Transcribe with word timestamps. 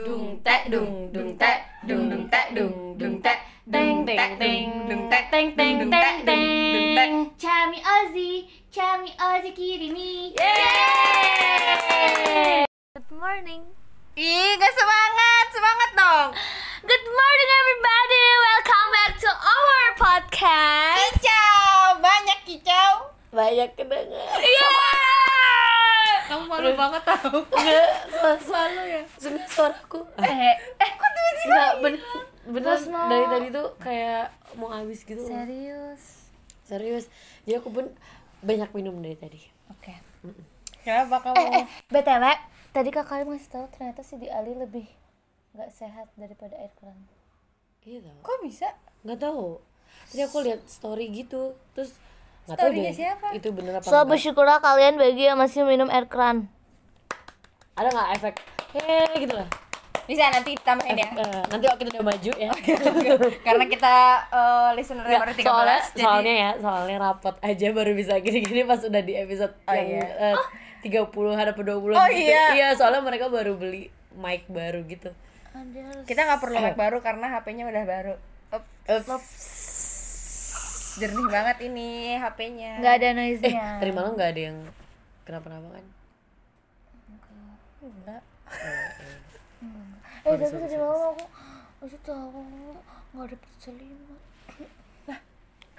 Dung 0.00 0.40
tek 0.44 0.72
dung 0.72 1.12
dung 1.12 1.36
tek 1.36 1.68
dung 1.84 2.08
dung 2.10 2.28
tek 2.32 2.54
dung 2.56 2.96
dung 2.98 3.20
tek 3.20 3.38
Teng 3.72 4.06
teng 4.08 4.38
teng. 4.40 4.88
dung 4.88 5.10
tek 5.10 5.28
teng 5.30 5.56
teng 5.56 5.78
dung 5.78 5.90
tek 5.92 6.24
dung 6.24 6.72
dung 6.72 6.96
tek. 6.96 7.08
Chami 7.36 7.76
Ozzy 7.84 8.48
Chami 8.72 9.12
Ozzy 9.20 9.52
Kirimi 9.52 10.32
Yeay! 10.40 11.44
Good 12.96 13.12
morning. 13.20 13.68
Ih, 14.16 14.56
gak 14.56 14.72
semangat, 14.80 15.44
semangat 15.52 15.90
dong. 15.92 16.32
Good 16.88 17.04
morning 17.12 17.50
everybody. 17.60 18.24
Welcome 18.48 18.88
back 18.96 19.12
to 19.20 19.28
our 19.28 19.92
podcast. 20.00 21.20
Kicau, 21.20 22.00
banyak 22.00 22.38
kicau. 22.48 23.12
banyak 23.28 23.68
kedengar 23.76 24.40
Kamu 26.32 26.44
malu 26.48 26.70
banget 26.72 27.02
tau. 27.04 27.36
Enggak, 27.60 27.88
sel- 28.08 28.40
selalu 28.40 28.82
ya? 28.88 29.02
Sebenarnya 29.20 29.48
suaraku. 29.52 30.00
Eh, 30.16 30.56
Eh, 30.80 30.90
kok 30.96 31.10
tiba-tiba? 31.12 31.44
Enggak, 31.44 31.72
bener 31.84 32.00
Bener, 32.42 32.74
Terus, 32.74 32.84
dari 32.90 33.26
tadi 33.30 33.48
tuh 33.52 33.68
kayak 33.78 34.24
mau 34.56 34.72
habis 34.72 35.04
gitu. 35.04 35.20
Serius? 35.22 36.02
Serius. 36.64 37.04
Jadi 37.44 37.54
aku 37.60 37.68
pun 37.70 37.86
banyak 38.40 38.72
minum 38.72 38.96
dari 38.98 39.14
tadi. 39.14 39.40
Oke. 39.70 39.94
Kenapa 40.82 41.22
kamu? 41.22 41.36
Eh, 41.38 41.48
eh, 41.62 41.66
BTW 41.86 42.24
Tadi 42.72 42.88
kakak 42.88 43.28
ngasih 43.28 43.52
tahu 43.52 43.66
ternyata 43.68 44.00
si 44.00 44.16
Di 44.16 44.32
Ali 44.32 44.56
lebih 44.56 44.88
nggak 45.52 45.68
sehat 45.68 46.08
daripada 46.16 46.56
air 46.56 46.72
keran 46.80 46.96
Iya 47.84 48.08
tau. 48.08 48.18
Kok 48.24 48.38
bisa? 48.48 48.72
Nggak 49.04 49.20
tahu. 49.20 49.60
Tadi 50.08 50.20
aku 50.24 50.38
lihat 50.40 50.64
story 50.64 51.12
gitu. 51.12 51.52
Terus 51.76 51.92
nggak 52.42 52.56
tahu 52.56 52.70
deh 52.72 52.90
siapa? 52.90 53.26
Itu 53.32 53.48
bener 53.50 53.72
apa 53.76 53.84
So 53.84 53.94
enggak? 53.96 54.08
bersyukurlah 54.10 54.58
kalian 54.58 54.94
bagi 54.96 55.24
yang 55.24 55.38
masih 55.38 55.62
minum 55.62 55.86
air 55.86 56.06
keran. 56.06 56.50
Ada 57.72 57.88
nggak 57.88 58.08
efek? 58.16 58.34
Heee 58.72 59.14
gitu 59.20 59.34
lah. 59.34 59.48
Bisa 60.02 60.26
nanti 60.28 60.58
tambahin 60.58 60.98
ya. 60.98 61.08
Eh, 61.14 61.44
Nanti 61.46 61.62
kita 61.64 61.90
udah 61.94 62.04
maju 62.04 62.32
ya. 62.34 62.50
Karena 63.46 63.64
kita 63.64 63.94
eh, 64.28 64.68
listener 64.74 65.06
baru 65.06 65.30
13 65.30 65.40
soalnya, 65.40 65.78
jadi 65.86 66.02
soalnya 66.02 66.34
ya 66.34 66.50
soalnya 66.58 66.96
rapot 66.98 67.34
aja 67.38 67.66
baru 67.70 67.92
bisa 67.94 68.18
gini-gini 68.18 68.66
pas 68.66 68.82
udah 68.82 68.98
di 68.98 69.14
episode 69.14 69.54
Oh, 69.62 69.72
yang 69.72 70.02
iya. 70.02 70.34
eh, 70.34 70.36
tiga 70.82 71.06
puluh 71.06 71.32
ada 71.32 71.54
dua 71.54 71.78
puluh 71.78 71.94
Oh, 71.94 72.06
gitu. 72.08 72.26
iya. 72.26 72.44
iya 72.52 72.68
soalnya 72.74 72.98
mereka 73.00 73.30
baru 73.30 73.54
beli 73.54 73.86
mic 74.12 74.50
baru 74.50 74.82
gitu. 74.84 75.14
Kita 76.02 76.20
nggak 76.20 76.40
perlu 76.42 76.58
mic 76.58 76.74
baru 76.74 76.98
karena 76.98 77.30
HP-nya 77.30 77.64
udah 77.64 77.84
baru. 77.86 78.14
Up, 78.50 78.64
Jernih 80.94 81.26
banget 81.26 81.56
ini 81.62 81.88
HP-nya. 82.14 82.72
nggak 82.78 82.94
ada 82.94 83.06
eh 83.06 83.14
noise-nya 83.14 83.66
tadi 83.78 83.90
malam 83.90 84.12
nggak 84.12 84.30
ada 84.30 84.42
yang 84.42 84.58
kenapa-napa 85.22 85.68
kan 85.70 85.84
Enggak. 87.82 88.22
eh 90.22 90.32
tapi 90.32 90.54
tadi 90.54 90.76
malam 90.76 91.00
aku 91.10 91.24
aku 91.82 91.96
tahu 92.00 92.40
nggak 93.12 93.26
dapet 93.28 93.50
selimut 93.58 94.20
Kok 94.22 94.31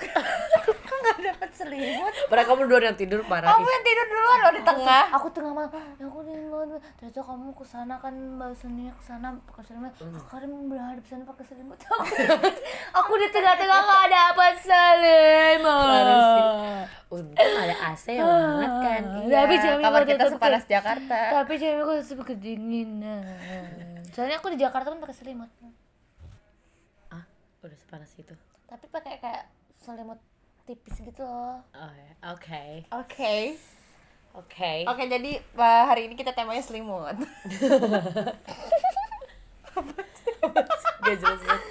nggak 0.03 1.17
dapet 1.19 1.49
selimut? 1.51 2.13
padahal 2.25 2.47
kamu 2.47 2.61
dua 2.65 2.79
yang 2.81 2.95
tidur 2.95 3.19
parah 3.27 3.51
Kamu 3.51 3.67
yang 3.67 3.83
tidur 3.83 4.05
duluan 4.07 4.37
loh 4.39 4.53
di 4.53 4.63
tengah. 4.63 5.03
aku 5.11 5.27
tengah 5.29 5.51
malam. 5.51 5.71
Ya 5.99 6.05
aku 6.07 6.19
dingin 6.23 6.47
banget 6.47 6.79
ternyata 6.95 7.21
kamu 7.21 7.47
ke 7.51 7.65
sana 7.67 7.95
kan 7.99 8.13
bahasanya 8.39 8.91
ke 8.93 9.03
sana 9.03 9.27
pakai 9.43 9.63
selimut. 9.67 9.91
Karim 10.25 10.51
berhadap 10.71 11.03
sana 11.03 11.23
pakai 11.23 11.45
selimut. 11.45 11.77
Aku 11.83 12.03
aku 12.99 13.11
di 13.19 13.27
tengah-tengah 13.29 13.79
nggak 13.79 14.07
dapat 14.09 14.53
selimut. 14.57 15.87
Parah 15.91 16.17
sih. 16.23 16.43
untung 17.13 17.53
ada 17.53 17.75
AC 17.93 18.05
yang 18.09 18.25
hangat 18.25 18.73
kan. 18.79 19.01
Iya, 19.21 19.37
tapi 19.43 19.53
Jamie 19.59 19.83
kamar 19.83 20.01
kita 20.03 20.23
sepanas 20.31 20.63
Jakarta. 20.65 21.19
tapi 21.35 21.53
cewek 21.55 21.79
aku 21.79 21.93
tetap 21.99 22.25
kedinginan 22.25 23.21
soalnya 24.09 24.37
aku 24.37 24.49
di 24.49 24.57
Jakarta 24.57 24.87
kan 24.89 24.97
pakai 24.97 25.13
selimut. 25.13 25.49
Ah 27.09 27.21
udah 27.59 27.77
sepanas 27.77 28.13
itu. 28.15 28.33
Tapi 28.65 28.85
pakai 28.87 29.17
kayak 29.17 29.43
selimut 29.83 30.19
tipis 30.63 30.95
gitu 30.97 31.21
loh 31.21 31.59
oh 31.61 31.91
ya 31.91 32.11
oke 32.31 32.63
Oke. 32.95 33.59
oke 34.33 34.73
Oke, 34.87 35.03
jadi 35.05 35.31
uh, 35.53 35.83
hari 35.85 36.07
ini 36.07 36.15
kita 36.15 36.33
temanya 36.33 36.57
selimut. 36.59 37.13
gak 41.03 41.17
jelas 41.19 41.39
banget 41.39 41.61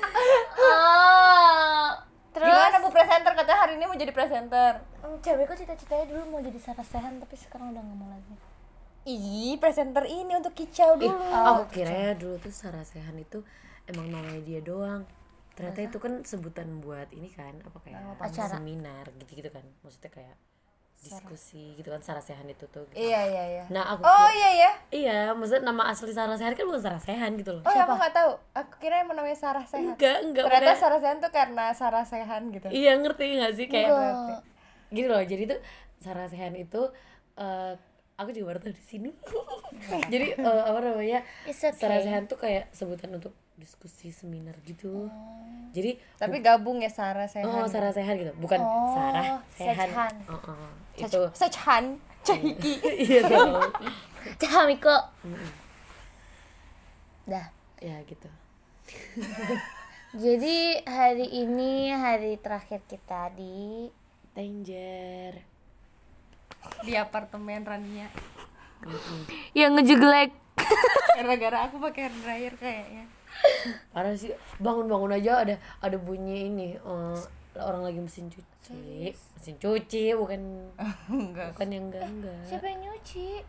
oh 0.60 1.88
terus 2.32 2.48
Gimana 2.48 2.76
Bu 2.78 2.88
presenter 2.88 3.32
katanya 3.34 3.58
hari 3.60 3.72
ini 3.74 3.84
mau 3.84 3.94
jadi 3.94 4.12
presenter. 4.12 4.72
Hmm, 4.98 5.16
cewekku 5.18 5.54
cita-citanya 5.54 6.04
dulu 6.06 6.22
mau 6.28 6.40
jadi 6.40 6.58
Sarah 6.58 6.84
Sehan 6.84 7.18
tapi 7.18 7.34
sekarang 7.34 7.72
udah 7.72 7.82
gak 7.82 7.98
mau 7.98 8.08
lagi 8.08 8.34
Ih, 9.02 9.58
presenter 9.58 10.06
ini 10.06 10.32
untuk 10.32 10.54
kicau 10.54 10.94
Ih, 10.94 11.10
dulu. 11.10 11.18
aku 11.18 11.64
kira 11.72 12.14
dulu 12.14 12.38
tuh 12.38 12.54
Sarah 12.54 12.86
Sehan 12.86 13.18
itu 13.18 13.42
emang 13.84 14.06
namanya 14.06 14.38
dia 14.40 14.62
doang. 14.62 15.02
Ternyata 15.52 15.80
itu 15.82 15.98
kan 15.98 16.12
sebutan 16.22 16.78
buat 16.78 17.08
ini 17.10 17.28
kan 17.28 17.54
apa 17.60 17.78
kayak 17.78 18.00
Acara. 18.18 18.56
seminar 18.56 19.04
gitu-gitu 19.14 19.48
kan. 19.48 19.64
Maksudnya 19.80 20.10
kayak 20.10 20.36
diskusi 20.98 21.74
gitu 21.74 21.90
kan 21.90 21.98
Sarah 21.98 22.22
Sehan 22.22 22.46
itu 22.46 22.62
tuh. 22.64 22.86
gitu. 22.86 22.94
Iya, 22.96 23.20
iya, 23.26 23.44
iya. 23.50 23.64
Nah, 23.68 23.84
aku 23.90 24.00
Oh 24.00 24.10
kira- 24.22 24.30
iya 24.32 24.50
ya. 24.54 24.70
iya, 24.92 25.18
maksudnya 25.32 25.66
nama 25.66 25.90
asli 25.90 26.08
Sarah 26.10 26.38
Sehan 26.38 26.54
kan 26.54 26.62
bukan 26.62 26.78
Sarah 26.80 27.02
Sehan 27.02 27.34
gitu 27.34 27.50
loh. 27.52 27.62
Oh 27.62 27.72
ya 27.72 27.82
aku 27.82 27.98
nggak 27.98 28.14
tahu. 28.14 28.32
Aku 28.54 28.72
kira 28.78 29.02
emang 29.02 29.18
namanya 29.18 29.34
Sarah 29.34 29.66
Sehan. 29.66 29.92
Enggak, 29.92 30.22
enggak. 30.22 30.46
Ternyata 30.46 30.78
Sarah 30.78 31.00
Sehan 31.00 31.18
tuh 31.18 31.30
karena 31.30 31.64
Sarah 31.72 32.06
Sehan 32.06 32.42
gitu. 32.50 32.70
Iya, 32.70 32.94
ngerti 32.96 33.24
gak 33.36 33.52
sih 33.52 33.66
kayak 33.66 33.90
Enggak. 33.90 34.40
gitu 34.92 35.06
loh. 35.10 35.22
Jadi 35.22 35.42
tuh 35.48 35.58
Sarah 35.98 36.26
Sehan 36.26 36.54
itu 36.54 36.80
eh 37.34 37.74
aku 38.14 38.30
juga 38.30 38.46
baru 38.48 38.58
tahu 38.60 38.70
di 38.70 38.84
sini. 38.86 39.10
Jadi 40.12 40.38
eh, 40.38 40.62
apa 40.62 40.78
namanya? 40.80 41.26
Okay. 41.42 41.74
Sarah 41.74 41.98
Sehan 41.98 42.24
tuh 42.24 42.38
kayak 42.38 42.70
sebutan 42.70 43.10
untuk 43.10 43.34
diskusi 43.62 44.10
seminar 44.10 44.58
gitu. 44.66 45.06
Jadi 45.70 45.94
Tapi 46.18 46.42
gabung 46.42 46.82
ya 46.82 46.90
Sarah 46.90 47.30
Sehan. 47.30 47.46
Oh, 47.46 47.70
Sarah 47.70 47.94
Sehan 47.94 48.18
gitu. 48.18 48.34
Bukan 48.42 48.58
Oh, 48.58 48.90
Sarah 48.98 49.38
Sehan. 49.54 49.88
Sehan. 49.94 50.14
Oh, 50.26 50.34
oh. 50.34 50.70
Itu 50.98 51.30
Sehan. 51.38 52.02
Cahiki. 52.26 52.82
iya 53.06 53.22
dong. 53.30 53.62
Camiko 54.42 54.98
dah 57.22 57.54
ya 57.78 58.02
gitu. 58.02 58.26
jadi 60.26 60.82
hari 60.82 61.26
ini 61.30 61.94
hari 61.94 62.34
terakhir 62.38 62.82
kita 62.90 63.30
di 63.34 63.90
Danger. 64.34 65.38
Di 66.82 66.92
apartemen 66.98 67.62
Rania. 67.62 68.10
yang 69.54 69.78
ngejeglek 69.78 70.34
Gara-gara 71.22 71.70
aku 71.70 71.78
pakai 71.78 72.10
hair 72.10 72.14
dryer 72.18 72.54
kayaknya. 72.58 73.04
Parah 73.88 74.12
sih. 74.12 74.30
Bangun-bangun 74.56 75.12
aja 75.12 75.42
ada 75.42 75.54
ada 75.78 75.96
bunyi 75.96 76.46
ini 76.46 76.68
eh, 76.74 77.16
orang 77.54 77.82
lagi 77.82 77.98
mesin 77.98 78.26
cuci. 78.26 79.12
Mesin 79.12 79.56
cuci 79.56 80.12
bukan 80.12 80.40
Enggak. 81.08 81.52
bukan 81.52 81.68
yang 81.68 81.84
enggak 81.86 82.04
enggak. 82.04 82.40
siapa 82.42 82.66
yang 82.66 82.80
nyuci 82.82 83.42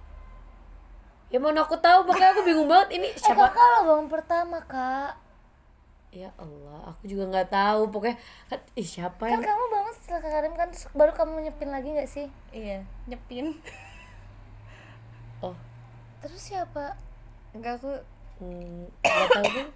Ya 1.28 1.38
mana 1.38 1.62
aku 1.62 1.74
tahu 1.76 2.06
makanya 2.06 2.30
aku 2.32 2.44
bingung 2.44 2.68
banget 2.68 2.94
ini 2.94 3.08
eh 3.08 3.18
siapa. 3.18 3.50
kakak 3.50 3.66
lo 3.66 3.80
bangun 3.88 4.08
pertama 4.08 4.58
kak 4.64 5.18
Ya 6.14 6.30
Allah, 6.36 6.94
aku 6.94 7.10
juga 7.10 7.26
nggak 7.26 7.50
tahu. 7.50 7.90
Pokoknya 7.90 8.22
kan 8.46 8.62
ih 8.76 8.86
siapa 8.86 9.18
kan 9.20 9.34
yang 9.34 9.42
kamu 9.42 9.66
bangun 9.68 9.94
setelah 9.96 10.20
kakak 10.20 10.34
Karim 10.36 10.54
kan 10.54 10.68
terus 10.70 10.86
baru 10.94 11.10
kamu 11.10 11.42
nyepin 11.42 11.70
lagi 11.70 11.90
nggak 11.90 12.06
sih 12.06 12.28
Iya, 12.52 12.86
nyepin. 13.08 13.58
Oh, 15.40 15.58
terus 16.20 16.38
siapa 16.40 16.94
Enggak 17.50 17.78
aku 17.78 17.98
mm, 18.40 18.86
nggak 19.02 19.30
tahu 19.32 19.46
tuh. 19.48 19.70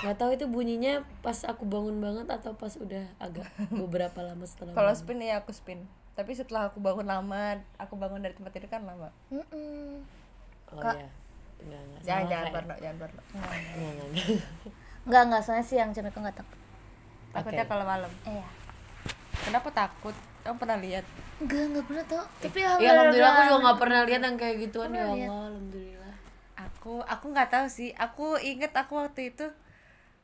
Nggak 0.00 0.16
tahu 0.16 0.30
itu 0.32 0.46
bunyinya 0.46 0.94
pas 1.20 1.38
aku 1.44 1.62
bangun 1.62 1.96
banget 1.98 2.26
atau 2.26 2.52
pas 2.54 2.72
udah 2.74 3.04
agak 3.18 3.46
beberapa 3.70 4.20
lama 4.20 4.42
setelah 4.44 4.72
kalau 4.72 4.90
spin 4.90 5.20
ya 5.20 5.38
aku 5.38 5.52
spin. 5.52 5.84
Tapi 6.14 6.30
setelah 6.32 6.70
aku 6.70 6.78
bangun 6.78 7.04
lama, 7.04 7.58
aku 7.74 7.94
bangun 7.94 8.18
dari 8.18 8.32
tempat 8.32 8.50
tidur 8.50 8.70
kan 8.70 8.82
lama. 8.82 9.10
Mm-mm. 9.28 9.98
Oh 10.70 10.78
iya. 10.80 11.10
Enggak, 11.58 11.80
enggak. 11.80 12.00
Jangan 12.02 12.24
jangan 12.26 12.46
Parno, 12.50 12.74
jangan 12.78 12.98
Parno. 12.98 13.20
Enggak, 13.24 13.50
enggak, 13.52 14.06
enggak. 14.06 14.26
nggak 15.04 15.22
nggak 15.28 15.42
soalnya 15.42 15.64
siang 15.64 15.90
Camiko 15.92 16.16
nggak 16.16 16.38
takut 16.38 16.56
Takutnya 17.28 17.64
Oke. 17.66 17.70
kalau 17.70 17.84
malam. 17.84 18.08
eh 18.24 18.34
ya 18.34 18.48
Kenapa 19.44 19.68
takut? 19.68 20.16
Kamu 20.40 20.56
pernah 20.56 20.78
lihat? 20.78 21.04
nggak 21.34 21.64
nggak 21.66 21.84
pernah 21.84 22.04
tau 22.06 22.24
tapi 22.38 22.58
Ya 22.62 22.72
alhamdulillah 22.72 23.26
aku 23.28 23.42
juga 23.44 23.58
nggak 23.60 23.78
pernah 23.78 24.00
lihat 24.06 24.20
yang 24.22 24.36
kayak 24.38 24.56
gituan 24.62 24.90
ya. 24.90 25.02
Allah, 25.04 25.28
alhamdulillah. 25.50 26.14
Aku 26.56 26.94
aku 27.02 27.24
nggak 27.28 27.50
tahu 27.50 27.66
sih. 27.66 27.90
Aku 27.92 28.26
inget 28.38 28.72
aku 28.72 28.92
waktu 28.96 29.28
itu 29.28 29.46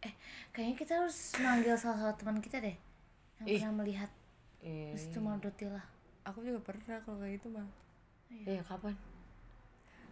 eh 0.06 0.14
kayaknya 0.52 0.76
kita 0.80 0.92
harus 1.00 1.16
manggil 1.44 1.74
salah 1.76 1.98
satu 2.00 2.24
teman 2.24 2.40
kita 2.40 2.56
deh 2.60 2.76
yang 3.40 3.46
Ih. 3.48 3.60
pernah 3.60 3.74
melihat 3.84 4.10
Iya. 4.60 4.92
itu 4.96 5.18
Dotila 5.40 5.82
aku 6.24 6.38
juga 6.44 6.60
pernah 6.60 7.00
kalau 7.04 7.18
kayak 7.20 7.40
gitu 7.40 7.48
mah. 7.48 7.66
Iya, 8.30 8.62
kapan? 8.62 8.94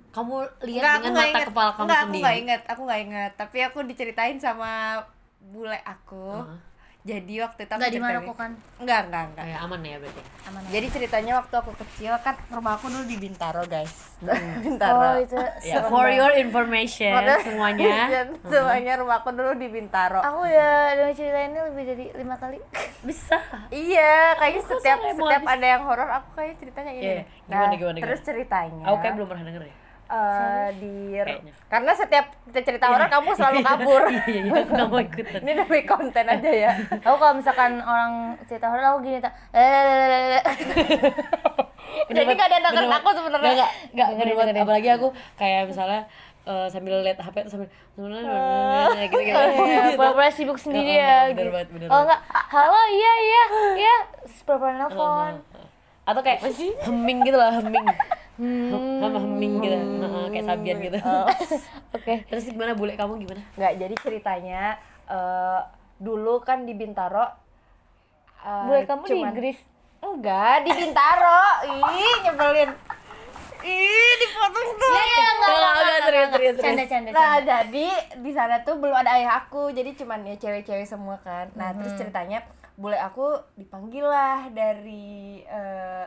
Kamu 0.08 0.34
lihat 0.64 0.82
Enggak, 0.82 0.94
aku 0.98 1.04
dengan 1.04 1.14
mata 1.14 1.28
inget. 1.30 1.48
kepala 1.52 1.70
kamu 1.76 1.82
Enggak, 1.84 1.98
aku 2.00 2.06
sendiri. 2.08 2.22
nggak 2.24 2.36
inget. 2.42 2.62
Aku 2.72 2.80
nggak 2.88 3.00
inget. 3.06 3.32
Tapi 3.38 3.58
aku 3.62 3.78
diceritain 3.86 4.38
sama 4.40 4.70
bule 5.52 5.78
aku. 5.84 6.28
Heeh. 6.32 6.58
Jadi 7.08 7.34
waktu 7.40 7.60
itu 7.62 7.70
aku 7.70 7.80
Nggak 7.80 7.90
di 7.90 8.00
Maroko 8.00 8.32
kan? 8.32 8.50
enggak 8.76 9.00
enggak 9.04 9.22
enggak 9.26 9.44
Kayak 9.44 9.60
aman 9.60 9.80
ya 9.82 9.96
berarti? 9.96 10.20
Aman 10.44 10.60
ya? 10.60 10.68
jadi 10.70 10.86
ceritanya 10.90 11.32
waktu 11.36 11.54
aku 11.56 11.72
kecil 11.74 12.12
kan 12.18 12.34
rumah 12.48 12.72
aku 12.74 12.86
dulu 12.86 13.04
di 13.04 13.16
Bintaro 13.16 13.64
guys. 13.64 13.94
Oh 14.20 14.60
Bintaro. 14.60 15.16
Itu 15.16 15.38
ya 15.62 15.78
serem 15.78 15.88
for 15.88 16.04
banget. 16.04 16.18
your 16.18 16.32
information 16.36 17.12
semuanya. 17.40 17.94
semuanya 18.52 18.92
rumah 18.94 19.16
aku 19.18 19.30
dulu 19.30 19.52
di 19.54 19.68
Bintaro. 19.68 20.20
Aku 20.20 20.38
udah 20.42 20.74
dengar 20.92 21.14
cerita 21.14 21.38
ini 21.40 21.58
lebih 21.64 21.84
dari 21.86 22.04
lima 22.14 22.36
kali. 22.36 22.58
Bisa. 23.08 23.38
Iya 23.68 24.36
kayaknya 24.36 24.62
setiap 24.66 24.98
setiap 25.08 25.42
ada 25.42 25.66
yang 25.68 25.82
horor 25.82 26.10
aku 26.12 26.28
kayak 26.36 26.58
ceritanya 26.58 26.90
ini 26.90 27.00
Iya, 27.00 27.14
deh. 27.14 27.24
gimana, 27.46 27.74
gimana, 27.74 27.96
terus 27.98 28.18
gimana? 28.18 28.28
ceritanya. 28.28 28.82
Aku 28.84 28.96
kayak 28.98 29.14
belum 29.14 29.28
pernah 29.28 29.44
denger 29.44 29.62
ya 29.64 29.74
eh, 30.08 30.68
di 30.74 30.92
Kayaknya. 31.18 31.52
karena 31.66 31.92
setiap 31.92 32.26
kita 32.44 32.60
cerita 32.62 32.86
horor 32.88 33.06
kamu 33.06 33.28
selalu 33.34 33.58
kabur. 33.60 34.02
Iya 34.08 34.40
iya 34.40 34.52
aku 34.58 34.72
mau 34.86 34.98
ikutan 34.98 35.40
ini 35.44 35.52
demi 35.54 35.80
konten 35.84 36.24
aja 36.26 36.50
ya. 36.50 36.70
Aku 37.02 37.16
kalau 37.16 37.34
misalkan 37.34 37.78
orang 37.78 38.12
cerita 38.44 38.66
horor 38.66 38.84
aku 38.86 38.98
gini 39.04 39.18
tak 39.18 39.32
eh 39.52 40.40
jadi 42.08 42.24
nggak 42.26 42.46
ada 42.46 42.54
yang 42.54 42.64
denger 42.64 42.84
Bener- 42.84 42.98
aku 42.98 43.08
sebenarnya. 43.12 43.52
Nggak, 43.52 43.70
nggak, 43.92 44.08
nggak, 44.08 44.26
dengerin. 44.30 44.64
apalagi 44.64 44.88
aku 44.90 45.08
kayak 45.34 45.62
misalnya 45.66 46.00
eh, 46.44 46.66
sambil 46.68 46.94
lihat 47.02 47.18
HP 47.18 47.36
tuh 47.44 47.52
sambil 47.52 47.68
gitu 49.02 49.16
gitu. 49.18 49.40
Iya, 49.60 49.92
pura-pura 49.92 50.30
sibuk 50.30 50.56
sendiri 50.56 50.96
ya. 50.96 51.28
bener 51.28 51.36
gitu. 51.36 51.50
banget, 51.52 51.68
bener 51.70 51.88
Oh 51.88 52.00
enggak, 52.00 52.20
halo 52.48 52.80
iya 52.88 53.12
iya 53.18 53.42
iya, 53.76 53.96
pura-pura 54.42 54.72
nelfon. 54.74 55.34
atau 56.04 56.20
kayak 56.24 56.40
hemming 56.80 57.20
gitu 57.20 57.36
lah 57.36 57.52
hemming 57.52 57.84
sama 58.38 59.18
hemming 59.18 59.58
gitu 59.58 59.74
Heeh, 59.74 60.24
kayak 60.30 60.46
sabian 60.46 60.78
gitu 60.80 60.98
Oke. 61.96 62.14
terus 62.24 62.46
gimana 62.46 62.72
bule 62.72 62.94
kamu 62.94 63.18
gimana 63.20 63.42
nggak 63.52 63.72
jadi 63.76 63.94
ceritanya 63.98 64.62
eh, 65.04 65.60
dulu 65.98 66.38
kan 66.40 66.62
di 66.62 66.72
Bintaro 66.72 67.26
eh, 68.40 68.64
Buat 68.64 68.86
kamu 68.86 69.02
di 69.02 69.10
cuman- 69.12 69.28
Inggris. 69.28 69.58
enggak 69.98 70.56
di 70.62 70.70
Bintaro 70.72 71.42
ih 71.66 71.82
nyebelin 72.22 72.70
ih 73.60 74.12
dipotong 74.16 74.68
tuh 74.72 74.86
Iya 74.88 75.02
iya 75.02 75.26
enggak 75.26 75.50
enggak 75.50 75.58
enggak, 75.58 75.74
enggak, 75.74 75.98
serius, 76.00 76.22
enggak. 76.22 76.38
serius, 76.38 76.56
Canda 76.60 76.84
canda 76.86 77.08
Nah 77.10 77.18
canda. 77.18 77.42
jadi 77.42 77.86
di 78.16 78.30
sana 78.30 78.56
tuh 78.62 78.74
belum 78.76 78.94
ada 78.94 79.10
ayah 79.12 79.32
aku 79.40 79.62
jadi 79.70 79.90
cuman 79.92 80.22
ya 80.24 80.36
cewek-cewek 80.36 80.86
semua 80.86 81.18
kan. 81.18 81.50
Nah 81.52 81.74
terus 81.74 81.90
ceritanya 81.92 82.46
bule 82.74 82.94
aku 82.96 83.26
dipanggil 83.56 84.06
lah 84.06 84.46
dari 84.48 85.42
eh, 85.42 86.06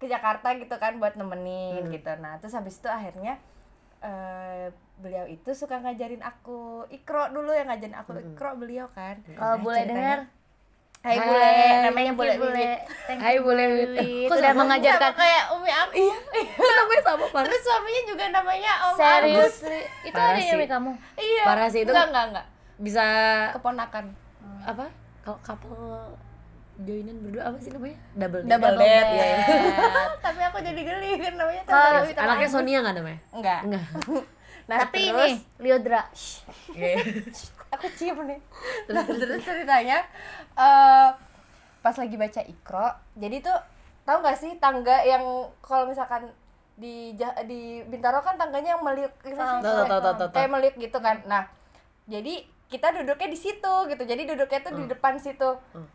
ke 0.00 0.08
Jakarta 0.08 0.56
gitu 0.56 0.74
kan 0.80 0.96
buat 0.96 1.14
nemenin 1.14 1.92
gitu. 1.92 2.10
Nah 2.18 2.40
terus 2.40 2.56
habis 2.56 2.80
itu 2.80 2.88
akhirnya 2.88 3.36
eh, 4.00 4.72
beliau 4.96 5.28
itu 5.28 5.52
suka 5.52 5.76
ngajarin 5.80 6.24
aku 6.24 6.88
ikro 6.88 7.28
dulu 7.28 7.52
yang 7.52 7.68
ngajarin 7.68 7.96
aku 8.00 8.16
ikro 8.16 8.56
beliau 8.56 8.88
kan. 8.96 9.20
Kalau 9.36 9.56
Nah, 9.56 9.62
boleh 9.62 9.84
dengar 9.84 10.18
Hai 11.00 11.16
Hai, 11.16 11.24
bule, 11.24 11.48
namanya 11.88 12.12
bule 12.12 12.34
bule. 12.36 12.70
Hai 13.08 13.36
bule 13.40 13.64
Wiwit. 13.72 14.28
Kok 14.28 14.36
sudah 14.36 14.52
mengajarkan 14.52 15.08
Sama 15.08 15.16
kayak 15.16 15.44
umi 15.56 15.72
aku. 15.72 15.96
namanya 16.76 17.00
sama 17.08 17.24
Terus 17.48 17.62
suaminya 17.64 18.02
juga 18.04 18.24
namanya 18.28 18.72
Om 18.84 18.96
Agus. 19.00 19.64
Seriously, 19.64 19.80
itu 20.04 20.12
Parah 20.12 20.36
ada 20.36 20.44
yang 20.44 20.68
kamu. 20.68 20.92
Iya. 21.16 21.44
Parah 21.48 21.68
sih 21.72 21.80
itu. 21.88 21.92
Enggak, 21.96 22.06
enggak, 22.12 22.24
enggak. 22.28 22.46
bisa 22.80 23.04
Keponakan. 23.56 24.04
apa 24.60 24.92
kalau 25.24 25.40
couple 25.40 26.12
joinan 26.80 27.16
berdua 27.20 27.42
apa 27.44 27.56
sih 27.56 27.70
namanya 27.70 27.98
double 28.14 28.40
date. 28.40 28.48
double 28.48 28.72
Double 28.72 28.76
date 28.80 29.10
date. 29.10 29.12
ya. 29.12 29.36
Tapi 30.24 30.40
aku 30.42 30.58
jadi 30.60 30.80
geli 30.80 31.10
kan 31.16 31.32
namanya 31.36 31.62
sama 31.62 31.86
anaknya 32.16 32.40
Agus. 32.40 32.50
Sonia 32.50 32.78
nggak 32.80 32.94
namanya 32.96 33.20
Enggak. 33.30 33.60
enggak 33.64 33.84
Nah, 34.70 34.86
Tapi 34.86 35.02
terus 35.02 35.30
ini 35.34 35.42
Liodra. 35.58 36.02
aku 37.74 37.86
cium 37.90 38.22
nih. 38.22 38.38
Terus, 38.86 39.02
terus 39.18 39.42
ceritanya 39.42 39.98
eh 40.54 41.08
pas 41.80 41.96
lagi 41.96 42.14
baca 42.14 42.40
Ikro, 42.44 42.86
jadi 43.16 43.36
tuh 43.40 43.58
tahu 44.04 44.22
nggak 44.22 44.38
sih 44.38 44.52
tangga 44.62 45.02
yang 45.02 45.26
kalau 45.58 45.90
misalkan 45.90 46.30
di 46.78 47.18
di 47.44 47.82
Bintaro 47.82 48.22
kan 48.22 48.38
tangganya 48.38 48.78
yang 48.78 48.82
meliuk 48.86 49.10
gitu 49.20 49.34
sih. 49.34 49.58
Kayak 50.30 50.50
meliuk 50.50 50.74
gitu 50.78 50.98
kan. 51.02 51.18
Nah, 51.26 51.50
jadi 52.06 52.46
kita 52.70 52.94
duduknya 52.94 53.26
di 53.26 53.34
situ 53.34 53.74
gitu. 53.90 54.02
Jadi 54.06 54.22
duduknya 54.24 54.60
tuh 54.62 54.72
di 54.72 54.84
depan 54.86 55.18
situ. 55.18 55.50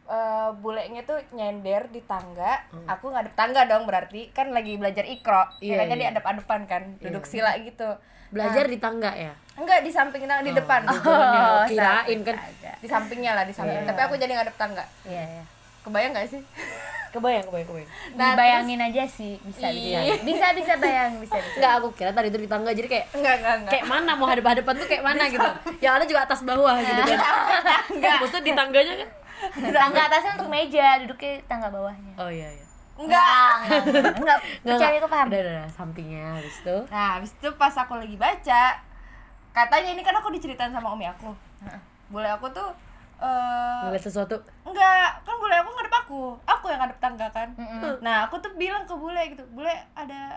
Eh, 0.06 0.50
bulenya 0.60 1.01
tuh 1.01 1.24
nyender 1.31 1.88
di 1.88 2.04
tangga. 2.04 2.68
Aku 2.86 3.10
ngadep 3.10 3.31
tangga 3.33 3.63
dong 3.63 3.88
berarti 3.88 4.30
kan 4.30 4.51
lagi 4.51 4.75
belajar 4.75 5.07
Ikro. 5.07 5.48
Iya, 5.57 5.80
Makanya 5.80 5.95
iya. 5.95 6.01
di 6.04 6.07
adep-adepan 6.12 6.62
kan, 6.68 6.83
duduk 7.00 7.24
sila 7.24 7.56
gitu. 7.57 7.95
belajar 8.25 8.66
di 8.66 8.81
tangga 8.81 9.13
ya 9.13 9.31
Enggak 9.56 9.86
di 9.86 9.92
samping 9.95 10.25
tangga 10.25 10.44
di 10.44 10.51
depan. 10.51 10.81
Oh, 10.89 10.98
saat- 10.98 11.69
kirain 11.69 12.19
kan 12.25 12.36
di 12.81 12.88
sampingnya 12.89 13.31
lah 13.31 13.45
di 13.48 13.54
samping. 13.56 13.88
Tapi 13.88 14.01
aku 14.01 14.19
jadi 14.19 14.36
ngadep 14.36 14.56
tangga. 14.60 14.83
Iya 15.07 15.24
iya. 15.24 15.44
Kebayang 15.86 16.12
gak 16.12 16.27
sih? 16.27 16.42
Kebayang 17.16 17.46
kebayang 17.46 17.68
kebayang 17.68 17.90
Nah, 18.14 18.30
Dibayangin 18.32 18.80
aja 18.82 19.04
sih, 19.06 19.34
bisa 19.42 19.68
bisa. 19.68 20.00
Iya. 20.02 20.16
Bisa 20.22 20.46
bisa 20.52 20.74
bayang, 20.76 21.12
bisa 21.18 21.36
bisa. 21.36 21.56
enggak 21.56 21.74
aku 21.78 21.88
kira 21.92 22.12
tadi 22.12 22.28
itu 22.28 22.38
di 22.38 22.46
tangga 22.46 22.70
jadi 22.70 22.86
kayak 22.86 23.06
Enggak, 23.12 23.36
enggak, 23.38 23.56
enggak. 23.58 23.72
kayak 23.72 23.86
mana 23.86 24.12
mau 24.14 24.26
hadap 24.26 24.46
hadapan 24.48 24.74
tuh 24.76 24.88
kayak 24.88 25.04
mana 25.04 25.24
gitu 25.26 25.50
yang 25.80 25.94
ada 25.94 26.04
juga 26.04 26.22
atas 26.24 26.40
bawah 26.42 26.76
gitu 26.78 27.02
kan 27.02 27.20
enggak 27.90 28.16
maksudnya 28.20 28.44
di 28.44 28.54
tangganya 28.54 28.94
kan 28.98 29.10
Tangga 29.68 30.08
atasnya 30.08 30.32
untuk 30.34 30.48
meja, 30.48 30.96
duduknya 30.98 31.44
tangga 31.46 31.68
bawahnya. 31.68 32.14
oh 32.18 32.28
iya 32.28 32.50
iya 32.50 32.66
Enggak. 32.96 33.52
Enggak, 33.84 34.16
enggak. 34.16 34.40
Nggak, 34.64 34.78
nggak. 34.80 34.92
itu 34.96 35.08
paham. 35.08 35.28
udah 35.28 35.36
udah, 35.38 35.54
udah 35.54 35.68
sampingnya 35.70 36.24
habis 36.34 36.56
itu 36.58 36.78
Nah, 36.88 37.10
habis 37.16 37.32
itu 37.34 37.50
pas 37.54 37.76
aku 37.76 37.94
lagi 37.94 38.16
baca, 38.16 38.64
katanya 39.52 39.90
ini 39.92 40.02
kan 40.02 40.16
aku 40.16 40.32
diceritain 40.32 40.72
sama 40.72 40.92
umi 40.92 41.04
aku. 41.04 41.36
Boleh 42.08 42.32
aku 42.32 42.48
tuh 42.50 42.72
eh 43.16 43.82
ngeliat 43.88 44.04
sesuatu 44.04 44.36
enggak, 44.64 45.24
kan 45.24 45.36
bule 45.40 45.56
aku 45.56 45.70
ngadep 45.72 45.96
aku. 45.96 46.22
Aku 46.44 46.66
yang 46.68 46.80
ngadep 46.84 47.00
tangga 47.00 47.28
kan. 47.32 47.50
Nah, 48.04 48.28
aku 48.28 48.36
tuh 48.40 48.52
bilang 48.56 48.84
ke 48.84 48.92
bule 48.92 49.22
gitu, 49.32 49.44
"Bule, 49.56 49.72
ada 49.96 50.36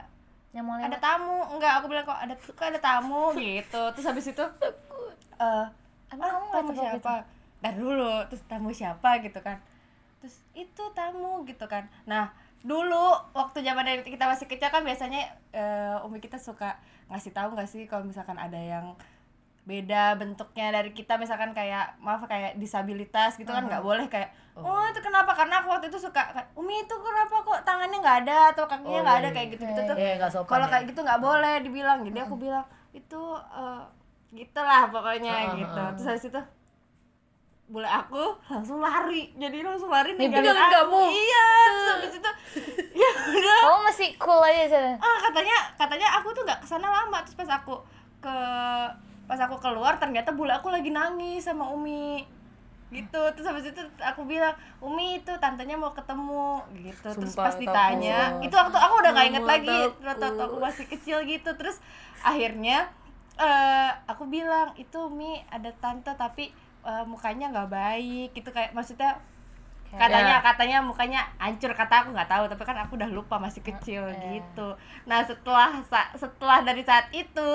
Yang 0.54 0.64
mau 0.64 0.78
ada 0.78 0.98
tamu." 0.98 1.42
Enggak, 1.52 1.82
aku 1.82 1.86
bilang 1.90 2.06
kok 2.06 2.18
ada 2.18 2.34
kok 2.38 2.66
ada 2.66 2.78
tamu 2.78 3.34
gitu. 3.40 3.82
Terus 3.96 4.06
habis 4.06 4.26
itu 4.30 4.44
eh 5.38 5.66
Emang 6.08 6.24
ah, 6.24 6.32
kamu 6.32 6.44
nggak 6.48 6.62
tamu 6.62 6.70
gitu? 6.72 6.82
siapa? 6.82 7.14
Dar 7.58 7.74
dulu, 7.74 8.12
terus 8.30 8.42
tamu 8.48 8.68
siapa 8.70 9.10
gitu 9.20 9.38
kan. 9.42 9.58
Terus 10.22 10.36
itu 10.54 10.82
tamu 10.94 11.42
gitu 11.44 11.66
kan. 11.68 11.84
Nah, 12.06 12.30
dulu 12.62 13.12
waktu 13.34 13.60
zaman 13.60 13.84
dari 13.84 14.02
kita 14.02 14.24
masih 14.24 14.46
kecil 14.46 14.70
kan 14.70 14.82
biasanya 14.82 15.28
eh, 15.52 16.06
umi 16.06 16.18
kita 16.18 16.38
suka 16.38 16.78
ngasih 17.08 17.32
tahu 17.32 17.54
nggak 17.54 17.68
sih 17.68 17.84
kalau 17.90 18.04
misalkan 18.04 18.36
ada 18.36 18.58
yang 18.58 18.94
beda 19.68 20.16
bentuknya 20.16 20.72
dari 20.72 20.90
kita 20.90 21.20
misalkan 21.20 21.52
kayak 21.52 22.00
maaf 22.00 22.24
kayak 22.24 22.56
disabilitas 22.56 23.36
gitu 23.36 23.46
kan 23.46 23.68
nggak 23.68 23.84
boleh 23.84 24.08
kayak 24.08 24.32
oh. 24.56 24.80
Itu 24.88 24.98
kenapa? 24.98 25.36
Karena 25.36 25.60
aku 25.60 25.68
waktu 25.68 25.86
itu 25.86 26.00
suka 26.00 26.24
umi 26.56 26.80
itu 26.80 26.94
kenapa 26.96 27.36
kok 27.38 27.60
tangannya 27.62 28.00
nggak 28.00 28.18
ada 28.24 28.38
atau 28.50 28.64
kakinya 28.64 28.88
Oh, 28.90 29.04
nggak 29.04 29.12
iya, 29.12 29.20
ada? 29.20 29.28
iya. 29.28 29.36
kayak 29.36 29.48
gitu 29.52 29.62
gitu 29.62 29.80
tuh. 29.84 29.96
Sopan 30.32 30.48
kalau 30.48 30.66
ya. 30.66 30.70
kayak 30.72 30.84
gitu 30.88 31.00
nggak 31.04 31.20
boleh 31.20 31.54
dibilang. 31.60 31.98
Jadi 32.00 32.18
aku 32.18 32.34
bilang 32.34 32.64
itu 32.90 33.22
eh, 33.36 33.82
gitulah 34.32 34.82
pokoknya 34.88 35.30
Ah, 35.30 35.44
ah, 35.44 35.54
gitu. 35.54 35.82
Terus 35.94 36.06
habis 36.08 36.24
itu 36.26 36.40
bule 37.68 37.84
aku 37.86 38.24
langsung 38.48 38.80
lari. 38.80 39.28
Jadi 39.36 39.58
langsung 39.60 39.92
lari 39.92 40.16
Ninggalin 40.16 40.48
aku. 40.48 40.72
kamu. 40.74 41.00
iya. 41.12 41.48
Terus 41.68 41.86
habis 41.92 42.12
itu 42.16 42.30
ya 43.04 43.10
udah. 43.30 43.58
Kamu 43.62 43.78
masih 43.84 44.08
cool 44.16 44.40
aja 44.40 44.64
sana. 44.66 44.96
ah 44.96 45.18
katanya 45.22 45.56
katanya 45.76 46.08
aku 46.16 46.32
tuh 46.32 46.42
nggak 46.42 46.58
ke 46.58 46.66
sana 46.66 46.88
lama. 46.88 47.20
Terus 47.20 47.36
pas 47.36 47.52
aku 47.54 47.76
ke 48.18 48.36
pas 49.28 49.36
aku 49.38 49.60
keluar 49.60 50.00
ternyata 50.00 50.32
bule 50.32 50.50
aku 50.50 50.72
lagi 50.72 50.88
nangis 50.88 51.44
sama 51.44 51.68
umi. 51.68 52.24
Gitu. 52.88 53.20
Terus 53.36 53.44
habis 53.44 53.68
itu 53.68 53.76
aku 54.00 54.24
bilang 54.24 54.56
umi 54.80 55.20
itu 55.20 55.28
tantenya 55.36 55.76
mau 55.76 55.92
ketemu. 55.92 56.64
Gitu. 56.72 57.08
Terus 57.12 57.36
Sumpah, 57.36 57.52
pas 57.52 57.56
ditanya 57.60 58.32
takut. 58.32 58.48
itu 58.48 58.54
waktu 58.56 58.78
aku 58.80 58.94
udah 58.98 59.10
gak 59.12 59.26
inget 59.28 59.44
lagi 59.44 59.78
waktu 60.00 60.24
waktu 60.24 60.42
aku 60.42 60.56
masih 60.56 60.84
kecil 60.88 61.18
gitu. 61.28 61.50
Terus 61.52 61.84
akhirnya 62.24 62.88
eh 63.36 63.90
aku 64.08 64.24
bilang 64.26 64.72
itu 64.74 64.96
umi 64.98 65.44
ada 65.46 65.68
tante 65.78 66.10
tapi 66.16 66.48
eh, 66.82 67.04
mukanya 67.04 67.52
nggak 67.52 67.68
baik. 67.68 68.28
Gitu 68.32 68.48
kayak 68.48 68.72
maksudnya 68.72 69.20
katanya 69.88 70.36
Ya. 70.36 70.44
katanya 70.44 70.78
mukanya 70.84 71.20
hancur 71.40 71.72
kata 71.72 72.04
aku 72.04 72.12
nggak 72.12 72.28
tahu 72.28 72.44
tapi 72.44 72.60
kan 72.60 72.76
aku 72.76 73.00
udah 73.00 73.08
lupa 73.08 73.36
masih 73.36 73.60
kecil 73.60 74.04
gitu. 74.32 74.76
Nah 75.04 75.24
setelah 75.24 75.80
sa- 75.84 76.12
setelah 76.12 76.60
dari 76.60 76.84
saat 76.84 77.08
itu 77.08 77.52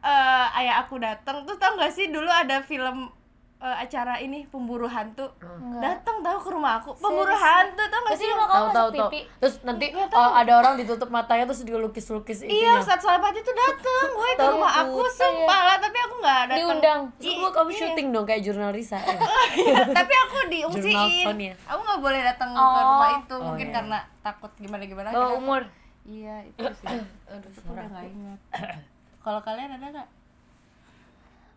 eh 0.00 0.46
ayah 0.56 0.80
aku 0.80 0.96
datang 0.96 1.42
tuh 1.42 1.54
tau 1.54 1.74
gak 1.74 1.90
sih 1.90 2.08
dulu 2.08 2.26
ada 2.26 2.60
film 2.60 3.10
eh, 3.58 3.76
acara 3.76 4.14
ini 4.16 4.46
pemburu 4.46 4.86
hantu 4.86 5.26
Enggak. 5.40 5.82
datang 5.82 6.16
tahu 6.20 6.38
ke 6.38 6.48
rumah 6.48 6.78
aku 6.78 6.94
pemburu 6.94 7.26
Serius? 7.28 7.42
hantu 7.44 7.82
tau 7.84 8.00
gak 8.00 8.14
sih 8.14 8.28
tahu 8.30 8.68
tahu 8.70 8.88
pipi. 8.92 9.20
terus 9.36 9.54
nanti 9.60 9.90
Nggak 9.90 10.08
tahu. 10.08 10.20
uh, 10.20 10.32
ada 10.36 10.52
orang 10.56 10.74
ditutup 10.76 11.08
matanya 11.08 11.44
terus 11.44 11.62
dia 11.62 11.74
lukis 11.74 12.06
lukis 12.08 12.38
Iya, 12.40 12.78
saat 12.78 12.98
Salapati 12.98 13.38
itu 13.38 13.50
datang, 13.50 14.06
gue 14.08 14.30
ke 14.32 14.46
rumah 14.48 14.72
aku 14.80 15.02
sumpah 15.04 15.60
lah, 15.64 15.76
tapi 15.76 15.98
aku 15.98 16.14
nggak 16.16 16.40
datang. 16.46 16.58
Diundang. 16.60 17.00
Terus 17.16 17.34
kamu 17.34 17.48
kamu 17.50 17.70
syuting 17.72 18.06
dong 18.08 18.24
kayak 18.24 18.40
jurnal 18.40 18.70
Risa 18.70 18.96
ya? 18.96 19.18
Iya, 19.52 19.80
tapi 19.98 20.14
aku 20.16 20.36
diungsiin. 20.48 21.24
Sonia. 21.24 21.54
Aku 21.66 21.80
nggak 21.80 22.00
boleh 22.00 22.20
datang 22.22 22.50
ke 22.50 22.58
Oh. 22.58 22.78
rumah 22.86 23.10
itu, 23.18 23.34
Oh, 23.34 23.42
mungkin 23.44 23.68
iya. 23.68 23.74
karena 23.74 23.98
takut 24.20 24.52
gimana 24.56 24.82
gimana. 24.84 25.08
Bawa 25.10 25.34
umur. 25.34 25.62
Iya, 26.04 26.46
itu 26.46 26.62
sih. 26.72 26.86
Aduh, 27.28 27.50
aku 27.50 27.68
udah 27.68 27.86
nggak 27.86 28.06
ingat. 28.06 28.40
Kalau 29.28 29.44
kalian 29.44 29.68
ada 29.70 29.86
nggak? 29.92 30.08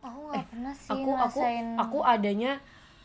Aku 0.01 0.19
nggak 0.27 0.45
pernah 0.49 0.73
sih 0.75 0.91
aku 0.91 1.07
aku 1.07 1.39
ngerasain. 1.39 1.65
aku 1.77 1.97
adanya 2.03 2.51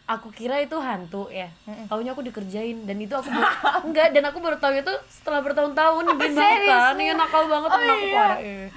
aku 0.07 0.29
kira 0.33 0.59
itu 0.59 0.75
hantu 0.81 1.29
ya 1.29 1.51
taunya 1.87 2.11
aku 2.11 2.23
dikerjain 2.23 2.83
dan 2.83 2.97
itu 2.97 3.11
aku 3.11 3.27
baru, 3.27 3.47
enggak 3.91 4.09
dan 4.11 4.25
aku 4.25 4.39
baru 4.41 4.57
tahu 4.57 4.75
itu 4.75 4.89
setelah 5.07 5.43
bertahun-tahun 5.43 6.03
nyebelin 6.09 6.33
banget 6.33 6.61
kan 6.65 6.97
iya 6.97 7.13
nakal 7.13 7.45
banget 7.47 7.69
temen 7.69 7.91
aku 7.91 8.07
parah 8.09 8.39
iya. 8.41 8.69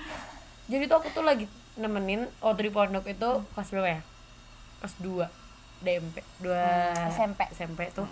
jadi 0.67 0.83
tuh 0.85 0.97
aku 0.99 1.07
tuh 1.09 1.23
lagi 1.23 1.45
nemenin 1.73 2.27
waktu 2.37 2.61
di 2.65 2.71
pondok 2.73 3.05
itu 3.07 3.29
kelas 3.55 3.69
berapa 3.71 3.87
ya 3.87 4.01
kelas 4.81 4.93
2 4.99 5.25
DMP 5.79 6.15
2 6.43 7.13
SMP. 7.13 7.39
SMP 7.49 7.79
tuh 7.93 8.09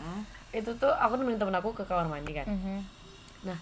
itu 0.49 0.71
tuh 0.77 0.93
aku 0.93 1.19
nemenin 1.19 1.35
temen 1.35 1.53
aku 1.53 1.73
ke 1.73 1.83
kamar 1.83 2.07
mandi 2.07 2.31
kan 2.31 2.47
Mhm. 2.47 2.79
Nah, 3.43 3.57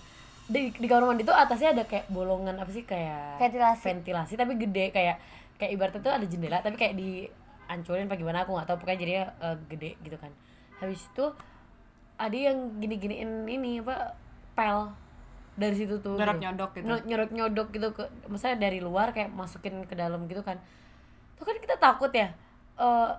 di, 0.46 0.70
di 0.72 0.86
kamar 0.86 1.10
mandi 1.10 1.24
tuh 1.24 1.34
atasnya 1.34 1.74
ada 1.74 1.84
kayak 1.84 2.06
bolongan 2.08 2.54
apa 2.56 2.70
sih 2.70 2.84
kayak 2.84 3.42
Ventilasi. 3.42 3.82
ventilasi 3.82 4.34
tapi 4.36 4.54
gede 4.56 4.90
kayak 4.90 5.18
kayak 5.56 5.72
ibaratnya 5.72 6.02
tuh 6.02 6.14
ada 6.14 6.25
jendela 6.25 6.60
tapi 6.60 6.75
kayak 6.75 6.94
dihancurin 6.94 8.06
apa 8.06 8.16
gimana 8.16 8.44
aku 8.44 8.54
nggak 8.54 8.68
tahu 8.68 8.78
pokoknya 8.78 9.00
jadinya 9.00 9.24
eh, 9.42 9.58
gede 9.68 9.92
gitu 10.02 10.18
kan. 10.18 10.30
Habis 10.78 11.08
itu 11.08 11.25
ada 12.16 12.38
yang 12.38 12.58
gini-giniin 12.78 13.32
ini 13.46 13.82
apa 13.82 14.14
pel 14.54 14.94
dari 15.56 15.74
situ 15.74 15.98
tuh 15.98 16.14
Nyodok- 16.14 16.36
gitu. 16.36 16.46
nyodok 16.46 16.70
gitu. 16.74 16.86
Nyodok 17.10 17.30
nyodok 17.32 17.68
gitu 17.72 17.88
ke 17.92 18.04
misalnya 18.28 18.58
dari 18.62 18.80
luar 18.80 19.12
kayak 19.12 19.32
masukin 19.32 19.82
ke 19.84 19.96
dalam 19.96 20.28
gitu 20.28 20.40
kan 20.40 20.60
tuh 21.36 21.44
kan 21.44 21.56
kita 21.58 21.75
takut 21.75 22.12
ya 22.12 22.32
eh 22.75 23.12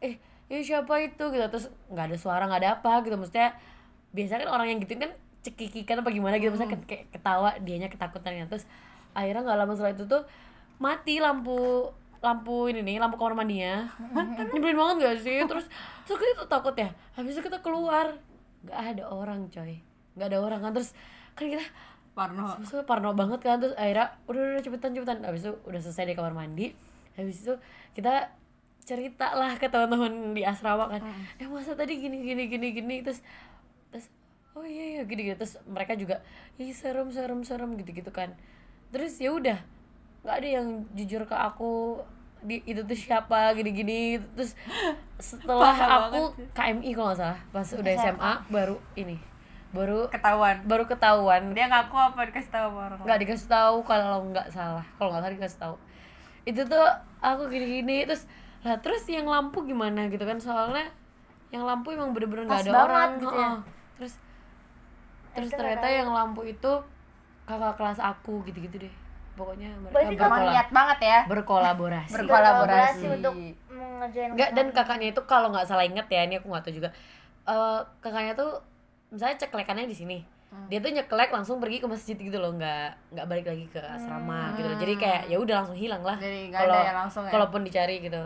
eh 0.00 0.14
ya 0.46 0.58
siapa 0.60 0.94
itu 0.98 1.24
gitu 1.24 1.42
terus 1.48 1.66
nggak 1.86 2.12
ada 2.12 2.16
suara 2.18 2.44
nggak 2.44 2.60
ada 2.60 2.70
apa 2.76 2.92
gitu 3.02 3.14
maksudnya 3.14 3.54
biasanya 4.10 4.46
kan 4.46 4.50
orang 4.52 4.66
yang 4.68 4.78
gituin 4.78 5.00
kan 5.02 5.12
cekikikan 5.54 6.04
apa 6.04 6.10
gimana 6.12 6.36
gitu 6.36 6.52
misalnya 6.52 6.80
kayak 6.84 7.08
ketawa 7.14 7.56
dianya 7.62 7.88
ketakutan 7.88 8.32
ya 8.36 8.44
terus 8.50 8.68
akhirnya 9.16 9.46
nggak 9.46 9.58
lama 9.58 9.72
setelah 9.72 9.94
itu 9.96 10.04
tuh 10.04 10.22
mati 10.78 11.18
lampu 11.18 11.90
lampu 12.18 12.66
ini 12.66 12.82
nih 12.82 12.98
lampu 12.98 13.14
kamar 13.14 13.34
mandinya. 13.38 13.86
Nyebelin 14.50 14.74
banget 14.74 14.96
gak 15.06 15.16
sih? 15.22 15.38
Terus 15.46 15.66
terus 16.02 16.18
kita 16.18 16.32
tuh 16.42 16.50
takut 16.50 16.74
ya 16.74 16.90
habis 17.14 17.38
itu 17.38 17.42
kita 17.46 17.62
keluar. 17.62 18.18
Nggak 18.66 18.78
ada 18.94 19.04
orang 19.06 19.46
coy. 19.50 19.78
Nggak 20.18 20.28
ada 20.34 20.38
orang 20.42 20.60
kan. 20.66 20.72
Terus 20.74 20.90
kan 21.38 21.46
kita 21.46 21.66
Parno. 22.18 22.58
Gue 22.58 22.82
parno 22.82 23.14
banget 23.14 23.40
kan. 23.46 23.62
Terus 23.62 23.78
akhirnya 23.78 24.18
udah 24.26 24.58
udah, 24.58 24.62
cepetan 24.66 24.90
cepetan. 24.98 25.22
Habis 25.22 25.46
itu 25.46 25.52
udah 25.62 25.80
selesai 25.80 26.10
di 26.10 26.14
kamar 26.18 26.34
mandi. 26.34 26.74
Habis 27.14 27.46
itu 27.46 27.54
kita 27.94 28.34
cerita 28.82 29.36
lah 29.38 29.54
ke 29.54 29.70
teman-teman 29.70 30.34
di 30.34 30.42
asrama 30.42 30.90
kan. 30.90 31.06
Eh 31.38 31.46
masa 31.46 31.78
tadi 31.78 32.02
gini 32.02 32.18
gini 32.26 32.50
gini 32.50 32.74
gini. 32.74 32.96
Terus 33.06 33.22
oh 34.58 34.66
iya 34.66 34.98
iya 34.98 35.02
gini 35.06 35.30
gitu 35.30 35.38
terus 35.46 35.54
mereka 35.70 35.94
juga 35.94 36.18
ih 36.58 36.74
serem 36.74 37.14
serem 37.14 37.46
serem 37.46 37.78
gitu 37.78 37.94
gitu 37.94 38.10
kan. 38.10 38.34
Terus 38.90 39.14
ya 39.22 39.30
udah 39.30 39.58
nggak 40.26 40.34
ada 40.34 40.48
yang 40.60 40.66
jujur 40.98 41.22
ke 41.30 41.36
aku 41.38 42.02
di 42.42 42.62
itu 42.66 42.82
tuh 42.82 42.98
siapa 42.98 43.50
gini 43.54 43.70
gini 43.74 44.00
terus 44.34 44.54
setelah 45.18 45.74
Parah 45.74 45.90
aku 46.06 46.22
KMI 46.54 46.90
kalau 46.94 47.10
nggak 47.10 47.18
salah 47.18 47.40
pas 47.50 47.66
udah 47.74 47.92
SMA 47.98 48.32
baru 48.50 48.76
ini 48.94 49.18
baru 49.68 50.08
ketahuan. 50.08 50.64
baru 50.64 50.84
ketahuan. 50.88 51.52
Dia 51.52 51.68
ngaku 51.68 51.96
apa 51.98 52.24
dikasih 52.32 52.52
tahu 52.52 52.72
orang 52.72 52.98
nggak 53.04 53.20
dikasih 53.26 53.48
tahu 53.52 53.76
kalau 53.84 54.24
nggak 54.32 54.48
salah. 54.48 54.86
Kalau 54.96 55.12
nggak 55.12 55.22
salah 55.28 55.34
dikasih 55.36 55.60
tahu. 55.60 55.76
Itu 56.48 56.60
tuh 56.64 56.86
aku 57.20 57.52
gini-gini 57.52 58.08
terus 58.08 58.24
lah 58.64 58.80
terus 58.80 59.04
yang 59.12 59.28
lampu 59.28 59.68
gimana? 59.68 60.08
Gitu 60.08 60.24
kan 60.24 60.40
soalnya 60.40 60.88
yang 61.52 61.68
lampu 61.68 61.92
emang 61.92 62.16
bener-bener 62.16 62.48
nggak 62.48 62.64
Pas 62.64 62.68
ada 62.68 62.72
banget 62.72 62.88
orang. 62.88 63.10
gitu 63.20 63.36
ya. 63.36 63.50
terus 63.98 64.14
terus 65.40 65.52
ternyata 65.52 65.86
yang 65.86 66.08
lampu 66.08 66.42
itu 66.42 66.72
kakak 67.44 67.74
kelas 67.74 67.98
aku 67.98 68.44
gitu-gitu 68.44 68.76
deh. 68.78 68.94
Pokoknya 69.32 69.70
mereka 69.78 70.26
berkola- 70.26 70.50
niat 70.50 70.68
banget 70.68 70.98
ya? 71.00 71.18
berkolaborasi. 71.24 72.12
Berkolaborasi. 72.12 73.06
untuk 73.08 73.34
mengerjain 73.68 74.34
Enggak 74.34 74.50
dan 74.52 74.66
kakaknya 74.70 75.08
itu 75.10 75.22
kalau 75.24 75.48
nggak 75.48 75.64
salah 75.64 75.82
inget 75.82 76.06
ya 76.06 76.26
ini 76.26 76.36
aku 76.36 76.46
nggak 76.46 76.64
tahu 76.64 76.74
juga. 76.74 76.90
Eh 77.44 77.80
kakaknya 78.00 78.34
tuh 78.34 78.58
misalnya 79.08 79.38
ceklekannya 79.38 79.86
di 79.86 79.94
sini. 79.94 80.18
Dia 80.66 80.80
tuh 80.80 80.90
nyeklek 80.90 81.28
langsung 81.28 81.60
pergi 81.60 81.76
ke 81.76 81.86
masjid 81.86 82.16
gitu 82.16 82.34
loh 82.34 82.50
nggak 82.52 83.14
nggak 83.14 83.26
balik 83.28 83.46
lagi 83.46 83.64
ke 83.68 83.78
asrama 83.78 84.56
gitu. 84.56 84.64
Loh 84.64 84.76
jadi 84.76 84.94
kayak 84.96 85.22
ya 85.28 85.36
udah 85.38 85.54
langsung 85.62 85.76
hilang 85.76 86.02
lah. 86.02 86.16
Jadi 86.16 86.50
nggak 86.50 86.58
ada 86.58 86.66
Kalau- 86.66 86.84
yang 86.84 86.98
langsung 86.98 87.22
ya? 87.22 87.30
kalaupun 87.30 87.60
dicari 87.62 87.96
gitu. 88.00 88.22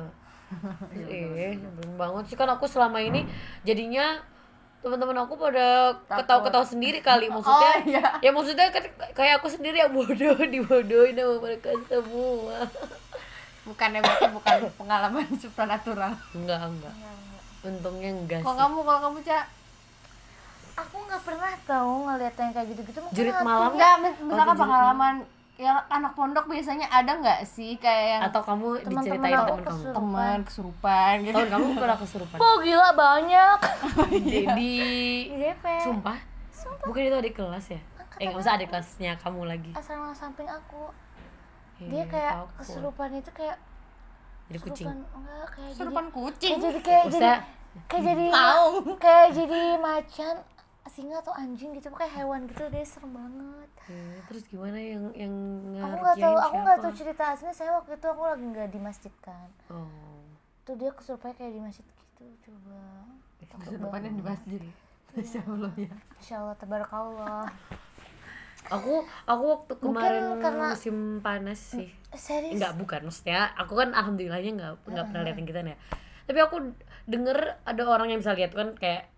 Eh 1.08 1.56
banget 1.94 2.24
sih. 2.24 2.36
Kan 2.36 2.48
aku 2.48 2.64
selama 2.64 2.98
ini 2.98 3.24
jadinya 3.62 4.20
teman-teman 4.82 5.14
aku 5.16 5.34
pada 5.36 5.66
ketawa-ketawa 6.04 6.62
sendiri 6.64 6.98
kali 6.98 7.30
maksudnya 7.32 7.70
Oh, 7.72 7.78
iya. 7.84 8.04
ya 8.18 8.30
maksudnya 8.30 8.66
kan 8.68 8.82
kayak 9.12 9.38
aku 9.38 9.48
sendiri 9.48 9.78
yang 9.78 9.90
bodoh 9.90 10.14
dibodohin 10.52 11.14
sama 11.14 11.34
mereka 11.40 11.70
semua. 11.86 12.58
Bukannya 13.62 13.98
berarti 13.98 14.26
bukan 14.28 14.56
pengalaman 14.74 15.26
supranatural? 15.40 16.12
Enggak 16.32 16.60
enggak. 16.60 16.94
Untungnya 17.62 18.10
enggak 18.10 18.42
kalau 18.42 18.58
kamu 18.58 18.78
kalau 18.82 19.00
kamu 19.00 19.18
cak 19.22 19.44
aku 20.72 20.96
nggak 20.98 21.22
pernah 21.22 21.52
tahu 21.62 21.92
ngeliat 22.04 22.34
yang 22.34 22.50
kayak 22.50 22.66
gitu-gitu. 22.68 22.98
Mungkin 22.98 23.14
Jurit 23.14 23.36
malam 23.40 23.70
enggak 23.70 23.94
mis- 24.00 24.18
Oh, 24.18 24.26
misalkan 24.26 24.56
pengalaman 24.56 25.14
yang 25.62 25.78
anak 25.86 26.12
pondok 26.12 26.50
biasanya 26.50 26.90
ada 26.90 27.14
nggak 27.14 27.46
sih 27.46 27.78
kayak 27.78 28.04
yang 28.10 28.22
atau 28.26 28.42
kamu 28.42 28.82
Teman-teman 28.82 28.98
diceritain 28.98 29.32
aku? 29.32 29.46
teman 29.46 29.46
kamu? 29.46 29.62
Kesurupan. 29.62 29.94
teman 29.94 30.38
kesurupan 30.42 31.12
gitu. 31.22 31.36
Tahun 31.38 31.50
kamu 31.50 31.66
pernah 31.78 31.96
kesurupan? 31.96 32.38
Oh 32.38 32.54
gila 32.58 32.88
banyak. 32.92 33.58
Di, 34.10 34.40
di 34.58 34.72
di 35.30 35.36
DP 35.38 35.64
sumpah. 35.80 36.18
Bukan 36.82 37.02
itu 37.04 37.16
adik 37.16 37.34
kelas 37.34 37.66
ya? 37.70 37.80
Eh 38.18 38.26
nggak 38.26 38.38
usah 38.38 38.54
adik 38.54 38.68
kelasnya 38.68 39.12
kamu 39.16 39.40
lagi? 39.46 39.70
Asrama 39.72 40.10
samping 40.12 40.46
aku. 40.46 40.90
Ih, 41.78 41.86
dia 41.88 42.04
kayak 42.04 42.32
takut. 42.36 42.54
kesurupan 42.58 43.10
itu 43.14 43.30
kayak 43.32 43.56
jadi 44.46 44.58
kucing? 44.60 44.86
kesurupan 44.86 44.98
enggak 45.14 45.46
kayak 45.48 45.70
kesurupan 45.70 46.04
jadi 46.04 46.12
kucing? 46.12 46.50
kayak 46.50 46.60
jadi 46.60 46.80
kayak 46.80 47.04
jadi 47.06 47.18
Usah. 47.22 47.38
kayak 47.88 48.02
jadi 48.04 48.24
Mau. 48.28 48.66
kayak 48.98 49.28
jadi 49.32 49.60
macan 49.78 50.34
singa 50.90 51.22
atau 51.22 51.30
anjing 51.32 51.70
gitu 51.78 51.88
kayak 51.94 52.10
hewan 52.18 52.44
gitu 52.50 52.66
deh 52.66 52.82
serem 52.82 53.14
banget. 53.14 53.70
Eh, 53.86 54.18
terus 54.26 54.42
gimana 54.50 54.76
yang 54.76 55.14
yang 55.14 55.34
aku 55.78 55.96
nggak 56.02 56.18
tahu 56.18 56.36
aku 56.36 56.56
nggak 56.58 56.78
tahu 56.82 56.92
cerita 56.96 57.22
aslinya. 57.32 57.54
Saya 57.54 57.70
waktu 57.78 57.94
itu 57.94 58.06
aku 58.06 58.22
lagi 58.26 58.44
nggak 58.44 58.68
di 58.70 58.80
masjid 58.82 59.14
kan. 59.22 59.48
Oh. 59.70 59.86
Tuh 60.66 60.74
dia 60.74 60.90
kesurupannya 60.90 61.34
kayak 61.38 61.52
di 61.54 61.62
masjid 61.62 61.84
gitu 61.86 62.22
coba. 62.50 62.78
Kesurupannya 63.62 64.10
di 64.14 64.24
masjid. 64.24 64.62
Masya 65.12 65.40
Allah 65.44 65.72
ya. 65.76 65.92
Insya 66.18 66.34
Allah 66.40 66.56
tabarakallah. 66.56 67.44
Aku 68.72 69.04
aku 69.26 69.44
waktu 69.44 69.72
Mungkin 69.76 69.86
kemarin 69.92 70.24
karena- 70.40 70.70
musim 70.72 70.96
panas 71.20 71.60
sih. 71.60 71.90
Eh, 72.10 72.20
serius? 72.20 72.56
Enggak 72.56 72.72
bukan 72.80 73.00
maksudnya 73.06 73.50
aku 73.54 73.76
kan 73.76 73.92
alhamdulillahnya 73.92 74.50
nggak 74.56 74.72
nggak 74.88 75.04
pernah 75.10 75.22
liatin 75.24 75.46
kita 75.46 75.60
ya 75.62 75.76
tapi 76.22 76.38
aku 76.38 76.56
denger 77.04 77.60
ada 77.66 77.82
orang 77.84 78.14
yang 78.14 78.20
bisa 78.22 78.32
lihat 78.32 78.54
kan 78.54 78.72
kayak 78.78 79.11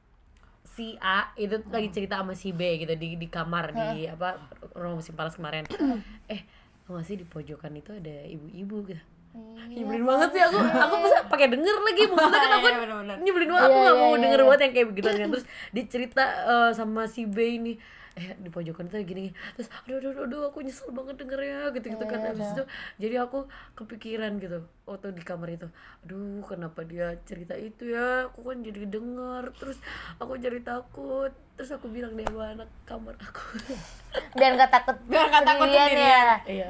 si 0.65 0.97
A 0.99 1.31
itu 1.37 1.61
lagi 1.69 1.89
cerita 1.93 2.19
sama 2.19 2.33
si 2.35 2.51
B 2.51 2.81
gitu 2.81 2.97
di 2.97 3.15
di 3.21 3.29
kamar 3.29 3.71
di 3.71 4.09
apa 4.09 4.41
ruang 4.75 4.99
musim 4.99 5.15
panas 5.15 5.37
kemarin. 5.37 5.65
Eh 6.33 6.41
gak 6.85 7.05
sih 7.05 7.17
di 7.17 7.25
pojokan 7.25 7.73
itu 7.77 7.93
ada 7.97 8.25
ibu-ibu 8.29 8.89
gitu. 8.89 9.03
Iya, 9.35 9.83
nyebelin 9.83 10.07
banget 10.07 10.29
sih 10.31 10.43
aku. 10.47 10.59
aku 10.63 10.95
bisa 11.03 11.19
pakai 11.27 11.47
denger 11.51 11.75
lagi 11.83 12.03
maksudnya 12.11 12.39
kan 12.39 12.53
aku 12.55 12.67
Iya, 12.71 13.15
nyebelin 13.19 13.49
banget. 13.51 13.67
Aku 13.67 13.75
Iya, 13.75 13.83
nggak 13.83 13.97
iya, 13.97 14.03
mau 14.05 14.13
iya, 14.13 14.23
denger 14.23 14.39
iya. 14.39 14.47
banget 14.47 14.61
yang 14.61 14.73
kayak 14.73 14.89
begitu. 14.95 15.07
Kan 15.11 15.31
terus 15.35 15.47
dicerita 15.75 16.25
eh, 16.47 16.71
sama 16.71 17.03
si 17.11 17.23
B 17.27 17.37
ini 17.59 17.73
eh 18.15 18.39
di 18.39 18.47
pojokan 18.47 18.87
itu 18.87 19.03
gini 19.03 19.25
terus 19.59 19.67
aduh 19.85 19.99
aduh 19.99 20.11
aduh, 20.15 20.25
aduh 20.27 20.41
aku 20.51 20.63
nyesel 20.63 20.95
banget 20.95 21.19
dengernya 21.19 21.75
gitu 21.75 21.87
gitu 21.99 22.05
kan. 22.07 22.19
Iya, 22.23 22.31
habis 22.31 22.49
itu 22.55 22.65
jadi 23.03 23.15
aku 23.27 23.39
kepikiran 23.75 24.39
gitu 24.39 24.59
waktu 24.87 25.17
di 25.17 25.23
kamar 25.25 25.49
itu 25.51 25.69
aduh 26.05 26.45
kenapa 26.47 26.85
dia 26.87 27.17
cerita 27.25 27.57
itu 27.57 27.91
ya? 27.91 28.29
Aku 28.31 28.45
kan 28.45 28.61
jadi 28.61 28.85
denger. 28.85 29.51
Terus 29.57 29.79
aku 30.21 30.37
jadi 30.37 30.61
takut. 30.61 31.33
Terus 31.55 31.71
aku 31.71 31.87
bilang 31.87 32.19
deh 32.19 32.27
anak 32.27 32.69
kamar 32.85 33.15
aku. 33.17 33.63
Biar 34.39 34.59
nggak 34.59 34.71
takut 34.71 34.97
Biar 35.09 35.27
nggak 35.31 35.47
takut 35.47 35.67
sendirian 35.71 35.97
ya. 35.97 36.37
Iya. 36.45 36.69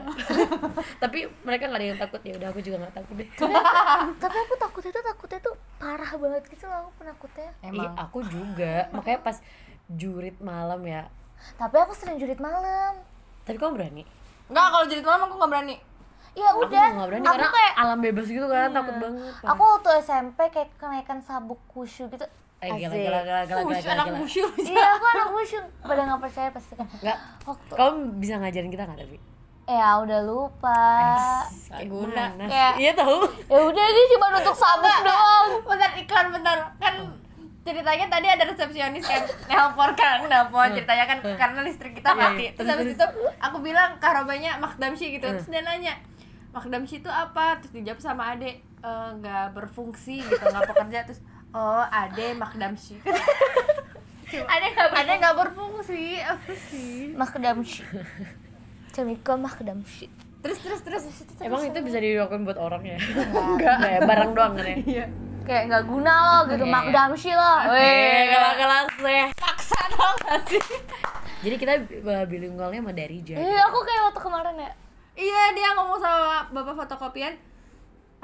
Tapi 1.02 1.18
mereka 1.42 1.68
nggak 1.68 1.80
ada 1.80 1.88
yang 1.90 2.00
takut. 2.00 2.20
Ya 2.22 2.34
udah 2.38 2.48
aku 2.54 2.60
juga 2.62 2.76
nggak 2.86 2.94
takut 2.94 3.14
deh. 3.18 3.28
Tapi 4.22 4.36
aku 4.38 4.54
takutnya 4.60 4.90
tuh 4.94 5.04
takutnya 5.04 5.38
tuh 5.42 5.54
parah 5.82 6.12
banget 6.14 6.42
gitu 6.48 6.64
loh 6.70 6.78
aku 6.86 6.90
penakutnya. 7.02 7.50
Iya, 7.64 7.88
aku 7.98 8.18
juga. 8.28 8.74
Makanya 8.94 9.20
pas 9.24 9.36
jurit 9.90 10.36
malam 10.40 10.80
ya 10.86 11.12
tapi 11.60 11.76
aku 11.80 11.92
sering 11.96 12.16
jurit 12.16 12.40
malam. 12.40 13.00
Tapi 13.44 13.56
kamu 13.60 13.76
berani? 13.76 14.02
Enggak, 14.48 14.66
kalau 14.72 14.84
jadi 14.88 15.00
malam 15.04 15.20
aku 15.28 15.34
nggak 15.40 15.50
berani. 15.50 15.76
Ya 16.34 16.50
aku 16.50 16.66
udah 16.66 16.84
nggak 16.98 17.08
berani 17.08 17.24
aku 17.24 17.34
karena 17.38 17.48
kayak 17.54 17.74
alam 17.78 17.98
bebas 18.02 18.26
gitu 18.26 18.46
kan 18.50 18.70
takut 18.74 18.94
banget. 18.98 19.32
Aku 19.46 19.62
waktu 19.62 19.90
SMP 20.02 20.38
kayak 20.50 20.70
kenaikan 20.76 21.18
sabuk 21.22 21.60
kusyu 21.70 22.10
gitu. 22.10 22.26
Eh 22.58 22.70
gila 22.74 22.90
gila 22.90 23.20
gila 23.22 23.42
gila 23.46 23.60
gila 23.62 23.78
gila, 23.78 23.92
anak 23.94 24.06
iya 24.58 24.84
aku 24.96 25.04
anak 25.04 25.28
kusyu 25.30 25.60
pada 25.84 26.00
nggak 26.10 26.20
percaya 26.20 26.48
pasti 26.50 26.74
kan. 26.74 26.86
Nggak. 26.90 27.18
Waktu 27.46 27.72
kamu 27.78 27.98
bisa 28.18 28.34
ngajarin 28.42 28.70
kita 28.72 28.84
nggak 28.88 29.00
tapi 29.06 29.18
ya 29.64 29.96
udah 30.04 30.20
lupa. 30.28 30.84
Kayak 31.72 31.88
guna. 31.88 32.24
iya 32.76 32.92
tahu. 32.92 33.24
Ya 33.48 33.60
udah 33.64 33.84
ini 33.88 34.02
cuma 34.12 34.26
untuk 34.36 34.56
sabuk 34.56 34.98
doang. 35.00 35.48
Bentar 35.64 35.90
iklan 35.96 36.26
bentar. 36.36 36.58
Kan 36.76 36.94
ceritanya 37.64 38.06
tadi 38.06 38.26
ada 38.28 38.44
resepsionis 38.44 39.02
kan? 39.02 39.24
Nelpon 39.50 39.90
kan 39.94 40.20
nelpon. 40.24 40.68
Ceritanya 40.70 41.04
kan 41.04 41.18
karena 41.20 41.60
listrik 41.60 41.96
kita 41.96 42.12
Iya, 42.12 42.20
mati. 42.20 42.42
Iya. 42.42 42.50
terus 42.54 42.68
habis 42.68 42.88
itu 42.92 43.06
aku 43.40 43.56
bilang 43.58 43.96
karobanya 43.98 44.56
makdamsi 44.56 45.16
gitu. 45.16 45.24
Terus 45.26 45.48
dia 45.48 45.60
nanya 45.60 45.96
makdamsi 46.52 47.00
itu 47.00 47.08
apa? 47.08 47.58
Terus 47.58 47.72
dijawab 47.72 47.98
sama 47.98 48.36
adek 48.36 48.60
"Eh, 48.60 49.08
nggak 49.16 49.56
berfungsi 49.56 50.20
gitu 50.20 50.44
nggak 50.44 50.68
bekerja. 50.68 51.08
Terus 51.08 51.20
oh 51.50 51.82
ade 51.82 52.34
makdamsi 52.34 52.98
ada 54.52 54.66
nggak 54.66 54.88
ada 54.92 55.12
nggak 55.16 55.36
berfungsi. 55.38 56.20
Apa 56.20 56.52
sih? 56.68 57.14
Makdamshi 57.14 57.80
Camiko 58.90 59.34
makdamshi 59.34 60.06
terus 60.38 60.60
terus 60.60 60.84
terus. 60.84 61.04
Emang 61.40 61.64
itu 61.64 61.80
bisa 61.80 61.96
dilakukan 61.96 62.44
buat 62.44 62.60
orang 62.60 62.84
ya? 62.84 62.98
Enggak. 63.32 63.80
ya, 63.80 64.00
barang 64.04 64.36
doang 64.36 64.52
kan 64.52 64.76
ya? 64.84 65.08
Iya 65.44 65.46
kayak 65.46 65.62
nggak 65.68 65.84
guna 65.84 66.12
loh 66.16 66.40
gitu 66.48 66.64
makdamshi 66.64 67.30
loh 67.36 67.58
Eh, 67.68 67.70
Weh. 67.70 68.24
kelas 68.32 68.54
kelas 68.56 68.86
ya. 69.04 69.26
paksa 69.36 69.80
dong 69.92 70.16
sih 70.48 70.62
Jadi 71.44 71.56
kita 71.60 71.76
uh, 71.76 72.24
bilingualnya 72.24 72.80
Eh, 72.80 73.20
Jaya. 73.20 73.68
aku 73.68 73.78
kayak 73.84 74.02
waktu 74.08 74.20
kemarin 74.24 74.56
ya 74.56 74.70
iya 75.14 75.42
dia 75.52 75.68
ngomong 75.76 76.00
sama 76.00 76.48
bapak 76.50 76.74
fotokopian 76.74 77.36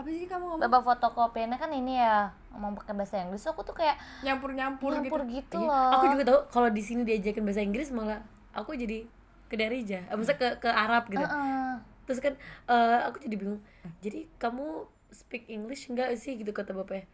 apa 0.01 0.09
sih 0.09 0.25
kamu 0.25 0.45
ngomong 0.49 0.65
Bapak 0.65 0.81
fotokopiannya 0.81 1.61
kan 1.61 1.69
ini 1.77 2.01
ya 2.01 2.33
ngomong 2.57 2.73
pakai 2.73 2.97
bahasa 2.97 3.21
Inggris 3.21 3.45
aku 3.45 3.61
tuh 3.61 3.77
kayak 3.77 4.01
nyampur 4.25 4.57
nyampur, 4.57 4.97
nyampur 4.97 5.21
gitu 5.29 5.61
gitu, 5.61 5.61
Iya, 5.61 5.69
loh 5.69 5.91
Aku 6.01 6.05
juga 6.09 6.25
tahu 6.25 6.39
kalau 6.49 6.69
di 6.73 6.81
sini 6.81 7.05
diajakin 7.05 7.45
bahasa 7.45 7.61
Inggris 7.61 7.93
malah 7.93 8.25
aku 8.57 8.73
jadi 8.73 9.05
ke 9.51 9.61
Darija. 9.61 10.01
Eh, 10.09 10.15
maksudnya 10.17 10.39
ke 10.39 10.49
ke 10.65 10.71
Arab 10.73 11.05
gitu. 11.11 11.21
Heeh. 11.21 11.75
Terus 12.09 12.19
kan 12.23 12.33
eh, 12.71 12.99
aku 13.03 13.19
jadi 13.23 13.35
bingung. 13.37 13.61
Jadi 14.01 14.31
kamu 14.41 14.87
speak 15.11 15.47
English 15.51 15.91
enggak 15.91 16.15
sih 16.17 16.39
gitu 16.39 16.51
kata 16.51 16.75
bapaknya. 16.75 17.07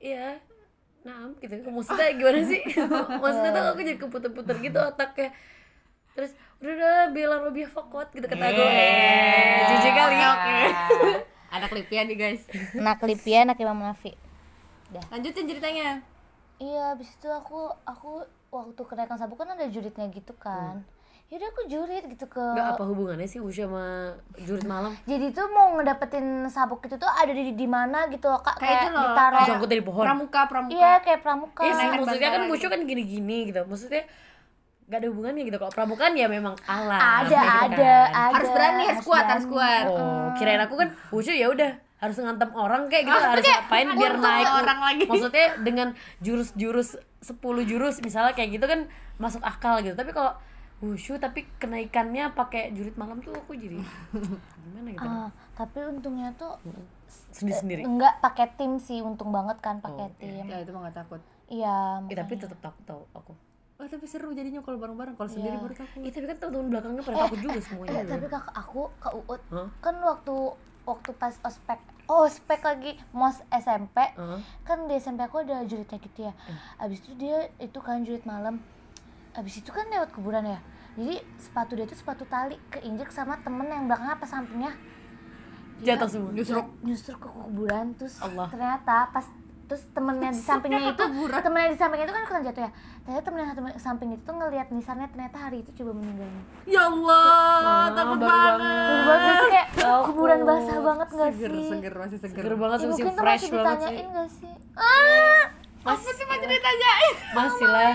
Iya. 0.00 0.40
Nah, 1.04 1.32
gitu. 1.40 1.64
Maksudnya 1.68 2.12
gimana 2.16 2.40
sih? 2.44 2.60
Maksudnya 3.22 3.50
tuh 3.52 3.62
aku 3.72 3.80
jadi 3.84 3.98
keputer-puter 3.98 4.56
gitu 4.60 4.78
otaknya. 4.78 5.32
Terus 6.12 6.36
udah 6.60 6.72
udah 6.76 6.96
bilang 7.12 7.40
lebih 7.48 7.68
fakot 7.68 8.08
gitu 8.12 8.26
kata 8.28 8.44
aku. 8.52 8.62
Eh, 8.64 9.64
jijik 9.68 9.92
kali 9.96 10.16
oke. 10.20 10.58
ada 11.50 11.66
klipnya 11.66 12.06
nih 12.06 12.16
guys 12.16 12.42
anak 12.78 13.02
Lipia 13.02 13.42
anak 13.42 13.58
Imam 13.58 13.78
Nafi 13.82 14.14
lanjutin 15.10 15.46
ceritanya 15.50 16.02
iya 16.62 16.94
habis 16.94 17.10
itu 17.10 17.26
aku 17.26 17.74
aku 17.82 18.26
waktu 18.50 18.82
kenaikan 18.86 19.18
sabuk 19.18 19.38
kan 19.38 19.54
ada 19.54 19.66
juritnya 19.66 20.06
gitu 20.10 20.34
kan 20.38 20.86
yaudah 21.30 21.46
aku 21.46 21.62
jurit 21.64 22.02
gitu 22.04 22.26
ke 22.26 22.42
Enggak 22.42 22.74
apa 22.74 22.82
hubungannya 22.84 23.22
sih 23.24 23.38
Usha 23.38 23.64
sama 23.64 24.18
jurit 24.36 24.66
malam? 24.66 24.90
jadi 25.04 25.30
tuh 25.30 25.46
mau 25.46 25.78
ngedapetin 25.78 26.26
sabuk 26.46 26.82
itu 26.82 26.96
tuh 26.96 27.06
ada 27.06 27.30
di 27.30 27.54
di 27.54 27.66
mana 27.66 28.10
gitu 28.10 28.26
loh 28.26 28.42
kak 28.42 28.58
kayak 28.58 28.82
itu 28.82 28.88
loh 28.90 29.02
ditaruh 29.06 29.38
kayak 29.38 29.48
Sangkut 29.48 29.68
dari 29.68 29.78
pohon. 29.80 30.02
pramuka 30.02 30.40
pramuka 30.44 30.74
iya 30.74 30.92
kayak 30.98 31.20
pramuka 31.20 31.62
Iya 31.62 31.72
sih, 31.72 31.86
maksudnya 31.94 32.30
kan 32.32 32.42
Musho 32.44 32.66
kan 32.66 32.80
gini-gini 32.82 33.38
gitu. 33.46 33.62
Maksudnya 33.62 34.02
gak 34.84 34.98
ada 34.98 35.06
hubungannya 35.06 35.42
gitu. 35.44 35.54
Kalau 35.56 35.70
pramukaan 35.70 36.12
ya 36.12 36.26
memang 36.26 36.58
alam. 36.66 36.98
ada 36.98 37.30
gitu 37.30 37.38
ada 37.38 37.46
kan. 37.46 37.70
ada 38.10 38.34
harus 38.34 38.50
berani 38.50 38.82
harus 38.84 39.04
kuat 39.06 39.24
harus 39.24 39.46
kuat 39.46 39.84
Oh, 39.86 40.34
kirain 40.34 40.58
aku 40.58 40.74
kan 40.76 40.88
Musho 41.08 41.30
ya 41.30 41.46
udah 41.46 41.70
harus 41.96 42.16
ngantem 42.16 42.50
orang 42.50 42.90
kayak 42.90 43.06
gitu 43.06 43.14
harus 43.22 43.44
ngapain 43.44 43.86
biar 43.92 44.14
naik 44.18 44.50
orang 44.50 44.78
lagi. 44.82 45.04
maksudnya 45.06 45.46
dengan 45.60 45.88
jurus-jurus 46.18 46.98
10 47.22 47.38
jurus 47.62 48.00
misalnya 48.00 48.34
kayak 48.34 48.50
gitu 48.50 48.66
kan 48.66 48.90
masuk 49.14 49.38
akal 49.42 49.78
gitu 49.78 49.94
tapi 49.94 50.10
kalau 50.10 50.34
wushu 50.80 51.16
tapi 51.16 51.44
kenaikannya 51.56 52.32
pakai 52.32 52.72
jurit 52.72 52.96
malam 52.96 53.20
tuh 53.20 53.32
aku 53.32 53.52
jadi 53.52 53.76
gimana 54.64 54.88
gitu? 54.90 55.04
Ah, 55.04 55.28
tapi 55.52 55.84
untungnya 55.84 56.32
tuh 56.34 56.56
sendiri-sendiri 57.30 57.84
enggak 57.84 58.16
pakai 58.18 58.48
tim 58.54 58.76
sih 58.76 59.00
untung 59.00 59.28
banget 59.28 59.58
kan 59.58 59.78
pakai 59.78 60.06
Oh, 60.06 60.16
tim. 60.16 60.44
Ya 60.46 60.56
itu 60.58 60.70
mah 60.70 60.88
gak 60.88 60.96
takut. 60.98 61.20
Iya 61.46 62.00
Eh, 62.06 62.14
tapi 62.14 62.32
tetap 62.34 62.58
takut 62.58 62.82
tau 62.84 63.02
aku. 63.12 63.36
Oh 63.76 63.84
tapi 63.84 64.04
seru 64.04 64.30
jadinya 64.30 64.60
kalau 64.60 64.76
bareng-bareng. 64.76 65.14
Kalau 65.14 65.28
sendiri 65.28 65.52
Iya. 65.52 65.62
baru 65.62 65.74
takut 65.74 66.00
Ih, 66.00 66.10
tapi 66.10 66.24
kan 66.26 66.36
teman-teman 66.38 66.66
belakangnya 66.70 67.02
pada 67.02 67.16
takut 67.22 67.40
juga 67.40 67.60
semuanya. 67.60 67.90
Eh, 67.92 68.04
tapi 68.06 68.26
kakak 68.26 68.54
aku 68.54 68.82
ke 68.96 69.08
Uut 69.10 69.42
Hah? 69.50 69.68
kan 69.80 69.94
waktu 69.98 70.34
waktu 70.82 71.10
pas 71.14 71.36
ospek 71.42 71.76
oh 72.06 72.24
ospek 72.24 72.60
lagi 72.62 72.92
mos 73.10 73.36
SMP 73.50 74.00
Hah? 74.10 74.40
kan 74.64 74.84
di 74.84 74.96
SMP 74.96 75.20
aku 75.20 75.42
ada 75.42 75.60
juritnya 75.62 75.98
gitu 75.98 76.24
ya. 76.24 76.32
Abis 76.76 77.00
itu 77.00 77.12
dia 77.16 77.36
itu 77.58 77.76
kan 77.78 78.00
jurit 78.00 78.24
malam 78.24 78.64
abis 79.32 79.54
itu 79.58 79.70
kan 79.70 79.86
lewat 79.86 80.10
kuburan 80.10 80.44
ya. 80.44 80.58
Jadi 80.92 81.16
sepatu 81.36 81.72
dia 81.72 81.84
tuh 81.84 81.94
sepatu 81.94 82.24
tali 82.24 82.58
keinjek 82.68 83.08
sama 83.08 83.38
temen 83.38 83.64
yang 83.64 83.86
belakangnya 83.86 84.14
apa 84.14 84.26
sampingnya. 84.26 84.72
Jatuh 85.80 86.08
semua. 86.08 86.30
justru 86.30 86.60
nyusur 86.82 87.14
ke 87.16 87.24
kuburan 87.26 87.94
terus 87.94 88.20
Allah. 88.20 88.48
ternyata 88.48 89.08
pas 89.08 89.24
terus 89.64 89.86
temennya 89.88 90.28
di 90.28 90.36
sampingnya 90.36 90.92
itu 90.92 91.04
temennya 91.32 91.70
di 91.70 91.78
sampingnya 91.78 92.04
itu 92.04 92.12
kan 92.12 92.22
ikutan 92.22 92.42
jatuh 92.44 92.62
ya. 92.62 92.70
Ternyata 93.00 93.22
temen 93.24 93.38
yang 93.38 93.50
temen 93.54 93.70
samping 93.78 94.08
itu 94.10 94.22
tuh 94.22 94.34
ngelihat 94.34 94.66
nisannya 94.68 95.08
ternyata 95.08 95.36
hari 95.38 95.62
itu 95.62 95.70
coba 95.72 95.92
meninggalnya. 95.94 96.42
Ya 96.66 96.82
Allah 96.84 97.24
takut 97.94 98.18
baru 98.18 98.28
banget. 98.28 99.06
banget. 99.06 99.38
Sih 99.40 99.48
kayak 99.48 99.68
kuburan 100.04 100.40
basah 100.42 100.78
banget 100.82 101.08
gak 101.08 101.30
seger 101.32 101.50
sih? 101.54 101.68
seger 101.70 101.94
masih 101.96 102.18
seger. 102.18 102.34
Seger 102.36 102.54
banget 102.58 102.76
Ya, 102.76 102.82
sih 102.82 102.86
masih 102.86 102.90
mungkin 102.98 103.06
tuh 103.08 103.22
fresh 103.22 103.40
masih 103.40 103.52
banget 103.54 103.78
sih. 103.78 103.86
ditanyain 103.88 104.06
gak 104.12 104.30
sih? 104.36 104.52
Ah 104.76 105.42
apa 105.80 106.10
sih 106.10 106.24
mau 106.24 106.36
ditanyain 106.36 107.14
masih 107.32 107.66
lah 107.66 107.92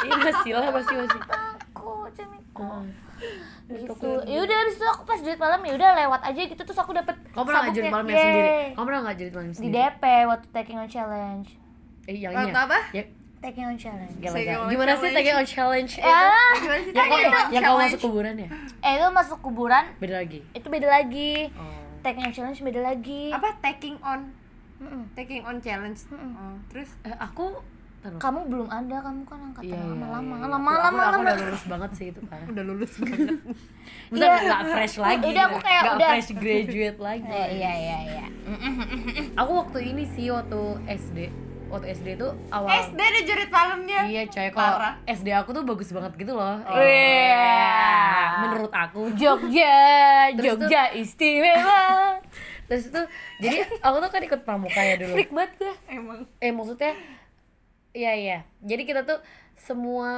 iya 0.00 0.14
masih 0.20 0.52
lah 0.52 0.66
masih 0.70 0.94
masih 0.96 1.20
aku 1.26 2.06
cemiko 2.10 2.62
Heeh. 2.62 3.80
gitu. 3.80 4.08
Ya 4.24 4.38
udah 4.40 4.56
habis 4.58 4.74
itu 4.74 4.84
aku 4.84 5.02
pas 5.02 5.16
jurit 5.16 5.36
malam 5.36 5.62
ya 5.62 5.72
udah 5.72 5.90
lewat 5.96 6.20
aja 6.24 6.40
gitu 6.42 6.58
terus 6.58 6.76
aku 6.76 6.92
dapet 6.92 7.14
kamu 7.32 7.42
pernah 7.42 7.62
jurit 7.64 7.74
sabuknya. 7.80 7.90
malam 7.90 8.06
yang 8.06 8.18
sendiri? 8.20 8.50
Kamu 8.72 8.84
pernah 8.84 9.00
nggak 9.00 9.16
jurit 9.16 9.32
malam 9.32 9.46
di 9.46 9.54
sendiri? 9.54 9.72
DP 9.72 10.02
waktu 10.26 10.46
taking 10.50 10.76
on 10.76 10.88
challenge. 10.88 11.48
Eh 12.02 12.16
yang 12.16 12.32
Waktu 12.32 12.44
ini 12.44 12.52
ya? 12.52 12.62
apa? 12.62 12.78
ya. 12.92 13.04
Taking 13.40 13.64
on 13.64 13.76
challenge. 13.76 14.14
Gila, 14.18 14.38
gila. 14.38 14.66
gimana 14.68 14.92
sih 14.94 15.08
taking 15.10 15.34
on 15.34 15.46
challenge? 15.48 15.92
ya 15.96 16.20
gimana 16.52 16.78
sih 16.78 16.90
yang 16.90 16.94
Taking 16.94 17.10
on 17.16 17.32
yang 17.48 17.62
challenge? 17.62 17.82
masuk 17.88 18.00
kuburan 18.00 18.34
ya? 18.36 18.48
Eh 18.78 18.92
itu 18.92 19.06
masuk 19.08 19.38
kuburan 19.40 19.84
beda 19.96 20.14
lagi? 20.16 20.38
itu 20.52 20.66
beda 20.68 20.88
lagi. 20.88 21.32
Oh. 21.52 21.74
Taking 22.00 22.24
on 22.24 22.32
challenge 22.32 22.58
beda 22.60 22.80
lagi. 22.80 23.22
Apa? 23.30 23.48
Taking 23.60 23.96
on 24.02 24.20
Mm-mm. 24.82 25.02
taking 25.12 25.40
on 25.40 25.56
challenge. 25.56 26.02
Oh, 26.10 26.54
terus? 26.66 26.90
Eh, 27.00 27.14
aku 27.14 27.54
Taruh. 27.98 28.18
kamu 28.18 28.40
belum 28.44 28.66
ada 28.66 28.96
kamu 28.98 29.22
kan 29.22 29.38
angkatan 29.40 29.62
Iya, 29.64 29.78
iya, 29.78 29.94
lama-lama. 29.94 30.34
iya. 30.34 30.42
lama 30.44 30.50
Aku- 30.50 30.50
lama 30.50 30.70
aku, 30.72 30.82
aku 30.82 30.98
lama 30.98 31.22
udah 31.22 31.36
lulus 31.38 31.64
banget 31.64 31.90
sih 31.94 32.06
itu 32.08 32.20
parah 32.24 32.46
udah 32.52 32.64
lulus 32.64 32.92
banget. 32.96 33.20
Maksudnya 34.10 34.26
Iya. 34.28 34.42
nggak 34.42 34.62
fresh 34.68 34.96
lagi. 34.98 35.26
Udah, 35.28 35.44
aku 35.44 35.58
kayak 35.60 35.80
nggak 35.80 35.96
udah- 35.96 36.10
fresh 36.10 36.30
graduate 36.34 36.98
lagi. 37.06 37.30
Eh, 37.32 37.48
iya 37.54 37.72
iya 37.72 37.98
iya. 38.04 38.26
Aku 39.36 39.52
waktu 39.56 39.78
ini 39.86 40.02
sih 40.08 40.28
waktu 40.28 40.60
SD 40.84 41.18
waktu 41.68 41.88
SD 41.94 42.20
tuh 42.20 42.36
awal 42.50 42.68
SD 42.68 43.00
ada 43.00 43.20
jurit 43.22 43.48
malamnya 43.48 44.04
iya 44.04 44.22
coy 44.26 44.50
kalau. 44.50 44.92
SD 45.06 45.32
aku 45.32 45.50
tuh 45.52 45.64
bagus 45.64 45.88
banget 45.88 46.12
gitu 46.18 46.32
loh. 46.32 46.58
Iya. 46.68 47.64
menurut 48.42 48.68
aku. 48.68 49.08
Jogja 49.14 49.78
Terus 50.32 50.58
Jogja 50.58 50.90
istimewa 50.92 52.18
terus 52.70 52.90
itu 52.90 53.02
jadi 53.42 53.66
aku 53.86 53.96
tuh 54.02 54.10
kan 54.10 54.22
ikut 54.22 54.40
pramuka 54.46 54.80
ya 54.80 54.94
dulu. 55.00 55.14
Freak 55.16 55.32
banget 55.32 55.52
gue 55.58 55.74
emang. 55.90 56.20
Eh 56.38 56.52
maksudnya 56.54 56.92
iya 57.92 58.12
iya. 58.16 58.38
Jadi 58.62 58.82
kita 58.84 59.02
tuh 59.06 59.18
semua 59.58 60.10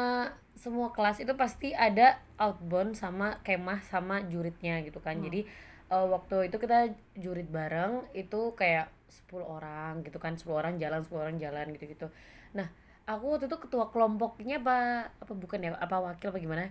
semua 0.54 0.94
kelas 0.94 1.18
itu 1.18 1.34
pasti 1.34 1.74
ada 1.74 2.22
outbound 2.38 2.94
sama 2.94 3.42
kemah 3.42 3.82
sama 3.86 4.22
juritnya 4.26 4.80
gitu 4.86 5.02
kan. 5.02 5.18
Jadi 5.18 5.46
eh, 5.90 6.06
waktu 6.08 6.48
itu 6.52 6.56
kita 6.60 6.94
jurit 7.18 7.48
bareng 7.50 8.06
itu 8.14 8.54
kayak 8.54 8.90
10 9.30 9.42
orang 9.42 10.02
gitu 10.02 10.18
kan. 10.18 10.38
10 10.38 10.48
orang 10.52 10.74
jalan 10.78 11.00
10 11.02 11.14
orang 11.14 11.36
jalan 11.38 11.66
gitu 11.74 11.86
gitu 11.90 12.08
nah 12.54 12.70
aku 13.04 13.36
waktu 13.36 13.50
itu 13.50 13.58
ketua 13.58 13.90
kelompoknya 13.90 14.62
apa 14.62 15.10
apa 15.18 15.32
bukan 15.34 15.58
ya? 15.58 15.70
Apa 15.76 16.00
wakil 16.00 16.30
apa 16.30 16.38
gimana 16.38 16.70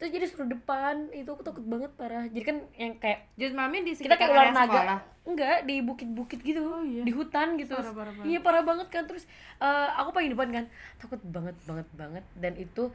terus 0.00 0.10
jadi 0.10 0.24
suruh 0.24 0.48
depan. 0.48 1.12
Itu 1.12 1.28
aku 1.30 1.44
takut 1.44 1.60
banget 1.62 1.92
parah. 1.94 2.24
Jadi 2.24 2.40
kan 2.40 2.56
yang 2.74 2.96
kayak 2.96 3.28
jurit 3.36 3.52
malamnya 3.52 3.84
di 3.84 3.92
kita 3.92 3.98
sekitar 4.00 4.16
kayak 4.16 4.32
ular 4.32 4.48
naga 4.48 4.64
sekolah. 4.72 4.98
enggak 5.20 5.56
di 5.62 5.76
bukit-bukit 5.78 6.40
gitu 6.40 6.64
di 7.04 7.12
hutan 7.12 7.54
gitu. 7.54 7.76
Parah, 7.76 7.92
parah, 7.92 8.12
parah. 8.16 8.24
iya 8.24 8.38
parah 8.40 8.64
banget 8.64 8.88
kan. 8.88 9.04
Terus 9.04 9.28
eh, 9.58 9.88
aku 9.94 10.10
paling 10.10 10.32
depan 10.32 10.48
kan. 10.50 10.64
Takut 10.96 11.20
banget 11.22 11.56
banget 11.62 11.86
banget. 11.92 12.24
Dan 12.32 12.56
itu 12.56 12.88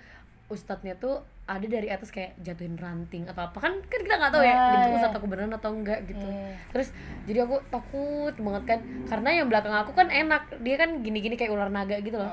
ustadznya 0.46 0.94
tuh 0.96 1.22
ada 1.46 1.62
dari 1.62 1.90
atas 1.90 2.10
kayak 2.10 2.38
jatuhin 2.38 2.78
ranting 2.78 3.26
atau 3.26 3.50
apa 3.50 3.58
kan 3.58 3.82
kan 3.82 4.00
kita 4.00 4.14
nggak 4.14 4.30
tahu 4.30 4.46
ya 4.46 4.54
Ah, 4.54 4.66
itu 4.78 4.78
iya. 4.78 4.98
ustadz 4.98 5.18
aku 5.18 5.26
beneran 5.26 5.50
atau 5.50 5.74
enggak 5.74 6.06
gitu. 6.06 6.22
Iya. 6.22 6.54
terus 6.70 6.88
jadi 7.26 7.40
aku 7.46 7.56
takut 7.68 8.34
banget 8.38 8.64
kan. 8.66 8.80
Karena 9.06 9.30
yang 9.32 9.48
belakang 9.50 9.74
aku 9.74 9.94
kan 9.94 10.10
enak. 10.10 10.54
Dia 10.62 10.76
kan 10.78 11.02
gini-gini 11.02 11.34
kayak 11.34 11.50
ular 11.50 11.70
naga 11.70 11.98
gitu 11.98 12.18
loh. 12.18 12.30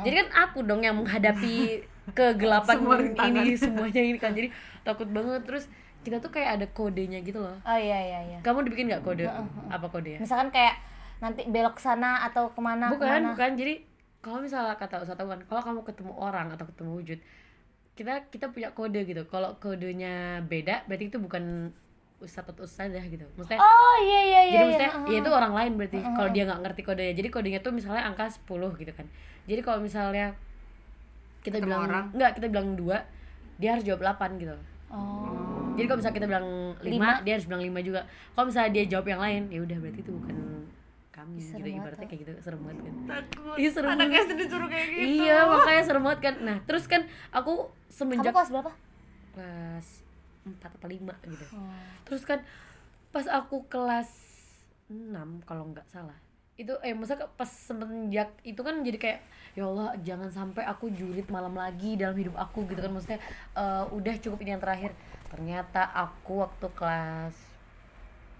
Jadi 0.00 0.14
kan 0.14 0.28
aku 0.44 0.60
dong 0.60 0.80
yang 0.80 0.96
menghadapi 0.96 1.80
kegelapan 2.12 2.76
Semua 2.76 2.96
ini 3.00 3.56
semuanya 3.56 4.02
ini 4.04 4.18
kan. 4.20 4.36
Jadi 4.36 4.52
takut 4.84 5.08
banget. 5.08 5.40
Terus 5.48 5.64
kita 6.04 6.20
tuh 6.20 6.30
kayak 6.30 6.60
ada 6.60 6.66
kodenya 6.68 7.24
gitu 7.24 7.40
loh. 7.40 7.56
Oh 7.64 7.78
iya 7.80 7.98
iya 7.98 8.20
iya. 8.28 8.38
Kamu 8.44 8.68
dibikin 8.68 8.92
nggak 8.92 9.02
kode? 9.02 9.24
Apa 9.72 9.88
kode 9.88 10.14
ya 10.14 10.18
misalkan 10.20 10.52
kayak 10.52 10.76
nanti 11.24 11.48
belok 11.48 11.80
sana 11.80 12.20
atau 12.28 12.52
ke 12.52 12.60
mana 12.60 12.92
bukan 12.92 13.08
ke 13.08 13.14
mana. 13.16 13.28
bukan. 13.32 13.50
Jadi 13.56 13.74
kalau 14.20 14.38
misalnya 14.44 14.76
kata 14.76 15.00
ustadz 15.00 15.24
kan 15.24 15.40
kalau 15.48 15.62
kamu 15.64 15.80
ketemu 15.88 16.12
orang 16.16 16.52
atau 16.52 16.68
ketemu 16.68 16.90
wujud 17.00 17.18
kita 17.96 18.28
kita 18.28 18.52
punya 18.52 18.68
kode 18.76 19.00
gitu. 19.08 19.24
Kalau 19.32 19.56
kodenya 19.56 20.44
beda 20.44 20.84
berarti 20.84 21.08
itu 21.08 21.16
bukan 21.16 21.72
ustadz 22.20 22.52
atau 22.52 22.68
ustadzah 22.68 23.04
gitu. 23.08 23.24
Maksudnya 23.40 23.64
oh 23.64 23.96
iya 24.04 24.20
iya 24.20 24.42
iya 24.44 24.52
jadi 24.52 24.52
iya. 24.52 24.64
maksudnya 24.68 24.92
ya 25.08 25.18
itu 25.24 25.30
orang 25.32 25.52
lain 25.56 25.72
berarti. 25.80 25.98
Kalau 26.04 26.28
dia 26.36 26.44
nggak 26.44 26.60
ngerti 26.68 26.82
kodenya. 26.84 27.14
Jadi 27.16 27.28
kodenya 27.32 27.60
tuh 27.64 27.72
misalnya 27.72 28.04
angka 28.04 28.28
10 28.28 28.44
gitu 28.76 28.92
kan. 28.92 29.06
Jadi 29.48 29.60
kalau 29.64 29.80
misalnya 29.80 30.36
kita 31.44 31.54
Ketemu 31.54 31.68
bilang 31.68 31.82
orang. 31.84 32.04
enggak 32.10 32.30
kita 32.32 32.46
bilang 32.48 32.68
dua 32.72 32.96
dia 33.54 33.70
harus 33.70 33.84
jawab 33.84 34.00
8 34.02 34.40
gitu 34.40 34.56
oh 34.88 35.72
jadi 35.74 35.84
kalau 35.84 35.98
misalnya 35.98 36.16
kita 36.16 36.26
bilang 36.26 36.46
5 36.76 36.86
Lima. 36.86 37.10
dia 37.20 37.32
harus 37.34 37.46
bilang 37.46 37.62
5 37.62 37.82
juga 37.84 38.00
kalau 38.32 38.46
misalnya 38.48 38.70
dia 38.72 38.84
jawab 38.88 39.06
yang 39.06 39.20
lain 39.20 39.42
ya 39.48 39.60
udah 39.60 39.76
berarti 39.76 40.00
itu 40.00 40.12
bukan 40.12 40.36
kami 41.10 41.38
Serem 41.38 41.62
gitu 41.62 41.68
ibaratnya 41.76 41.94
tuh. 41.96 42.08
kayak 42.08 42.20
gitu 42.20 42.32
serem 42.40 42.60
banget 42.60 42.78
kan 42.80 42.94
takut 43.06 43.54
Ih, 43.54 43.70
serem 43.70 43.90
anak 43.92 44.06
banget. 44.08 44.24
SD 44.24 44.32
disuruh 44.40 44.68
kayak 44.68 44.86
gitu 44.88 45.04
iya 45.20 45.38
makanya 45.44 45.82
serem 45.82 46.02
banget 46.02 46.20
kan 46.22 46.34
nah 46.40 46.56
terus 46.64 46.84
kan 46.86 47.02
aku 47.30 47.52
kamu 47.60 47.88
semenjak 47.88 48.32
kelas 48.32 48.50
berapa 48.50 48.72
kelas 49.32 49.86
4 50.44 50.58
atau 50.60 50.88
5 50.88 51.28
gitu 51.28 51.44
Oh. 51.52 51.70
terus 52.04 52.22
kan 52.22 52.38
pas 53.10 53.26
aku 53.26 53.62
kelas 53.66 54.10
6 54.86 55.14
kalau 55.42 55.64
nggak 55.68 55.86
salah 55.86 56.18
itu 56.54 56.70
eh 56.86 56.94
masa 56.94 57.18
pas 57.34 57.50
semenjak 57.50 58.30
itu 58.46 58.62
kan 58.62 58.78
jadi 58.86 58.98
kayak 58.98 59.20
ya 59.58 59.66
Allah 59.66 59.90
jangan 60.06 60.30
sampai 60.30 60.62
aku 60.62 60.86
julid 60.94 61.26
malam 61.26 61.58
lagi 61.58 61.98
dalam 61.98 62.14
hidup 62.14 62.38
aku 62.38 62.62
gitu 62.70 62.78
kan. 62.78 62.94
Maksudnya 62.94 63.20
eh, 63.58 63.84
udah 63.90 64.14
cukup 64.22 64.38
ini 64.46 64.50
yang 64.54 64.62
terakhir. 64.62 64.94
Ternyata 65.30 65.90
aku 65.90 66.46
waktu 66.46 66.66
kelas 66.78 67.34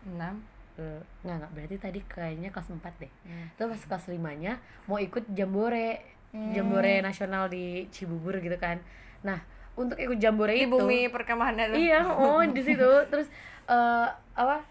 enam 0.07 0.46
eh, 0.79 1.03
nggak 1.27 1.37
nggak 1.42 1.53
berarti 1.59 1.77
tadi 1.83 2.00
kayaknya 2.07 2.48
kelas 2.55 2.70
4 2.70 3.03
deh. 3.03 3.12
Itu 3.59 3.62
pas 3.66 3.83
kelas 3.83 4.07
5 4.07 4.42
nya 4.42 4.62
mau 4.87 5.03
ikut 5.03 5.27
jambore 5.35 6.14
jambore 6.35 6.98
nasional 6.98 7.50
di 7.50 7.90
Cibubur 7.90 8.38
gitu 8.38 8.59
kan. 8.59 8.79
Nah 9.27 9.42
untuk 9.74 9.98
ikut 9.98 10.22
jambore 10.22 10.55
di 10.55 10.66
itu 10.66 10.70
bumi 10.70 11.11
perkemahan 11.11 11.74
itu. 11.74 11.90
Iya 11.90 12.14
oh 12.14 12.42
di 12.46 12.62
situ. 12.62 12.90
Terus 13.11 13.27
eh 13.66 14.09
apa 14.38 14.62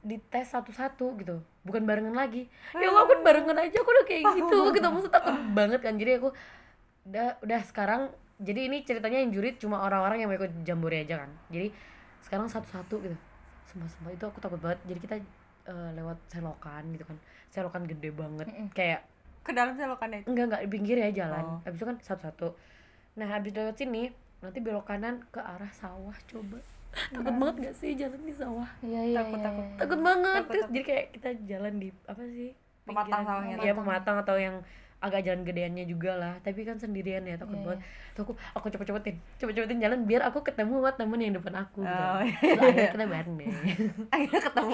di 0.00 0.16
tes 0.32 0.48
satu-satu 0.48 1.06
gitu 1.20 1.36
bukan 1.66 1.82
barengan 1.82 2.14
lagi. 2.14 2.46
Ya 2.78 2.86
Allah 2.88 3.04
kan 3.10 3.20
barengan 3.26 3.58
aja 3.58 3.76
aku 3.82 3.90
udah 3.90 4.06
kayak 4.06 4.24
gitu. 4.38 4.56
Gitu 4.70 4.86
maksud 4.86 5.10
takut 5.10 5.34
banget 5.52 5.80
kan. 5.82 5.94
Jadi 5.98 6.10
aku 6.22 6.28
udah 7.06 7.28
udah 7.42 7.60
sekarang 7.66 8.02
jadi 8.38 8.70
ini 8.70 8.86
ceritanya 8.86 9.18
yang 9.18 9.30
jurit 9.34 9.58
cuma 9.58 9.82
orang-orang 9.82 10.22
yang 10.22 10.28
mau 10.30 10.38
ikut 10.38 10.52
jambore 10.62 11.02
aja 11.02 11.26
kan. 11.26 11.30
Jadi 11.50 11.74
sekarang 12.22 12.46
satu-satu 12.46 12.94
gitu. 13.02 13.16
Sumpah 13.66 13.88
sumpah 13.90 14.10
itu 14.14 14.24
aku 14.24 14.38
takut 14.38 14.60
banget. 14.62 14.78
Jadi 14.86 14.98
kita 15.02 15.14
eh, 15.66 15.90
lewat 15.98 16.18
selokan 16.30 16.82
gitu 16.94 17.04
kan. 17.04 17.16
Selokan 17.50 17.82
gede 17.90 18.14
banget. 18.14 18.46
Kayak 18.70 19.02
ke 19.42 19.50
dalam 19.50 19.74
selokannya? 19.74 20.22
Itu 20.22 20.30
enggak 20.30 20.46
enggak 20.54 20.62
di 20.62 20.70
pinggir 20.70 20.96
ya 21.02 21.10
jalan. 21.10 21.44
Oh. 21.44 21.58
habis 21.66 21.78
itu 21.82 21.86
kan 21.86 21.96
satu-satu. 21.98 22.48
Nah 23.18 23.26
habis 23.34 23.50
lewat 23.50 23.74
sini 23.74 24.14
nanti 24.44 24.58
belok 24.60 24.86
kanan 24.86 25.24
ke 25.32 25.40
arah 25.40 25.72
sawah 25.72 26.14
coba 26.28 26.60
takut 27.10 27.34
banget 27.34 27.56
gak 27.62 27.74
sih 27.74 27.90
jalan 27.92 28.20
di 28.20 28.32
sawah? 28.32 28.68
Iya 28.80 29.00
iya 29.04 29.16
Takut, 29.18 29.36
iya, 29.36 29.46
takut. 29.46 29.64
iya. 29.64 29.76
takut 29.76 30.00
banget. 30.00 30.32
Takut, 30.34 30.46
terus 30.46 30.62
takut. 30.62 30.72
jadi 30.72 30.84
kayak 30.84 31.04
kita 31.12 31.28
jalan 31.46 31.72
di 31.76 31.88
apa 32.04 32.22
sih? 32.26 32.50
Pematang 32.82 33.22
sawahnya 33.22 33.54
iya 33.58 33.72
tuh. 33.72 33.78
pematang 33.78 34.16
atau 34.18 34.36
yang 34.36 34.56
agak 34.96 35.20
jalan 35.22 35.42
gedeannya 35.42 35.84
juga 35.84 36.12
lah. 36.14 36.34
Tapi 36.40 36.60
kan 36.62 36.76
sendirian 36.76 37.20
ya 37.22 37.36
takut 37.36 37.54
Iya, 37.54 37.64
banget. 37.66 37.80
tuh 38.12 38.22
aku 38.22 38.32
aku 38.54 38.66
cepet-cepetin. 38.70 39.16
Cepet-cepetin 39.36 39.78
jalan 39.78 39.98
biar 40.02 40.22
aku 40.24 40.40
ketemu 40.40 40.80
sama 40.80 40.90
temen 40.92 41.20
yang 41.20 41.34
depan 41.36 41.54
aku 41.58 41.78
gitu. 41.82 42.00
Oh, 42.00 42.20
iya. 42.22 42.36
Terus 42.38 42.60
akhirnya 42.62 42.88
kita 42.88 43.06
bareng 43.06 43.34
deh. 43.36 43.48
Akhirnya 44.14 44.40
ketemu. 44.42 44.72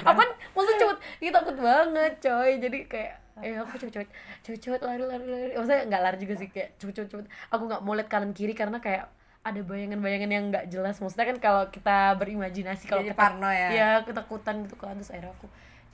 Apa 0.00 0.18
kan 0.18 0.30
maksudnya 0.50 0.78
cepet. 0.80 0.98
Kita 1.20 1.32
takut 1.36 1.56
banget 1.58 2.12
coy. 2.18 2.50
Jadi 2.58 2.78
kayak 2.86 3.12
eh 3.40 3.54
aku 3.56 3.74
cepet-cepet 3.76 4.08
cepet-cepet 4.40 4.80
lari 4.80 5.02
lari 5.02 5.24
lari. 5.26 5.52
Maksudnya 5.52 5.82
nggak 5.84 6.02
lari 6.02 6.16
juga 6.16 6.34
sih 6.36 6.48
kayak 6.48 6.68
cepet-cepet 6.78 7.08
cepet. 7.10 7.26
aku 7.50 7.62
nggak 7.66 7.80
mau 7.82 7.92
lihat 7.92 8.08
kanan 8.08 8.32
kiri 8.32 8.52
karena 8.52 8.78
kayak 8.78 9.04
ada 9.42 9.60
bayangan-bayangan 9.62 10.30
yang 10.30 10.44
nggak 10.50 10.66
jelas. 10.70 10.98
Maksudnya 11.02 11.34
kan 11.34 11.38
kalau 11.42 11.62
kita 11.70 12.14
berimajinasi 12.18 12.86
kalau 12.86 13.02
kita 13.02 13.18
parno 13.18 13.50
ya. 13.50 13.68
ya 13.70 13.90
ketakutan 14.06 14.66
gitu 14.66 14.78
kan 14.78 14.94
terus 14.94 15.10
akhirnya 15.10 15.34
aku 15.34 15.46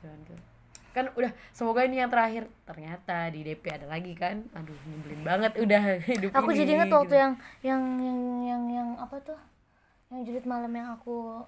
jalan 0.04 0.20
gitu 0.28 0.42
kan 0.88 1.04
udah 1.14 1.30
semoga 1.54 1.84
ini 1.84 2.00
yang 2.00 2.10
terakhir. 2.10 2.48
Ternyata 2.64 3.30
di 3.30 3.40
DP 3.44 3.64
ada 3.70 3.86
lagi 3.86 4.12
kan? 4.18 4.42
Aduh 4.56 4.74
nyebelin 4.88 5.20
banget 5.22 5.52
udah 5.60 5.82
hidup 6.10 6.30
aku 6.34 6.50
ini, 6.50 6.58
jadi 6.64 6.70
inget 6.74 6.90
waktu 6.90 7.06
gitu. 7.06 7.16
yang 7.16 7.32
yang 7.62 7.82
yang 8.02 8.20
yang 8.42 8.62
yang 8.66 8.88
apa 8.98 9.16
tuh? 9.22 9.38
Yang 10.10 10.20
julid 10.32 10.46
malam 10.48 10.72
yang 10.72 10.88
aku 10.96 11.44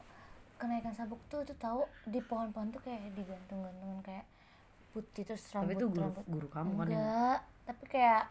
kenaikan 0.60 0.92
sabuk 0.92 1.18
tuh 1.32 1.40
tuh 1.48 1.56
tahu 1.56 1.80
di 2.04 2.20
pohon-pohon 2.20 2.68
tuh 2.68 2.84
kayak 2.84 3.16
digantung-gantungan 3.16 4.04
kayak 4.04 4.28
putih 4.92 5.22
terus 5.24 5.40
tapi 5.48 5.72
rambut 5.72 5.78
itu 5.80 5.86
guru 5.88 6.02
rambut. 6.04 6.24
guru 6.28 6.48
kamu 6.52 6.70
kan 6.76 6.86
yang 6.86 7.00
enggak 7.00 7.38
tapi 7.64 7.84
kayak 7.88 8.22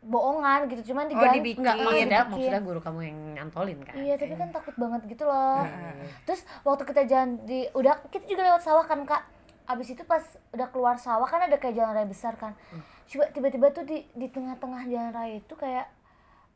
bohongan 0.00 0.66
gitu 0.66 0.82
cuman 0.88 1.04
Oh, 1.04 1.10
digantung 1.10 1.36
dibikin. 1.36 1.60
enggak 1.60 1.76
maksudnya 1.76 2.06
dibikin. 2.20 2.30
maksudnya 2.30 2.62
guru 2.62 2.80
kamu 2.80 3.00
yang 3.02 3.18
nyantolin 3.34 3.78
kan 3.80 3.94
iya 3.94 4.14
tapi 4.14 4.34
kan 4.34 4.48
takut 4.48 4.74
banget 4.74 5.00
gitu 5.06 5.24
loh 5.24 5.60
Iya. 5.60 5.90
terus 6.22 6.40
waktu 6.62 6.82
kita 6.84 7.02
jalan 7.04 7.30
di 7.42 7.58
udah 7.72 7.94
kita 8.08 8.24
juga 8.24 8.42
lewat 8.44 8.62
sawah 8.62 8.84
kan 8.84 9.02
kak 9.02 9.22
abis 9.66 9.88
itu 9.90 10.02
pas 10.02 10.22
udah 10.50 10.68
keluar 10.68 10.96
sawah 10.96 11.24
kan 11.24 11.42
ada 11.42 11.56
kayak 11.56 11.74
jalan 11.74 11.92
raya 11.92 12.06
besar 12.06 12.34
kan 12.34 12.54
Hmm. 12.68 12.80
coba 13.06 13.24
tiba-tiba 13.28 13.66
tuh 13.70 13.84
di 13.84 14.06
di 14.10 14.26
tengah-tengah 14.26 14.82
jalan 14.84 15.10
raya 15.10 15.34
itu 15.36 15.54
kayak 15.54 15.86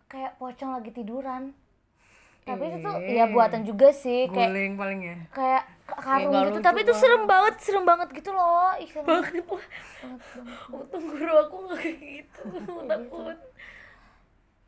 kayak 0.06 0.36
pocong 0.36 0.70
lagi 0.70 0.90
tiduran 0.92 1.52
tapi 2.42 2.64
itu 2.66 2.78
tuh 2.80 2.94
ya 2.98 3.24
buatan 3.26 3.62
juga 3.62 3.88
sih 3.88 4.26
kayak 4.26 4.50
guling 4.50 4.74
paling 4.74 5.00
ya? 5.00 5.16
kayak 5.30 5.62
karung 5.86 6.32
gitu. 6.32 6.58
Tapi 6.58 6.78
itu 6.82 6.92
serem 6.92 7.22
banget 7.24 7.54
serem 7.60 7.84
banget 7.84 8.08
gitu 8.10 8.30
loh. 8.30 8.72
Ih, 8.74 8.88
serem 8.88 9.04
banget. 9.04 9.44
untung 10.68 11.04
guru 11.06 11.34
aku 11.38 11.56
nggak 11.62 11.78
kayak 11.78 11.98
gitu. 12.00 12.42
Takut. 12.82 13.38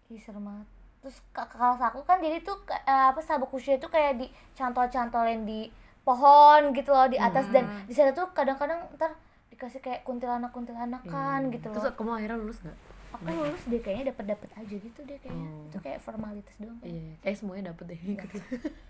Ih, 0.09 0.21
serem 0.21 0.45
banget. 0.45 0.67
Terus 1.01 1.17
kelas 1.33 1.81
aku 1.83 2.01
kan 2.03 2.21
jadi 2.21 2.39
tuh 2.41 2.57
eh, 2.69 3.07
apa 3.11 3.19
sabuk 3.19 3.51
khusyuk 3.51 3.77
itu 3.77 3.89
kayak 3.89 4.21
dicantol-cantolin 4.21 5.43
di 5.43 5.69
pohon 6.01 6.71
gitu 6.71 6.93
loh 6.93 7.09
di 7.09 7.19
atas. 7.19 7.49
Dan 7.49 7.65
Hmm. 7.65 7.85
di 7.85 7.93
sana 7.93 8.13
tuh 8.13 8.31
kadang-kadang 8.31 8.85
ntar 8.95 9.17
dikasih 9.51 9.81
kayak 9.81 10.03
kuntilanak-kuntilanakan 10.03 11.51
gitu 11.51 11.71
terus 11.71 11.87
loh. 11.87 11.95
kamu 11.95 12.11
akhirnya 12.19 12.39
lulus 12.39 12.59
nggak 12.59 12.75
aku 13.15 13.31
lulus 13.31 13.63
deh 13.65 13.79
kayaknya 13.79 14.11
dapat 14.11 14.25
dapat 14.29 14.51
aja 14.55 14.75
gitu 14.77 15.01
deh 15.01 15.17
kayaknya. 15.17 15.47
Oh. 15.49 15.67
itu 15.67 15.79
kayak 15.81 15.99
formalitas 15.99 16.55
doang 16.57 16.79
kayaknya. 16.79 17.03
iya 17.07 17.15
kayak 17.21 17.37
semuanya 17.37 17.65
dapet 17.71 17.85
deh. 17.87 18.01
Gitu 18.01 18.37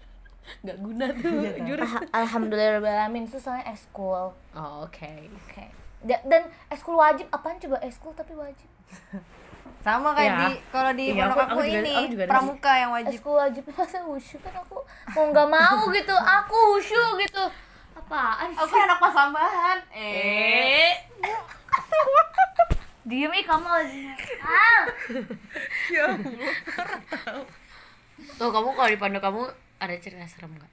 nggak 0.63 0.77
guna 0.79 1.07
tuh 1.15 1.33
jurus. 1.63 1.89
Ah, 1.91 2.21
Alhamdulillahirobbilalamin 2.21 3.25
itu 3.25 3.39
soalnya 3.39 3.65
eskul. 3.71 4.33
Oh 4.51 4.73
oke. 4.83 5.13
Oke. 5.43 5.65
Da- 6.01 6.21
dan 6.23 6.43
eskul 6.69 6.95
wajib 6.95 7.25
apaan 7.29 7.57
coba 7.59 7.81
eskul 7.81 8.13
tapi 8.13 8.33
wajib? 8.35 8.69
Sama 9.81 10.13
kayak 10.13 10.29
Iya. 10.31 10.41
di 10.43 10.51
kalau 10.69 10.93
di 10.93 11.05
Iya, 11.07 11.17
pondok 11.19 11.33
aku- 11.35 11.41
aku, 11.41 11.53
aku 11.55 11.63
juga- 11.67 11.77
ini 11.79 11.93
aku 11.95 12.09
juga 12.11 12.25
pramuka 12.27 12.73
yang 12.75 12.91
wajib. 12.91 13.13
Eskul 13.15 13.35
wajib. 13.39 13.63
Masa 13.71 13.99
wushu 14.03 14.37
kan 14.39 14.53
aku 14.55 14.77
mau 15.11 15.25
nggak 15.27 15.49
mau 15.51 15.81
gitu. 15.91 16.13
Aku 16.15 16.57
wushu 16.75 17.03
gitu. 17.19 17.45
Apaan 17.95 18.49
aku 18.51 18.75
anak 18.75 18.99
pasambahan. 18.99 19.79
Eh 19.91 20.93
diem 23.05 23.33
ih 23.37 23.45
kamu 23.45 23.69
ah 24.49 24.83
tuh 28.39 28.51
kamu 28.51 28.69
kalau 28.73 28.89
di 28.89 28.99
pondok 28.99 29.23
kamu 29.23 29.43
ada 29.83 29.95
cerita 30.01 30.25
serem 30.25 30.55
nggak? 30.55 30.73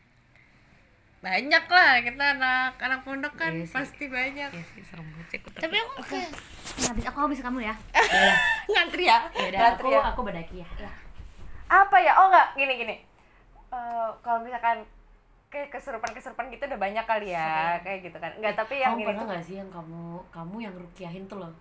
Banyak 1.21 1.65
lah 1.69 2.01
kita 2.01 2.23
anak 2.39 2.73
anak 2.81 2.99
pondok 3.05 3.33
kan 3.37 3.53
Iya 3.53 3.67
sih. 3.67 3.75
pasti 3.75 4.05
banyak. 4.09 4.49
Iya 4.49 4.63
sih 4.73 4.81
serem 4.81 5.05
banget 5.05 5.37
aku 5.37 5.47
tapi 5.53 5.75
aku 5.77 5.93
kayak 6.07 6.29
habis 6.89 7.05
aku 7.05 7.17
habis 7.21 7.39
kamu 7.43 7.59
ya. 7.61 7.75
Yaudah, 7.93 8.37
ngantri 8.73 9.03
ya? 9.05 9.19
Yaudah 9.37 9.59
ngantri 9.61 9.89
aku 9.91 9.93
ya? 9.93 10.01
aku 10.09 10.21
badaki 10.25 10.55
ya. 10.63 10.67
Apa 11.69 11.97
ya? 12.01 12.11
Oh 12.17 12.25
enggak 12.31 12.47
gini 12.57 12.73
gini. 12.79 12.95
Eh, 13.71 14.09
kalau 14.25 14.39
misalkan 14.41 14.81
kayak 15.51 15.67
kesurupan 15.67 16.11
kesurupan 16.15 16.47
gitu 16.47 16.63
udah 16.63 16.79
banyak 16.79 17.05
kali 17.05 17.35
ya 17.35 17.77
kayak 17.85 17.99
gitu 18.07 18.17
kan. 18.17 18.31
Enggak 18.39 18.55
tapi 18.57 18.81
yang 18.81 18.97
kamu 18.97 19.01
ini 19.01 19.07
pernah 19.11 19.21
tuh 19.21 19.27
nggak 19.29 19.43
sih 19.43 19.55
yang 19.61 19.69
kamu 19.69 20.01
kamu 20.31 20.55
yang 20.63 20.73
rukiahin 20.73 21.25
tuh 21.29 21.37
loh 21.43 21.51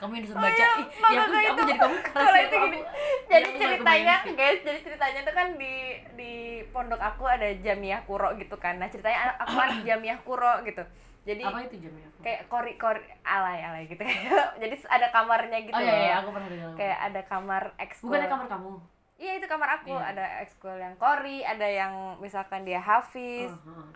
kamu 0.00 0.10
yang 0.10 0.24
disuruh 0.24 0.40
Oh 0.40 0.44
baca. 0.44 0.56
iya, 0.56 0.68
Ih, 0.72 0.86
nggak, 0.88 1.10
ya 1.12 1.20
aku, 1.20 1.28
nggak, 1.30 1.44
aku 1.44 1.52
itu. 1.52 1.62
jadi 1.62 1.76
kamu 1.76 1.96
kalau 2.08 2.24
ya, 2.30 2.40
itu 2.40 2.48
aku- 2.50 2.64
gini. 2.64 2.78
Aku- 2.80 2.88
jadi 3.22 3.36
aku 3.38 3.50
nggak 3.50 3.60
ceritanya 3.62 4.16
guys 4.32 4.60
jadi 4.64 4.78
ceritanya 4.80 5.20
tuh 5.20 5.34
kan 5.34 5.48
di 5.54 5.74
di 6.14 6.32
pondok 6.66 7.00
aku 7.00 7.24
ada 7.24 7.48
jamiah 7.60 8.00
kuro 8.02 8.28
gitu 8.34 8.56
kan. 8.56 8.74
Nah 8.76 8.88
ceritanya 8.88 9.36
aku 9.36 9.52
kan 9.54 9.70
jamiah 9.88 10.18
kuro 10.20 10.52
gitu. 10.64 10.82
Jadi 11.20 11.44
apa 11.44 11.60
itu 11.62 11.76
jamnya 11.84 12.08
aku 12.08 12.18
kayak 12.24 12.40
kori 12.48 12.72
kori 12.74 13.02
alay 13.22 13.60
alay 13.60 13.84
gitu. 13.84 14.00
Jadi 14.62 14.74
ada 14.88 15.06
kamarnya 15.10 15.58
gitu 15.62 15.76
oh 15.76 15.82
iya 15.82 15.94
iya 15.94 16.14
aku 16.18 16.32
pernah 16.32 16.48
dengar. 16.48 16.72
Kayak 16.74 16.98
ada 17.04 17.20
kamar 17.28 17.62
ekskul. 17.76 18.08
Bukan 18.08 18.24
kamar 18.26 18.46
kamu? 18.48 18.72
Iya 19.20 19.32
itu 19.36 19.46
kamar 19.46 19.68
aku. 19.76 19.92
Iya. 19.92 20.16
ada 20.16 20.24
ekskul 20.40 20.76
yang 20.80 20.96
kori 20.96 21.44
ada 21.44 21.68
yang 21.68 21.92
misalkan 22.18 22.64
dia 22.64 22.80
hafiz. 22.80 23.52
Oh, 23.62 23.84
oh. 23.84 23.86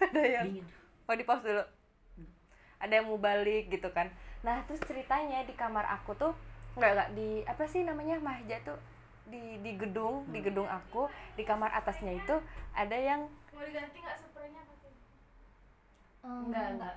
ada 0.08 0.22
yang 0.24 0.48
dingin. 0.48 0.64
oh 1.04 1.12
di 1.12 1.24
pause 1.28 1.44
dulu. 1.44 1.64
Ada 2.80 2.92
yang 2.96 3.12
mau 3.12 3.20
balik 3.20 3.68
gitu 3.68 3.92
kan 3.92 4.08
nah 4.44 4.60
terus 4.68 4.80
ceritanya 4.84 5.40
di 5.48 5.56
kamar 5.56 5.88
aku 5.88 6.12
tuh 6.14 6.32
nggak 6.76 6.90
nggak 6.92 7.10
di 7.16 7.42
apa 7.48 7.64
sih 7.64 7.82
namanya 7.82 8.20
mahja 8.20 8.60
tuh 8.62 8.76
di 9.24 9.56
di 9.64 9.72
gedung 9.80 10.28
di 10.28 10.44
gedung 10.44 10.68
aku 10.68 11.08
di 11.32 11.48
kamar 11.48 11.72
atasnya 11.72 12.12
itu 12.12 12.36
ada 12.76 12.94
yang 12.94 13.24
enggak 16.24 16.66
enggak 16.76 16.94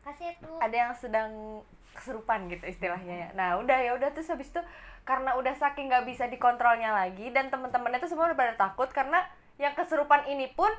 kasih 0.00 0.26
aku 0.38 0.50
ada 0.62 0.76
yang 0.76 0.92
sedang 0.94 1.60
kesurupan 1.90 2.46
gitu 2.48 2.64
istilahnya 2.70 3.14
ya. 3.26 3.28
Nah 3.34 3.58
udah 3.60 3.78
ya 3.82 3.92
udah 3.98 4.14
terus 4.14 4.30
habis 4.30 4.48
itu 4.48 4.62
karena 5.04 5.34
udah 5.36 5.52
saking 5.58 5.90
nggak 5.90 6.06
bisa 6.06 6.30
dikontrolnya 6.30 6.94
lagi 6.94 7.28
dan 7.34 7.50
teman-temannya 7.50 7.98
tuh 7.98 8.10
semua 8.14 8.30
udah 8.30 8.38
pada 8.38 8.54
takut 8.54 8.88
karena 8.94 9.26
yang 9.58 9.74
kesurupan 9.74 10.24
ini 10.30 10.48
pun 10.54 10.70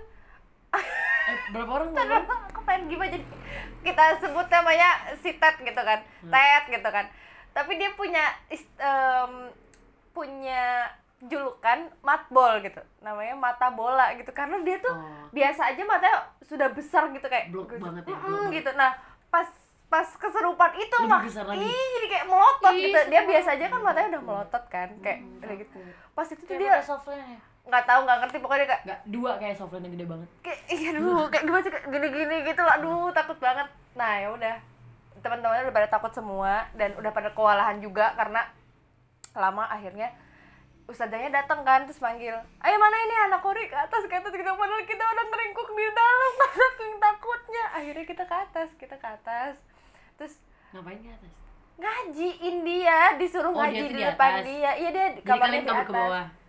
eh, 1.23 1.37
berapa 1.49 1.71
orang 1.71 1.89
berapa 1.91 2.13
orang? 2.23 2.41
aku 2.47 2.59
pengen 2.61 2.83
gimana 2.87 3.09
jadi 3.11 3.25
kita 3.81 4.03
sebut 4.19 4.47
namanya 4.47 4.89
si 5.17 5.33
Ted 5.33 5.55
gitu 5.59 5.81
kan. 5.81 5.99
Ted 6.23 6.63
gitu 6.69 6.89
kan. 6.89 7.05
Tapi 7.49 7.71
dia 7.75 7.89
punya 7.91 8.23
em, 8.77 9.33
punya 10.11 10.87
julukan 11.21 11.79
matbol 12.01 12.59
gitu. 12.59 12.81
Namanya 12.99 13.35
mata 13.35 13.69
bola 13.69 14.13
gitu. 14.13 14.31
Karena 14.31 14.57
dia 14.59 14.77
tuh 14.77 14.91
Oh. 14.91 15.27
biasa 15.29 15.69
aja 15.69 15.81
matanya 15.81 16.17
sudah 16.41 16.67
besar 16.69 17.07
gitu 17.09 17.23
kayak 17.23 17.49
Blok 17.49 17.73
banget 17.73 18.03
ya, 18.03 18.13
banget. 18.13 18.49
gitu. 18.53 18.69
nah 18.73 18.91
pas 19.27 19.47
pas 19.87 20.07
keserupan 20.07 20.71
itu 20.73 20.95
Lebih 20.97 21.07
mah 21.09 21.21
besar 21.21 21.43
lagi. 21.45 21.59
ih 21.61 21.87
jadi 21.93 22.07
kayak 22.09 22.25
melotot 22.25 22.71
Ih, 22.71 22.83
gitu 22.85 22.99
dia 23.07 23.21
biasa 23.21 23.49
aja 23.53 23.65
kan 23.67 23.79
matanya 23.81 24.07
udah 24.09 24.23
melotot 24.23 24.63
kan 24.67 24.89
kayak 24.99 25.19
udah 25.37 25.55
gitu. 25.57 25.77
Pas 26.11 26.27
itu 26.27 26.41
tuh 26.41 26.47
Kayak 26.49 26.61
dia 26.61 26.71
ya 26.71 27.37
nggak 27.61 27.85
tahu 27.85 27.99
nggak 28.03 28.19
ngerti 28.25 28.37
pokoknya 28.41 28.59
dia 28.59 28.69
kayak 28.69 28.83
Nggak, 28.83 29.01
dua 29.13 29.31
kayak 29.37 29.55
softline 29.55 29.85
yang 29.85 29.93
gede 29.93 30.07
banget. 30.09 30.29
Kayak 30.41 30.59
iya 30.73 30.89
aduh 30.97 31.23
kayak 31.29 31.43
gimana 31.45 31.61
sih 31.61 31.71
gini-gini 31.71 32.35
gitu 32.49 32.61
lah 32.65 32.73
aduh 32.81 33.09
takut 33.13 33.37
banget. 33.37 33.67
Nah 33.93 34.13
ya 34.17 34.27
udah. 34.33 34.55
Teman-temannya 35.21 35.69
udah 35.69 35.75
pada 35.77 35.89
takut 35.93 36.11
semua 36.17 36.65
dan 36.73 36.97
udah 36.97 37.11
pada 37.13 37.29
kewalahan 37.37 37.77
juga 37.77 38.17
karena 38.17 38.41
lama 39.37 39.69
akhirnya 39.69 40.09
ustazahnya 40.89 41.31
datang 41.31 41.61
kan 41.63 41.87
terus 41.87 42.01
manggil 42.01 42.35
ayo 42.65 42.75
mana 42.81 42.97
ini? 43.05 43.15
Anak 43.29 43.45
kori 43.45 43.69
ke 43.69 43.77
atas 43.77 44.09
ke 44.09 44.15
atas 44.17 44.33
gitu. 44.33 44.49
Padahal 44.49 44.81
kita 44.83 45.03
udah 45.05 45.25
ngeringkuk 45.29 45.69
di 45.77 45.85
dalam 45.93 46.33
saking 46.41 46.93
takutnya. 46.97 47.65
Akhirnya 47.77 48.05
kita 48.09 48.23
ke 48.25 48.35
atas 48.35 48.69
kita 48.81 48.95
ke 48.97 49.07
atas. 49.07 49.61
Terus 50.17 50.33
ngapain 50.73 50.97
ke 50.97 51.13
atas? 51.13 51.33
ngajiin 51.81 52.61
dia 52.61 53.17
disuruh 53.17 53.57
Oh, 53.57 53.65
dia 53.65 53.73
ngaji 53.73 53.79
tuh 53.81 53.89
di 53.89 53.97
di 53.97 54.03
depan 54.05 54.31
dia. 54.45 54.71
Iya 54.77 54.89
dia 54.93 55.05
kamarnya 55.25 55.61
di 55.65 55.69
atas 55.69 55.87
ke 55.89 55.93
bawah 55.93 56.40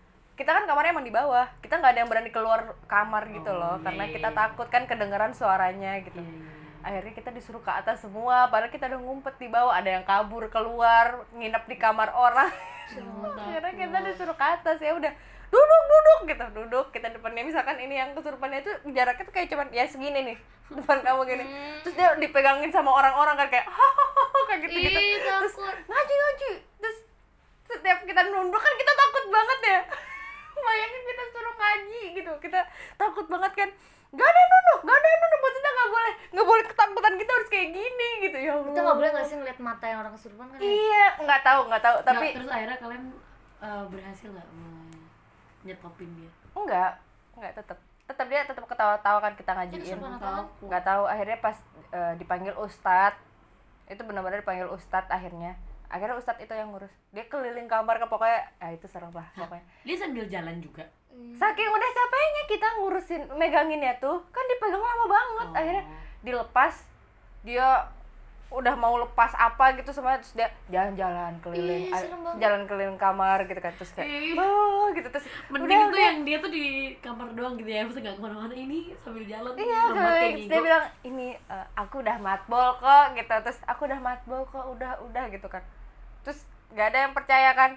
kita 0.43 0.59
kan 0.59 0.67
kamarnya 0.67 0.91
emang 0.91 1.07
di 1.07 1.15
bawah. 1.15 1.47
Kita 1.63 1.79
nggak 1.79 1.93
ada 1.95 2.01
yang 2.03 2.11
berani 2.11 2.31
keluar 2.35 2.75
kamar 2.91 3.31
gitu 3.31 3.47
Oh, 3.47 3.63
loh 3.63 3.75
karena 3.79 4.11
iya, 4.11 4.15
kita 4.19 4.29
iya. 4.35 4.39
takut 4.43 4.67
kan 4.67 4.83
kedengeran 4.91 5.31
suaranya 5.31 6.03
gitu. 6.03 6.19
Iya. 6.19 6.51
akhirnya 6.83 7.15
kita 7.15 7.31
disuruh 7.31 7.63
ke 7.63 7.71
atas 7.71 8.03
semua 8.03 8.51
padahal 8.51 8.75
kita 8.75 8.91
udah 8.91 8.99
ngumpet 8.99 9.39
di 9.39 9.47
bawah. 9.47 9.71
Ada 9.71 10.03
yang 10.03 10.05
kabur 10.05 10.51
keluar 10.51 11.31
nginep 11.31 11.65
di 11.71 11.77
kamar 11.79 12.11
orang. 12.11 12.51
Akhirnya 13.39 13.73
kita 13.79 13.99
disuruh 14.03 14.35
ke 14.35 14.43
atas 14.43 14.83
ya 14.83 14.91
udah 14.91 15.15
duduk 15.47 15.83
duduk 15.87 16.21
gitu. 16.35 16.45
Duduk 16.59 16.87
kita 16.91 17.15
depannya. 17.15 17.47
Misalkan 17.47 17.79
ini 17.79 18.03
yang 18.03 18.11
kesurupannya 18.19 18.67
itu 18.67 18.73
jaraknya 18.91 19.23
tuh 19.23 19.31
kayak 19.31 19.47
cuman 19.55 19.71
ya 19.71 19.87
segini 19.87 20.35
nih 20.35 20.37
depan 20.83 21.07
kamu 21.07 21.23
gini. 21.23 21.45
Terus 21.87 21.95
dia 21.95 22.19
dipegangin 22.19 22.75
sama 22.75 22.91
orang-orang 22.91 23.47
kan 23.47 23.49
kayak 23.49 23.67
kayak 24.51 24.61
gitu 24.67 24.91
gitu 24.91 24.99
Ih, 24.99 25.23
terus 25.23 25.55
ngaji 25.87 26.15
ngaji. 26.19 26.51
Terus 26.83 26.99
setiap 27.63 27.99
kita 28.03 28.21
nunduk 28.27 28.59
kan 28.59 28.75
kita 28.75 28.93
takut 28.93 29.25
banget 29.31 29.61
ya 29.71 29.81
bayangin 30.61 31.03
kita 31.09 31.23
suruh 31.33 31.55
ngaji 31.57 32.03
gitu. 32.19 32.33
Kita 32.43 32.61
takut 33.01 33.27
banget 33.31 33.53
kan. 33.57 33.71
Gak 34.13 34.29
ada 34.29 34.39
yang 34.45 34.51
nunduk 34.53 34.81
gak 34.85 34.97
ada 35.01 35.09
yang 35.09 35.21
nunduk 35.25 35.41
maksudnya 35.41 35.71
nggak 35.73 35.89
boleh 35.89 36.13
nggak 36.33 36.47
boleh 36.53 36.65
ketakutan 36.69 37.15
kita 37.17 37.33
harus 37.33 37.49
kayak 37.49 37.69
gini 37.73 38.09
gitu. 38.29 38.37
Ya 38.37 38.51
Allah 38.53 38.67
kita 38.69 38.81
nggak 38.85 38.99
boleh 39.01 39.11
nggak 39.17 39.27
sih 39.27 39.37
ngeliat 39.41 39.59
mata 39.65 39.85
yang 39.89 39.99
orang 40.05 40.13
kesurupan 40.13 40.47
kan 40.53 40.59
ya? 40.61 40.63
iya 40.69 41.07
nggak 41.17 41.41
tahu 41.41 41.61
nggak 41.73 41.83
tahu. 41.83 41.97
Tapi 42.05 42.27
terus 42.37 42.51
akhirnya 42.53 42.79
kalian 42.79 43.05
eh, 43.65 43.85
berhasil 43.89 44.29
nggak 44.29 44.49
nyetopin 45.65 46.11
dia? 46.21 46.31
Enggak 46.53 46.93
enggak 47.33 47.53
tetap 47.57 47.79
tetap 48.03 48.27
dia 48.29 48.41
tetap 48.45 48.65
ketawa-tawa 48.69 49.19
kan 49.25 49.33
kita 49.33 49.51
ngajiin. 49.57 49.99
nggak 50.61 50.85
tahu. 50.85 51.05
Akhirnya 51.09 51.39
pas 51.41 51.57
eh, 51.97 52.15
dipanggil 52.21 52.53
ustad 52.61 53.17
itu 53.89 54.03
benar-benar 54.05 54.41
dipanggil 54.41 54.69
ustad 54.73 55.05
akhirnya 55.09 55.57
akhirnya 55.93 56.17
ustad 56.17 56.41
itu 56.41 56.51
yang 56.57 56.73
ngurus. 56.73 56.91
Dia 57.13 57.29
keliling 57.29 57.69
kamar 57.69 58.01
ke 58.01 58.07
pokoknya 58.09 58.41
ah 58.59 58.73
itu 58.73 58.89
serem 58.89 59.13
lah 59.13 59.29
pokoknya. 59.37 59.65
Dia 59.85 59.97
sambil 60.01 60.25
jalan 60.25 60.57
juga? 60.65 60.89
Saking 61.13 61.69
udah 61.69 61.91
capeknya 61.93 62.43
kita 62.49 62.67
ngurusin 62.81 63.23
meganginnya 63.37 63.93
tuh 64.01 64.25
kan 64.33 64.45
dipegang 64.49 64.81
lama 64.81 65.07
banget. 65.07 65.49
Oh. 65.53 65.59
akhirnya 65.61 65.85
dilepas 66.25 66.75
dia 67.45 67.93
udah 68.53 68.77
mau 68.77 69.01
lepas 69.01 69.33
apa 69.33 69.73
gitu 69.81 69.97
semuanya 69.97 70.21
terus 70.21 70.37
dia 70.37 70.49
jalan-jalan 70.69 71.33
keliling 71.41 71.89
Ih, 71.89 72.05
jalan 72.37 72.69
keliling 72.69 73.01
kamar 73.01 73.49
gitu 73.49 73.61
kan 73.65 73.73
terus 73.81 73.97
kayak 73.97 74.13
Ih. 74.13 74.37
oh 74.37 74.93
gitu 74.93 75.09
terus 75.09 75.25
mending 75.49 75.73
udah 75.73 75.81
tuh 75.81 75.97
udah. 75.97 76.05
yang 76.05 76.19
dia 76.21 76.37
tuh 76.37 76.51
di 76.53 76.65
kamar 77.01 77.33
doang 77.33 77.57
gitu 77.57 77.71
ya 77.73 77.81
maksudnya 77.89 78.13
nggak 78.13 78.17
ke 78.21 78.23
mana-mana. 78.23 78.53
Ini 78.53 78.79
sambil 79.01 79.25
jalan 79.25 79.53
iya 79.57 79.81
serem 79.81 79.97
banget 79.97 80.13
kayak 80.13 80.21
keliling 80.21 80.37
Terus 80.37 80.49
dia 80.53 80.61
bilang 80.61 80.85
ini 81.05 81.29
eh, 81.41 81.67
aku 81.81 81.95
udah 82.05 82.17
matbol 82.21 82.69
kok 82.77 83.07
gitu. 83.17 83.35
Terus 83.41 83.59
aku 83.65 83.81
udah 83.89 84.01
matbol 84.05 84.41
kok 84.45 84.67
udah 84.69 84.93
udah 85.01 85.25
gitu 85.33 85.49
kan 85.49 85.65
terus 86.23 86.43
gak 86.73 86.91
ada 86.91 86.99
yang 87.05 87.13
percaya 87.13 87.51
kan? 87.53 87.71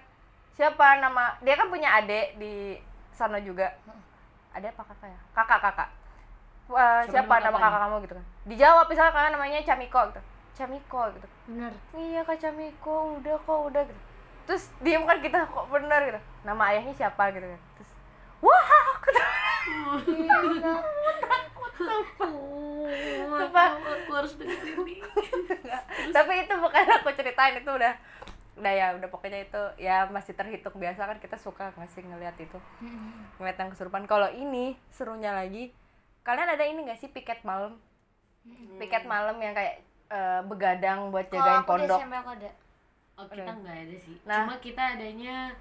Siapa? 0.56 1.02
Nama 1.02 1.36
dia 1.42 1.56
kan 1.56 1.68
punya 1.68 1.90
adik 1.94 2.38
di 2.38 2.80
sana 3.12 3.38
juga. 3.40 3.68
Ada 4.56 4.72
apa 4.72 4.84
kakak 4.86 5.10
ya? 5.12 5.20
Kakak 5.36 5.60
kakak. 5.62 5.90
Wah, 6.66 7.04
Siapa 7.06 7.12
siapa, 7.12 7.36
nama 7.44 7.52
nama 7.52 7.60
kakak 7.62 7.82
kamu 7.84 7.96
gitu 8.08 8.14
kan? 8.16 8.26
Dijawab 8.48 8.86
misalnya 8.88 9.12
kakak 9.12 9.32
namanya 9.36 9.60
Camiko 9.62 10.02
gitu. 10.10 10.22
Camiko 10.56 11.02
gitu. 11.12 11.28
Bener. 11.52 11.72
Iya 11.92 12.22
kak 12.24 12.40
Camiko 12.40 12.96
udah 13.20 13.36
kok 13.38 13.60
udah 13.68 13.84
gitu. 13.84 14.02
Terus 14.46 14.64
diem 14.80 15.04
kan 15.04 15.20
kita 15.20 15.44
kok 15.44 15.68
bener? 15.68 16.02
gitu. 16.08 16.20
Nama 16.48 16.64
ayahnya 16.72 16.94
siapa 16.96 17.30
gitu 17.36 17.46
kan. 17.46 17.62
Terus 17.78 17.92
wah 18.40 18.70
aku 18.96 19.10
Oh, 19.66 19.98
Sumpah. 23.26 23.70
aku, 23.82 24.12
harus 24.14 24.34
dengerin 24.38 25.02
tapi 26.16 26.34
itu 26.46 26.54
bukan 26.56 26.86
aku 26.88 27.10
ceritain 27.18 27.58
itu 27.58 27.68
udah 27.68 27.94
udah 28.56 28.74
ya 28.74 28.88
udah 28.96 29.10
pokoknya 29.12 29.46
itu 29.46 29.62
ya 29.84 30.08
masih 30.08 30.32
terhitung 30.32 30.80
biasa 30.80 31.12
kan 31.12 31.18
kita 31.20 31.36
suka 31.36 31.76
ngasih 31.76 32.08
ngeliat 32.08 32.36
itu. 32.40 32.60
Ngeliat 33.40 33.58
yang 33.60 33.70
kesurupan. 33.76 34.08
Kalau 34.08 34.32
ini 34.32 34.80
serunya 34.92 35.36
lagi 35.36 35.76
kalian 36.26 36.58
ada 36.58 36.66
ini 36.66 36.88
gak 36.88 37.00
sih 37.00 37.12
piket 37.12 37.44
malam? 37.44 37.78
Piket 38.80 39.06
malam 39.06 39.38
yang 39.38 39.54
kayak 39.54 39.84
eh, 40.10 40.42
begadang 40.48 41.12
buat 41.12 41.28
kalau 41.30 41.40
jagain 41.40 41.60
aku 41.62 41.70
pondok. 41.70 42.00
SMP 42.00 42.16
aku 42.16 42.32
ada. 42.40 42.52
Oh 43.16 43.26
kita 43.32 43.52
nggak 43.64 43.78
ada 43.88 43.96
sih. 43.96 44.16
Nah. 44.28 44.44
cuma 44.44 44.58
kita 44.60 44.84
adanya 45.00 45.56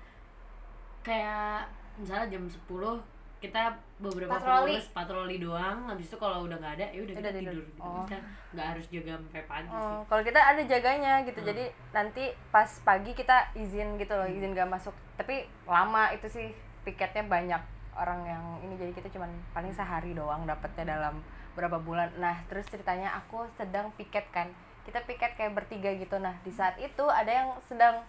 kayak 1.07 1.70
misalnya 1.94 2.26
jam 2.35 2.44
10 2.50 3.13
kita 3.44 3.76
beberapa 4.00 4.40
Patroli. 4.40 4.80
pengurus 4.80 4.88
patroli 4.96 5.37
doang 5.37 5.78
habis 5.85 6.09
itu 6.09 6.16
kalau 6.16 6.48
udah 6.48 6.57
nggak 6.57 6.74
ada 6.80 6.87
ya 6.96 7.00
udah 7.04 7.14
kita 7.14 7.30
tidur. 7.30 7.52
tidur, 7.52 7.66
gitu. 7.68 7.80
Oh. 7.85 8.04
kita 8.09 8.16
nggak 8.57 8.66
harus 8.72 8.85
jaga 8.88 9.12
sampai 9.20 9.44
pagi 9.44 9.68
sih. 9.68 9.76
Oh, 9.76 10.00
kalau 10.09 10.22
kita 10.24 10.40
ada 10.40 10.62
jaganya 10.64 11.12
gitu 11.28 11.40
jadi 11.44 11.64
nanti 11.92 12.24
pas 12.48 12.70
pagi 12.80 13.12
kita 13.12 13.37
izin 13.52 14.00
gitu 14.00 14.12
loh 14.16 14.28
izin 14.28 14.57
gak 14.57 14.70
masuk. 14.72 14.94
Tapi 15.20 15.44
lama 15.68 16.09
itu 16.16 16.26
sih 16.33 16.46
piketnya 16.88 17.28
banyak 17.28 17.62
orang 17.94 18.20
yang 18.26 18.44
ini 18.66 18.74
jadi 18.80 18.92
kita 18.96 19.09
cuman 19.14 19.30
paling 19.54 19.70
sehari 19.70 20.16
doang 20.16 20.48
dapetnya 20.48 20.96
dalam 20.96 21.20
berapa 21.54 21.78
bulan. 21.78 22.11
Nah 22.18 22.42
terus 22.48 22.66
ceritanya 22.66 23.12
aku 23.20 23.44
sedang 23.61 23.92
piket 23.94 24.24
kan. 24.33 24.48
Kita 24.88 25.04
piket 25.04 25.37
kayak 25.37 25.52
bertiga 25.52 25.92
gitu. 25.94 26.16
Nah 26.18 26.35
di 26.42 26.50
saat 26.50 26.80
itu 26.80 27.04
ada 27.07 27.30
yang 27.30 27.48
sedang 27.68 28.02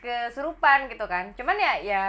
kesurupan 0.00 0.90
gitu 0.90 1.04
kan. 1.06 1.30
Cuman 1.38 1.56
ya 1.56 1.72
ya 1.80 2.04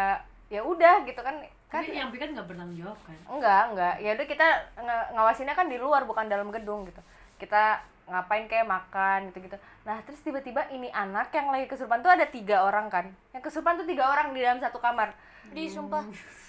ya 0.50 0.62
udah 0.62 1.06
gitu 1.06 1.22
kan 1.22 1.42
kan 1.66 1.82
tapi 1.82 1.98
yang 1.98 2.14
pikan 2.14 2.32
nggak 2.32 2.48
bertanggung 2.48 2.78
jawab 2.78 3.00
kan? 3.04 3.18
Enggak 3.28 3.64
enggak. 3.74 3.96
Ya 4.00 4.10
udah 4.16 4.28
kita 4.30 4.48
nge- 4.80 5.08
ngawasinnya 5.18 5.56
kan 5.58 5.68
di 5.68 5.78
luar 5.82 6.06
bukan 6.06 6.30
dalam 6.30 6.48
gedung 6.54 6.86
gitu. 6.88 7.02
Kita 7.42 7.82
ngapain 8.06 8.46
kayak 8.46 8.70
makan 8.70 9.34
gitu 9.34 9.50
gitu 9.50 9.58
nah 9.82 9.98
terus 10.06 10.22
tiba-tiba 10.22 10.62
ini 10.70 10.94
anak 10.94 11.34
yang 11.34 11.50
lagi 11.50 11.66
kesurupan 11.66 12.06
tuh 12.06 12.14
ada 12.14 12.26
tiga 12.30 12.62
orang 12.66 12.90
kan? 12.90 13.10
Yang 13.34 13.50
kesurupan 13.50 13.82
tuh 13.82 13.88
tiga 13.90 14.06
orang 14.06 14.34
di 14.34 14.42
dalam 14.46 14.62
satu 14.62 14.78
kamar. 14.78 15.14
Di 15.54 15.66
sumpah. 15.70 16.06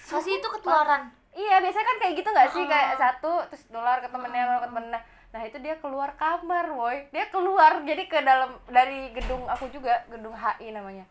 Kasih 0.09 0.41
itu 0.41 0.49
ketularan? 0.53 1.13
Iya 1.37 1.61
biasanya 1.61 1.85
kan 1.85 1.97
kayak 2.01 2.15
gitu 2.17 2.29
nggak 2.33 2.49
sih? 2.53 2.65
Kayak 2.65 2.97
satu 2.97 3.33
terus 3.53 3.65
dolar 3.69 4.01
ke 4.01 4.09
temennya 4.09 4.49
nular 4.49 4.61
ke 4.65 4.69
temennya. 4.73 5.01
Nah 5.37 5.43
itu 5.45 5.57
dia 5.61 5.77
keluar 5.77 6.17
kamar 6.17 6.73
woi. 6.73 7.09
Dia 7.13 7.29
keluar 7.29 7.85
jadi 7.85 8.05
ke 8.09 8.25
dalam 8.25 8.57
dari 8.73 9.13
gedung 9.13 9.45
aku 9.45 9.69
juga 9.69 10.01
gedung 10.09 10.33
HI 10.33 10.73
namanya. 10.73 11.05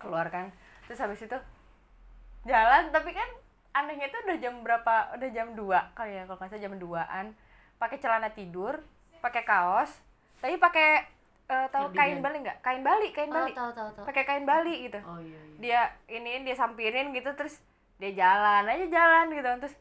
Keluar 0.00 0.32
kan? 0.32 0.48
Terus 0.88 1.00
habis 1.00 1.20
itu 1.20 1.36
jalan 2.44 2.92
tapi 2.92 3.10
kan 3.16 3.28
anehnya 3.74 4.06
itu 4.06 4.18
udah 4.22 4.36
jam 4.38 4.54
berapa 4.62 4.94
udah 5.18 5.28
jam 5.34 5.48
2 5.56 5.96
kali 5.98 6.12
ya 6.14 6.22
kalau 6.28 6.38
nggak 6.38 6.50
salah 6.52 6.62
jam 6.62 6.74
2an 6.78 7.26
pakai 7.80 7.98
celana 7.98 8.30
tidur 8.30 8.78
pakai 9.18 9.42
kaos 9.42 10.04
tapi 10.44 10.60
pakai 10.60 11.08
eh, 11.48 11.66
tahu 11.72 11.88
kain 11.96 12.20
bali. 12.20 12.44
Nggak? 12.44 12.58
Kain 12.60 12.84
bali 12.84 13.08
kain 13.16 13.32
oh 13.32 13.34
bali. 13.40 13.52
tahu 13.56 13.70
tahu 13.72 13.88
tahu. 13.96 14.04
Pakai 14.04 14.24
kain 14.28 14.44
bali 14.44 14.88
gitu. 14.88 15.00
Oh 15.04 15.16
iya 15.20 15.40
iya. 15.40 15.56
Dia 15.56 15.80
ini 16.12 16.44
dia 16.44 16.52
sampirin 16.52 17.16
gitu 17.16 17.32
terus 17.32 17.64
dia 17.96 18.12
jalan 18.12 18.68
aja 18.68 18.86
jalan 18.88 19.32
gitu. 19.32 19.48
Terus 19.64 19.74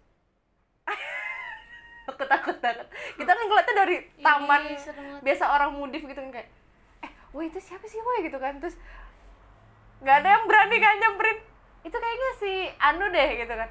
aku 2.08 2.24
takut 2.28 2.58
banget. 2.64 2.88
Kita 3.20 3.32
kan 3.32 3.44
ngeliatnya 3.44 3.76
dari 3.76 3.98
taman 4.20 4.62
Ih, 4.68 4.80
banget. 4.80 5.20
biasa 5.20 5.44
orang 5.52 5.72
mudif 5.76 6.04
gitu 6.04 6.20
kan 6.20 6.32
kayak 6.32 6.48
eh 7.04 7.12
woi 7.36 7.52
itu 7.52 7.60
siapa 7.60 7.84
sih 7.88 8.00
woi? 8.00 8.24
gitu 8.24 8.40
kan. 8.40 8.64
Terus 8.64 8.80
nggak 10.04 10.16
ada 10.24 10.30
yang 10.40 10.44
berani 10.48 10.78
kan 10.80 10.96
nyamperin 11.00 11.40
itu 11.84 11.98
kayaknya 12.00 12.30
si 12.40 12.52
Anu 12.80 13.06
deh 13.12 13.30
gitu 13.44 13.54
kan. 13.54 13.70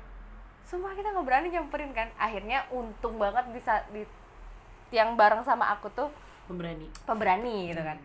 Sumpah 0.68 0.92
kita 0.92 1.12
nggak 1.16 1.26
berani 1.26 1.48
nyamperin 1.48 1.92
kan. 1.96 2.08
Akhirnya 2.20 2.68
untung 2.68 3.16
banget 3.16 3.48
bisa 3.56 3.84
di 3.92 4.04
yang 4.92 5.16
bareng 5.16 5.40
sama 5.40 5.72
aku 5.72 5.88
tuh 5.96 6.12
pemberani. 6.44 6.86
pemberani 7.08 7.72
gitu 7.72 7.80
kan. 7.80 7.96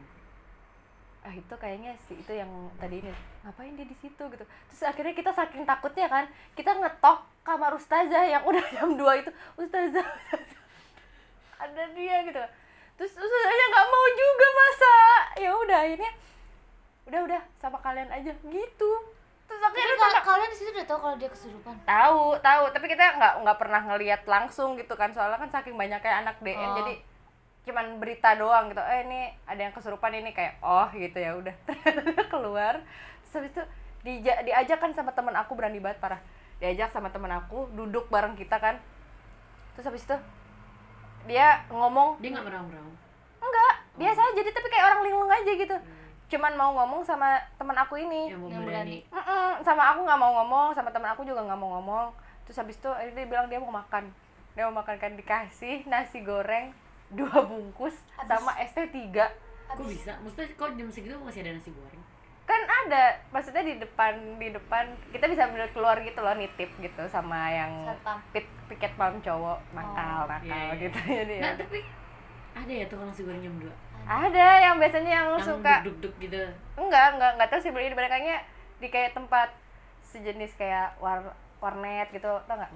Ah 1.28 1.36
itu 1.36 1.54
kayaknya 1.60 1.92
sih 2.08 2.16
itu 2.16 2.32
yang 2.32 2.48
tadi 2.80 3.04
ini. 3.04 3.12
Ngapain 3.44 3.76
dia 3.76 3.84
di 3.84 3.98
situ 4.00 4.24
gitu. 4.32 4.46
Terus 4.48 4.82
akhirnya 4.88 5.12
kita 5.12 5.32
saking 5.36 5.68
takutnya 5.68 6.08
kan 6.08 6.32
kita 6.56 6.72
ngetok 6.72 7.28
kamar 7.44 7.76
ustazah 7.76 8.24
yang 8.24 8.48
udah 8.48 8.64
jam 8.80 8.96
2 8.96 9.22
itu. 9.28 9.32
Ustazah, 9.60 10.08
ustazah. 10.08 10.60
Ada 11.60 11.84
dia 11.92 12.24
gitu. 12.24 12.44
Terus 12.96 13.12
ustazahnya 13.12 13.66
nggak 13.76 13.88
mau 13.92 14.06
juga 14.16 14.48
masa. 14.56 14.96
Ya 15.44 15.52
udah 15.52 15.80
akhirnya 15.84 16.12
udah 17.12 17.20
udah 17.28 17.42
sama 17.60 17.78
kalian 17.84 18.08
aja. 18.08 18.32
Gitu 18.48 18.92
terus 19.48 19.60
waktu 19.60 19.78
Jadi 19.78 19.90
itu 19.90 20.06
ka- 20.06 20.26
kalian 20.26 20.50
di 20.50 20.58
situ 20.58 20.70
udah 20.70 20.86
tahu 20.86 21.00
kalau 21.00 21.16
dia 21.16 21.30
kesurupan. 21.30 21.76
tahu 21.82 22.22
tahu. 22.38 22.64
Tapi 22.70 22.86
kita 22.86 23.04
nggak 23.14 23.34
nggak 23.42 23.58
pernah 23.58 23.82
ngelihat 23.86 24.22
langsung 24.26 24.76
gitu 24.76 24.94
kan. 24.94 25.10
Soalnya 25.10 25.38
kan 25.38 25.50
saking 25.50 25.74
banyak 25.74 25.98
kayak 25.98 26.18
anak 26.22 26.36
DM 26.40 26.60
Oh. 26.62 26.76
jadi 26.78 26.94
cuman 27.64 27.86
berita 27.98 28.30
doang 28.34 28.68
gitu. 28.68 28.80
Eh 28.82 29.00
ini 29.04 29.20
ada 29.44 29.62
yang 29.62 29.72
kesurupan 29.72 30.12
ini 30.14 30.32
kayak 30.32 30.60
oh 30.60 30.88
gitu 30.90 31.16
ya 31.16 31.32
udah. 31.34 31.56
Keluar. 32.34 32.84
Terus 33.22 33.34
habis 33.34 33.52
itu 33.52 33.64
dija- 34.04 34.42
diajak 34.42 34.78
kan 34.78 34.92
sama 34.92 35.12
teman 35.12 35.34
aku 35.34 35.52
berani 35.54 35.80
banget 35.80 35.98
parah. 35.98 36.20
Diajak 36.58 36.90
sama 36.90 37.08
teman 37.08 37.32
aku 37.34 37.72
duduk 37.72 38.08
bareng 38.08 38.34
kita 38.34 38.56
kan. 38.58 38.76
Terus 39.74 39.86
habis 39.86 40.04
itu 40.04 40.18
dia 41.26 41.44
ngomong 41.68 42.16
dia 42.18 42.32
nggak 42.32 42.46
merang-merang 42.46 42.88
enggak 43.38 43.74
biasa 43.96 44.20
aja 44.22 44.40
dia 44.40 44.50
tapi 44.50 44.68
kayak 44.68 44.86
orang 44.86 45.02
linglung 45.02 45.28
aja 45.28 45.52
gitu 45.52 45.76
cuman 46.28 46.54
mau 46.60 46.72
ngomong 46.76 47.02
sama 47.08 47.40
teman 47.56 47.78
aku 47.80 47.96
ini. 48.00 48.32
Yang 48.32 48.64
berani. 48.68 48.98
sama 49.68 49.96
aku 49.96 50.04
nggak 50.04 50.20
mau 50.20 50.32
ngomong 50.44 50.76
sama 50.76 50.92
teman 50.92 51.12
aku 51.16 51.24
juga 51.24 51.44
nggak 51.44 51.60
mau 51.60 51.80
ngomong. 51.80 52.12
Terus 52.44 52.60
habis 52.60 52.76
itu 52.80 52.90
dia 53.16 53.26
bilang 53.28 53.48
dia 53.48 53.60
mau 53.60 53.72
makan. 53.72 54.12
Dia 54.56 54.68
mau 54.68 54.84
makan 54.84 55.00
kan 55.00 55.16
dikasih 55.16 55.88
nasi 55.88 56.24
goreng 56.24 56.76
dua 57.08 57.48
bungkus 57.48 57.96
sama 58.28 58.52
ST 58.60 58.92
3 58.92 59.16
kok 59.68 59.84
bisa? 59.84 60.16
Maksudnya 60.24 60.48
kok 60.56 60.70
jam 60.80 60.88
segitu 60.88 61.16
masih 61.20 61.44
ada 61.44 61.52
nasi 61.60 61.72
goreng? 61.76 62.04
Kan 62.48 62.62
ada. 62.64 63.20
Maksudnya 63.36 63.64
di 63.68 63.76
depan 63.84 64.40
di 64.40 64.48
depan 64.56 64.96
kita 65.12 65.28
bisa 65.28 65.52
bener 65.52 65.68
keluar 65.76 66.00
gitu 66.00 66.24
loh 66.24 66.36
nitip 66.40 66.72
gitu 66.80 67.04
sama 67.12 67.52
yang 67.52 67.72
pit, 68.32 68.48
piket 68.72 68.96
pam 68.96 69.20
cowok. 69.20 69.60
Nakal 69.76 70.28
nakal 70.28 70.48
iya, 70.48 70.72
iya. 70.72 70.80
gitu. 70.80 71.00
jadi 71.04 71.36
nah 71.44 71.52
ya. 71.52 71.60
tapi 71.60 71.80
ada 72.58 72.74
ya 72.74 72.86
tukang 72.88 73.08
nasi 73.12 73.22
goreng 73.28 73.44
jam 73.44 73.56
2 73.60 73.87
ada 74.08 74.48
yang 74.64 74.76
biasanya 74.80 75.12
yang, 75.12 75.28
yang 75.36 75.44
suka 75.44 75.74
duduk-duduk 75.84 76.14
gitu. 76.24 76.42
Enggak 76.80 77.20
enggak 77.20 77.32
enggak 77.36 77.50
tahu 77.52 77.60
sih 77.60 77.72
beli 77.76 77.92
di 77.92 77.96
kayaknya 77.96 78.38
di 78.80 78.88
kayak 78.88 79.12
tempat 79.12 79.52
sejenis 80.02 80.56
kayak 80.56 80.96
war 81.04 81.36
warnet 81.60 82.08
gitu 82.16 82.32
tau 82.48 82.56
nggak? 82.56 82.72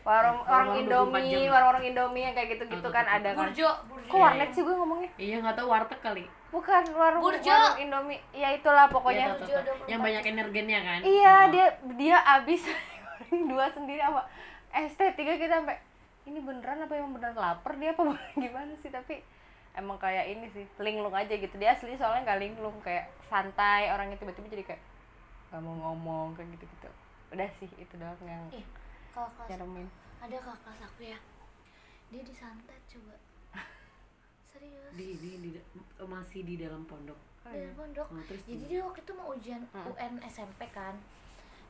Warung 0.00 0.40
warung 0.48 0.80
Warung 0.80 1.12
24 1.12 1.20
indomie 1.20 1.44
warung 1.52 1.68
warung 1.68 1.84
indomie 1.84 2.24
yang 2.24 2.32
kayak 2.32 2.56
gitu 2.56 2.64
gitu 2.72 2.88
kan 2.88 3.04
ada 3.04 3.36
kan? 3.36 3.52
Burjo, 3.52 3.68
burjo. 3.84 4.08
kok 4.08 4.16
warnet 4.16 4.50
sih 4.54 4.62
gue 4.64 4.72
ngomongnya? 4.72 5.10
Iya 5.20 5.36
nggak 5.44 5.56
tahu 5.60 5.68
warteg 5.68 6.00
kali. 6.00 6.24
Bukan 6.48 6.82
warung 6.96 7.20
Burjo. 7.20 7.50
warung 7.52 7.78
indomie. 7.78 8.20
Ya 8.32 8.48
itulah 8.54 8.88
pokoknya. 8.88 9.36
Tahu, 9.36 9.44
tahu. 9.44 9.76
yang 9.84 10.00
banyak 10.00 10.24
energennya 10.24 10.80
kan? 10.80 11.00
Iya 11.04 11.34
Oh. 11.36 11.42
dia 11.52 11.66
dia 12.00 12.16
abis 12.38 12.64
goreng 12.64 13.44
dua 13.46 13.66
sendiri 13.68 14.00
sama 14.00 14.22
ST 14.70 15.00
tiga 15.14 15.34
kita 15.36 15.60
sampai 15.60 15.76
ini 16.24 16.38
beneran 16.40 16.80
apa 16.80 16.92
emang 16.94 17.12
beneran 17.18 17.36
lapar 17.36 17.72
dia 17.76 17.90
apa 17.92 18.02
gimana 18.40 18.72
sih? 18.80 18.88
Tapi 18.88 19.20
emang 19.72 19.96
kayak 19.96 20.26
ini 20.28 20.46
sih 20.50 20.66
linglung 20.78 21.12
aja 21.12 21.30
gitu 21.30 21.54
dia 21.54 21.72
asli 21.72 21.94
soalnya 21.94 22.24
nggak 22.24 22.40
linglung 22.40 22.76
kayak 22.80 23.06
santai 23.22 23.88
orangnya 23.88 24.16
tiba-tiba 24.16 24.50
jadi 24.50 24.64
kayak 24.66 24.82
nggak 25.48 25.60
mau 25.60 25.74
ngomong 25.84 26.34
kayak 26.34 26.50
gitu 26.54 26.64
gitu 26.68 26.90
udah 27.30 27.50
sih 27.56 27.70
itu 27.76 27.94
doang 27.94 28.18
yang 28.22 28.44
Ih, 28.50 28.66
kalau 29.10 29.30
kelas 29.30 29.48
nyeremin 29.48 29.86
ada 30.20 30.36
kakak 30.36 30.58
kelas 30.60 30.80
aku 30.84 31.00
ya. 31.06 31.18
Dia 32.10 32.20
disantet 32.20 32.76
coba. 32.86 33.14
Serius. 34.44 34.92
di, 34.92 35.16
di, 35.16 35.30
di, 35.40 35.50
oh, 35.96 36.04
masih 36.04 36.42
di 36.42 36.58
dalam 36.58 36.84
pondok 36.84 37.16
Oh, 37.40 37.48
Dari 37.48 37.64
iya. 37.64 37.72
pondok. 37.72 38.04
Oh, 38.04 38.20
terus 38.28 38.44
Jadi 38.44 38.64
dia 38.68 38.84
waktu 38.84 39.00
itu 39.00 39.12
mau 39.16 39.32
ujian 39.32 39.62
Hmm. 39.70 39.88
UN 39.88 40.20
SMP 40.22 40.68
kan. 40.68 40.92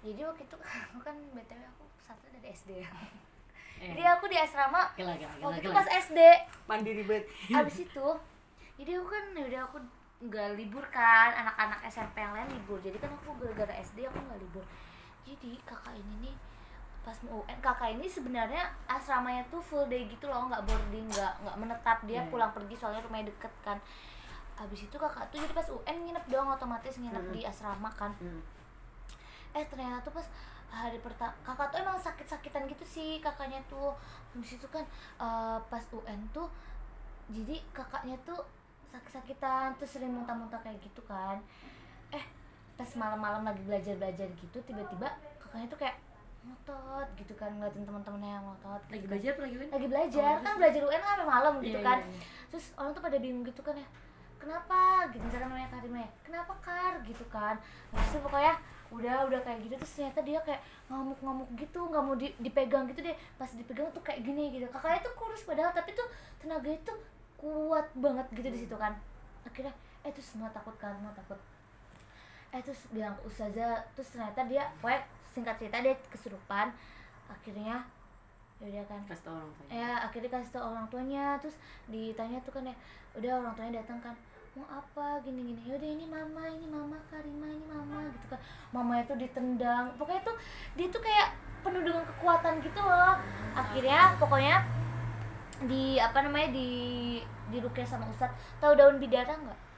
Jadi 0.02 0.18
waktu 0.18 0.42
itu 0.42 0.56
aku 0.82 0.98
kan 0.98 1.14
BTW 1.30 1.62
aku 1.62 1.84
satu 2.00 2.26
dari 2.32 2.50
SD 2.50 2.82
ya. 2.82 2.90
eh, 3.80 3.88
Jadi 3.90 4.02
aku 4.04 4.24
di 4.26 4.36
asrama 4.36 4.84
gila 4.92 5.12
gila 5.14 5.32
gila, 5.32 5.42
waktu 5.42 5.58
itu 5.58 5.66
gila. 5.66 5.78
pas 5.78 5.88
SD. 5.98 6.18
mandiri 6.66 7.02
banget 7.02 7.24
Abis 7.50 7.76
itu 7.80 8.06
jadi 8.76 8.90
aku 8.94 9.08
kan 9.08 9.24
ya 9.32 9.44
udah 9.46 9.60
aku 9.62 9.76
nggak 10.22 10.48
libur 10.54 10.84
kan 10.86 11.32
anak-anak 11.34 11.80
SMP 11.86 12.16
yang 12.18 12.32
lain 12.32 12.48
libur 12.50 12.76
jadi 12.78 12.96
kan 12.96 13.08
aku 13.10 13.32
gara-gara 13.36 13.72
SD 13.74 14.04
aku 14.04 14.20
nggak 14.20 14.38
libur 14.38 14.64
jadi 15.22 15.50
kakak 15.62 15.94
ini 15.94 16.14
nih 16.22 16.36
pas 17.00 17.16
mau 17.22 17.40
UN 17.40 17.58
kakak 17.58 17.88
ini 17.90 18.04
sebenarnya 18.06 18.60
asramanya 18.86 19.40
tuh 19.46 19.58
full 19.58 19.84
day 19.86 20.04
gitu 20.04 20.24
loh 20.26 20.44
nggak 20.46 20.60
boarding 20.62 21.08
nggak 21.08 21.32
nggak 21.40 21.56
menetap 21.56 21.98
dia 22.02 22.20
Hmm. 22.20 22.28
pulang 22.30 22.52
pergi 22.52 22.74
soalnya 22.74 23.00
rumahnya 23.00 23.28
deket 23.28 23.52
kan 23.62 23.80
abis 24.56 24.80
itu 24.82 24.92
kakak 24.94 25.24
tuh 25.26 25.40
jadi 25.40 25.54
pas 25.54 25.64
UN 25.66 25.96
nginep 26.02 26.24
dong 26.26 26.48
otomatis 26.50 26.94
nginep 26.94 27.20
Hmm. 27.22 27.32
di 27.32 27.40
asrama 27.42 27.88
kan 27.90 28.12
Hmm. 28.14 28.40
eh 29.50 29.64
ternyata 29.66 30.00
tuh 30.02 30.12
pas 30.14 30.26
hari 30.70 30.98
pertama 30.98 31.34
kakak 31.42 31.68
tuh 31.68 31.78
emang 31.78 31.98
sakit-sakitan 31.98 32.64
gitu 32.64 32.84
sih 32.84 33.10
kakaknya 33.18 33.58
tuh. 33.66 33.92
Habis 34.30 34.56
itu 34.56 34.66
kan 34.66 34.86
eh, 35.18 35.58
pas 35.66 35.84
UN 35.90 36.20
tuh 36.30 36.46
jadi 37.28 37.58
kakaknya 37.70 38.14
tuh 38.22 38.38
sakit-sakitan 38.88 39.74
terus 39.76 39.90
sering 39.92 40.10
muntah-muntah 40.10 40.58
kayak 40.58 40.78
gitu 40.80 41.02
kan. 41.04 41.38
Eh 42.10 42.24
pas 42.74 42.88
malam-malam 42.96 43.44
lagi 43.44 43.60
belajar-belajar 43.62 44.26
gitu 44.32 44.58
tiba-tiba 44.62 45.06
kakaknya 45.38 45.68
tuh 45.68 45.78
kayak 45.78 45.96
ngotot 46.40 47.04
gitu 47.20 47.36
kan 47.36 47.52
ngeliatin 47.52 47.84
teman-temannya 47.84 48.30
yang 48.32 48.44
ngotot. 48.46 48.80
Lagi 48.88 48.94
gitu 48.94 49.04
kan. 49.04 49.10
belajar 49.12 49.32
lagi 49.36 49.56
lagi 49.68 49.86
belajar 49.86 50.32
Oh, 50.32 50.42
kan 50.42 50.54
belajar 50.56 50.80
UN 50.82 51.00
kan 51.00 51.10
sampai 51.12 51.28
malam 51.28 51.52
gitu 51.60 51.76
Iya, 51.76 51.84
kan. 51.84 51.98
iya, 52.00 52.08
iya. 52.08 52.22
terus 52.48 52.64
orang 52.74 52.90
tuh 52.90 53.02
pada 53.04 53.16
bingung 53.20 53.44
gitu 53.44 53.60
kan 53.60 53.76
ya 53.76 53.88
kenapa? 54.40 54.80
Gitu 55.12 55.20
misalkan 55.20 55.52
namanya 55.52 55.68
Karimah 55.68 56.00
ya 56.00 56.10
kenapa 56.24 56.52
Kar? 56.58 56.94
Gitu 57.04 57.24
kan. 57.28 57.54
Terus 57.92 58.08
tuh 58.10 58.22
pokoknya 58.24 58.54
udah 58.90 59.30
udah 59.30 59.40
kayak 59.46 59.62
gitu 59.62 59.74
terus 59.78 59.92
ternyata 60.02 60.20
dia 60.26 60.38
kayak 60.42 60.58
ngamuk-ngamuk 60.90 61.46
gitu 61.54 61.78
nggak 61.78 62.02
mau 62.02 62.18
di- 62.18 62.34
dipegang 62.42 62.90
gitu 62.90 63.00
deh. 63.06 63.16
Pas 63.38 63.46
dipegang 63.46 63.86
tuh 63.94 64.02
kayak 64.02 64.26
gini 64.26 64.50
gitu. 64.50 64.66
Kakaknya 64.66 65.00
tuh 65.06 65.14
kurus 65.14 65.46
padahal 65.46 65.70
tapi 65.70 65.94
tuh 65.94 66.06
tenaga 66.42 66.70
itu 66.70 66.92
kuat 67.38 67.86
banget 67.94 68.26
gitu 68.34 68.48
di 68.50 68.58
situ 68.66 68.74
kan. 68.74 68.92
Akhirnya 69.46 69.72
eh 70.02 70.10
terus 70.10 70.34
semua 70.34 70.50
takut 70.50 70.74
kan 70.76 70.92
semua 70.98 71.14
takut. 71.14 71.38
Eh 72.50 72.60
terus 72.66 72.90
bilang 72.90 73.14
ke 73.14 73.30
ustazah 73.30 73.78
terus 73.94 74.10
ternyata 74.10 74.42
dia 74.50 74.66
pokoknya 74.82 75.00
singkat 75.30 75.54
cerita 75.62 75.78
dia 75.78 75.94
kesurupan. 76.10 76.74
Akhirnya 77.30 77.86
ya 78.60 78.66
udah 78.68 78.84
kan. 78.90 79.00
Kasih 79.06 79.24
tau 79.24 79.34
orang 79.38 79.52
tuanya. 79.54 79.72
Ya 79.72 79.90
akhirnya 80.02 80.30
kasih 80.34 80.52
tau 80.52 80.64
orang 80.66 80.86
tuanya. 80.90 81.24
Terus 81.38 81.56
ditanya 81.86 82.38
tuh 82.42 82.52
kan 82.58 82.66
ya 82.66 82.74
udah 83.14 83.32
orang 83.38 83.54
tuanya 83.54 83.78
datang 83.80 84.02
kan 84.02 84.14
mau 84.58 84.66
apa 84.66 85.22
gini 85.22 85.54
gini 85.54 85.62
yaudah 85.62 85.90
ini 85.94 86.06
mama 86.10 86.42
ini 86.50 86.66
mama 86.66 86.98
Karima 87.06 87.46
ini 87.46 87.64
mama 87.70 88.02
gitu 88.10 88.26
kan. 88.34 88.40
Mamanya 88.74 89.06
tuh 89.06 89.16
ditendang. 89.18 89.94
Pokoknya 89.94 90.22
tuh 90.26 90.36
dia 90.74 90.86
tuh 90.90 91.02
kayak 91.02 91.38
penuh 91.62 91.82
dengan 91.86 92.02
kekuatan 92.02 92.58
gitu 92.64 92.80
loh. 92.82 93.14
Akhirnya 93.54 94.18
pokoknya 94.18 94.56
di 95.70 96.00
apa 96.00 96.24
namanya 96.24 96.50
di 96.56 96.70
di 97.50 97.58
sama 97.84 98.08
ustad 98.08 98.32
tahu 98.62 98.72
daun 98.78 98.96
bidara 98.96 99.34
nggak 99.36 99.69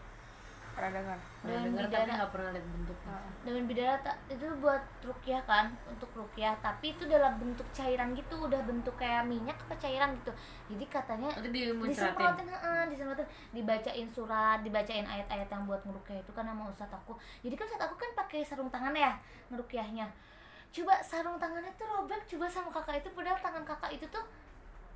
pernah 0.72 0.90
dengar? 0.96 1.18
Pernah 1.42 1.52
daun 1.52 1.64
dengar 1.68 1.84
tapi 1.84 1.92
bidara 1.92 2.12
nggak 2.16 2.32
pernah 2.32 2.50
lihat 2.54 2.66
bentuknya 2.72 3.16
daun 3.42 3.64
bidara 3.66 3.94
ta- 4.00 4.20
itu 4.30 4.46
buat 4.62 4.82
rukyah 5.02 5.42
kan 5.44 5.66
untuk 5.90 6.10
rukyah 6.14 6.54
tapi 6.62 6.86
itu 6.94 7.04
dalam 7.06 7.32
bentuk 7.36 7.68
cairan 7.74 8.08
gitu 8.14 8.34
udah 8.46 8.60
bentuk 8.64 8.94
kayak 8.96 9.22
minyak 9.26 9.58
apa 9.68 9.74
cairan 9.76 10.10
gitu. 10.18 10.32
Jadi 10.72 10.84
katanya 10.88 11.30
disemprotin 11.84 12.46
heeh, 12.48 12.82
disemprotin. 12.88 13.26
Dibacain 13.52 14.08
surat 14.10 14.58
dibacain 14.62 15.06
ayat-ayat 15.06 15.48
yang 15.50 15.64
buat 15.66 15.82
ngerukyah 15.84 16.18
itu 16.22 16.32
kan 16.32 16.44
sama 16.46 16.64
ustadz 16.70 16.94
aku. 16.94 17.12
Jadi 17.44 17.54
kan 17.54 17.64
ustadz 17.68 17.86
aku 17.86 17.96
kan 17.98 18.10
pakai 18.16 18.40
sarung 18.46 18.70
tangan 18.72 18.94
ya 18.96 19.12
ngerukyahnya 19.52 20.06
coba 20.72 20.96
sarung 21.04 21.36
tangannya 21.36 21.68
tuh 21.76 21.84
robek 21.84 22.24
coba 22.24 22.48
sama 22.48 22.72
kakak 22.72 23.04
itu 23.04 23.12
padahal 23.12 23.36
tangan 23.36 23.60
kakak 23.60 23.92
itu 23.92 24.08
tuh 24.08 24.24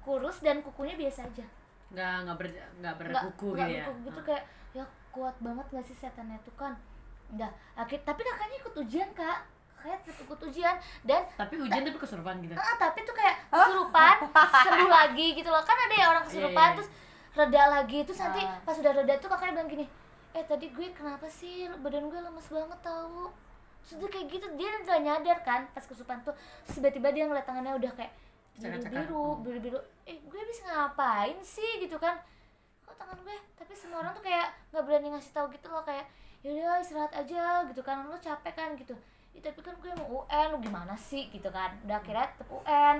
kurus 0.00 0.40
dan 0.40 0.64
kukunya 0.64 0.96
biasa 0.96 1.28
aja. 1.28 1.44
Nggak 1.92 2.14
nggak 2.24 2.36
ber 2.40 2.46
nggak 2.48 2.68
nggak 2.80 2.94
berkuku 2.96 3.48
nggak 3.52 3.68
gitu 3.68 3.76
ya? 3.76 3.84
berkuku 3.84 4.00
gitu 4.08 4.20
kayak 4.24 4.44
ya 4.72 4.84
kuat 5.16 5.36
banget 5.40 5.66
gak 5.70 5.80
sih 5.82 5.96
setannya 5.96 6.36
tuh 6.42 6.52
kan 6.54 6.76
udah 7.28 7.48
akhir 7.74 8.04
tapi 8.04 8.20
kakaknya 8.20 8.56
ikut 8.60 8.74
ujian 8.76 9.08
kak 9.10 9.38
kakaknya 9.74 9.98
ikut 10.20 10.40
ujian 10.44 10.74
dan 11.02 11.22
tapi 11.34 11.54
hujan 11.56 11.80
tapi 11.80 11.96
kesurupan 11.96 12.34
gitu 12.38 12.52
Ah, 12.54 12.76
tapi 12.76 12.98
tuh 13.02 13.12
kayak 13.12 13.36
kesurupan, 13.48 14.14
sembuh 14.66 14.90
lagi 14.90 15.26
gitu 15.32 15.46
loh. 15.46 15.62
Kan 15.62 15.78
ada 15.80 15.94
ya 15.94 16.06
orang 16.08 16.24
kesurupan 16.24 16.52
Iya, 16.52 16.66
iya. 16.66 16.76
terus 16.76 16.88
reda 17.32 17.62
lagi 17.70 17.98
terus 18.02 18.18
nanti 18.18 18.40
Ah. 18.40 18.58
pas 18.60 18.74
udah 18.74 18.92
reda 18.94 19.14
tuh 19.16 19.28
kakaknya 19.28 19.52
bilang 19.54 19.70
gini, 19.70 19.86
"Eh, 20.32 20.42
tadi 20.42 20.66
gue 20.68 20.86
kenapa 20.90 21.26
sih 21.28 21.54
badan 21.76 22.08
gue 22.08 22.18
lemes 22.18 22.48
banget 22.48 22.80
tahu." 22.80 23.30
Terus 23.80 23.94
dia 23.96 24.08
kayak 24.10 24.26
gitu 24.28 24.46
dia 24.56 24.68
nggak 24.80 25.00
nyadar 25.00 25.38
kan 25.40 25.60
pas 25.70 25.82
kesurupan 25.82 26.18
tuh. 26.20 26.34
Tiba-tiba 26.64 27.08
dia 27.10 27.24
ngeliat 27.24 27.44
tangannya 27.44 27.74
udah 27.76 27.92
kayak 27.92 28.12
Cakar-cakar. 28.56 29.04
biru-biru, 29.04 29.24
biru-biru. 29.44 29.78
Eh, 30.04 30.18
gue 30.20 30.42
bisa 30.44 30.62
ngapain 30.64 31.36
sih 31.38 31.78
gitu 31.78 31.94
kan? 31.96 32.16
Kok 32.86 32.94
tangan 32.96 33.18
gue? 33.20 33.36
Tapi 33.54 33.72
semua 33.72 33.98
orang 34.00 34.12
tuh 34.12 34.22
kayak 34.22 34.48
nggak 34.70 34.84
berani 34.84 35.08
ngasih 35.10 35.32
tahu 35.32 35.46
gitu 35.50 35.66
loh 35.68 35.82
kayak 35.82 36.06
yaudah 36.40 36.78
istirahat 36.78 37.12
aja 37.12 37.42
gitu 37.64 37.80
kan. 37.80 38.02
Lo 38.02 38.16
capek 38.16 38.52
kan? 38.52 38.70
gitu. 38.74 38.94
Ya, 39.30 39.40
tapi 39.44 39.60
kan 39.60 39.74
gue 39.76 39.90
mau 39.96 40.24
UN 40.24 40.46
lo 40.48 40.58
gimana 40.58 40.94
sih? 40.94 41.28
gitu 41.28 41.48
kan. 41.48 41.74
Udah 41.82 41.96
akhirnya 41.96 42.26
tetap 42.28 42.48
UN. 42.48 42.96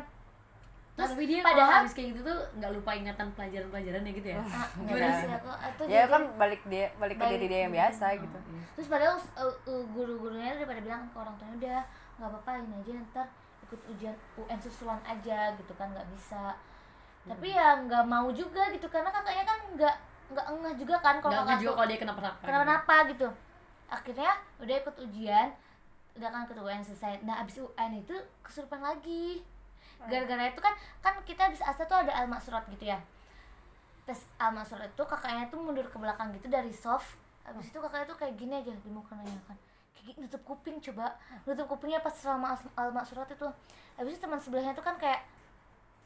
Terus 0.95 1.13
tapi 1.13 1.25
dia 1.27 1.41
padahal- 1.41 1.61
padahal 1.61 1.81
habis 1.83 1.93
kayak 1.93 2.09
gitu 2.11 2.21
tuh 2.25 2.39
nggak 2.57 2.73
lupa 2.73 2.91
ingatan 2.91 3.29
pelajaran-pelajarannya 3.31 4.13
gitu 4.15 4.29
ya? 4.31 4.41
Ah, 4.41 4.65
Gimana? 4.75 5.13
sih? 5.15 5.29
aku 5.31 5.51
atau 5.53 5.83
ya 5.85 5.93
jadi- 5.93 6.09
kan 6.09 6.23
balik 6.35 6.63
dia 6.65 6.87
balik 6.97 7.17
ke 7.17 7.23
Balik- 7.23 7.37
diri 7.37 7.47
dia 7.47 7.61
yang 7.61 7.75
biasa 7.75 8.05
Oh, 8.07 8.17
gitu. 8.19 8.39
Iya. 8.41 8.63
terus 8.73 8.89
padahal 8.89 9.15
uh, 9.37 9.55
uh, 9.67 9.85
guru-gurunya 9.87 10.57
udah 10.57 10.65
pada 10.67 10.81
bilang 10.81 11.03
ke 11.07 11.17
orang 11.19 11.35
tuanya 11.37 11.55
udah 11.59 11.81
nggak 12.17 12.29
apa-apa 12.33 12.51
ini 12.59 12.75
aja 12.79 12.93
ntar 13.07 13.27
ikut 13.61 13.81
ujian 13.87 14.17
UN 14.39 14.57
susulan 14.59 15.01
aja 15.05 15.39
gitu 15.53 15.73
kan 15.75 15.93
nggak 15.93 16.09
bisa 16.09 16.57
tapi 17.27 17.49
ya 17.51 17.75
nggak 17.83 18.05
mau 18.07 18.31
juga 18.31 18.71
gitu 18.71 18.87
karena 18.87 19.11
kakaknya 19.11 19.45
kan 19.45 19.59
nggak 19.75 19.97
nggak 20.27 20.47
engah 20.51 20.75
juga 20.75 20.97
kan 21.03 21.17
kalau 21.19 21.43
nggak 21.43 21.47
kakak 21.47 21.63
juga 21.63 21.73
kalau 21.75 21.89
dia 21.91 21.99
kenapa-napa 21.99 22.37
gitu. 22.39 22.47
kenapa-napa 22.47 22.97
gitu. 23.11 23.29
Akhirnya 23.87 24.33
udah 24.63 24.75
ikut 24.83 24.97
ujian 25.07 25.49
udah 26.17 26.29
kan 26.33 26.43
ke 26.49 26.53
UN 26.57 26.83
selesai. 26.83 27.21
Nah 27.29 27.45
abis 27.45 27.61
UN 27.61 27.93
itu 28.01 28.17
kesurupan 28.41 28.81
lagi. 28.81 29.45
Gara-gara 30.07 30.49
itu 30.49 30.61
kan 30.63 30.75
kan 31.05 31.15
kita 31.29 31.51
habis 31.51 31.61
asa 31.61 31.85
tuh 31.85 31.99
ada 31.99 32.13
alma 32.15 32.41
surat 32.41 32.65
gitu 32.73 32.89
ya. 32.89 32.99
Tes 34.09 34.25
alma 34.41 34.63
surat 34.65 34.89
itu 34.89 35.05
kakaknya 35.05 35.51
tuh 35.53 35.61
mundur 35.61 35.87
ke 35.87 35.99
belakang 35.99 36.33
gitu 36.35 36.49
dari 36.49 36.73
soft. 36.73 37.19
Abis 37.45 37.71
itu 37.71 37.79
kakaknya 37.79 38.07
tuh 38.09 38.19
kayak 38.19 38.35
gini 38.39 38.55
aja 38.59 38.73
di 38.73 38.91
muka 38.91 39.15
nanya 39.19 39.39
kan 39.47 39.59
kayak 39.93 40.23
nutup 40.23 40.43
kuping 40.47 40.79
coba. 40.79 41.19
Nutup 41.45 41.67
kupingnya 41.67 42.01
pas 42.01 42.15
selama 42.15 42.55
alma 42.79 43.03
surat 43.03 43.29
itu. 43.29 43.49
Abis 43.99 44.17
itu 44.17 44.21
teman 44.23 44.39
sebelahnya 44.41 44.73
tuh 44.73 44.85
kan 44.87 44.97
kayak 44.97 45.21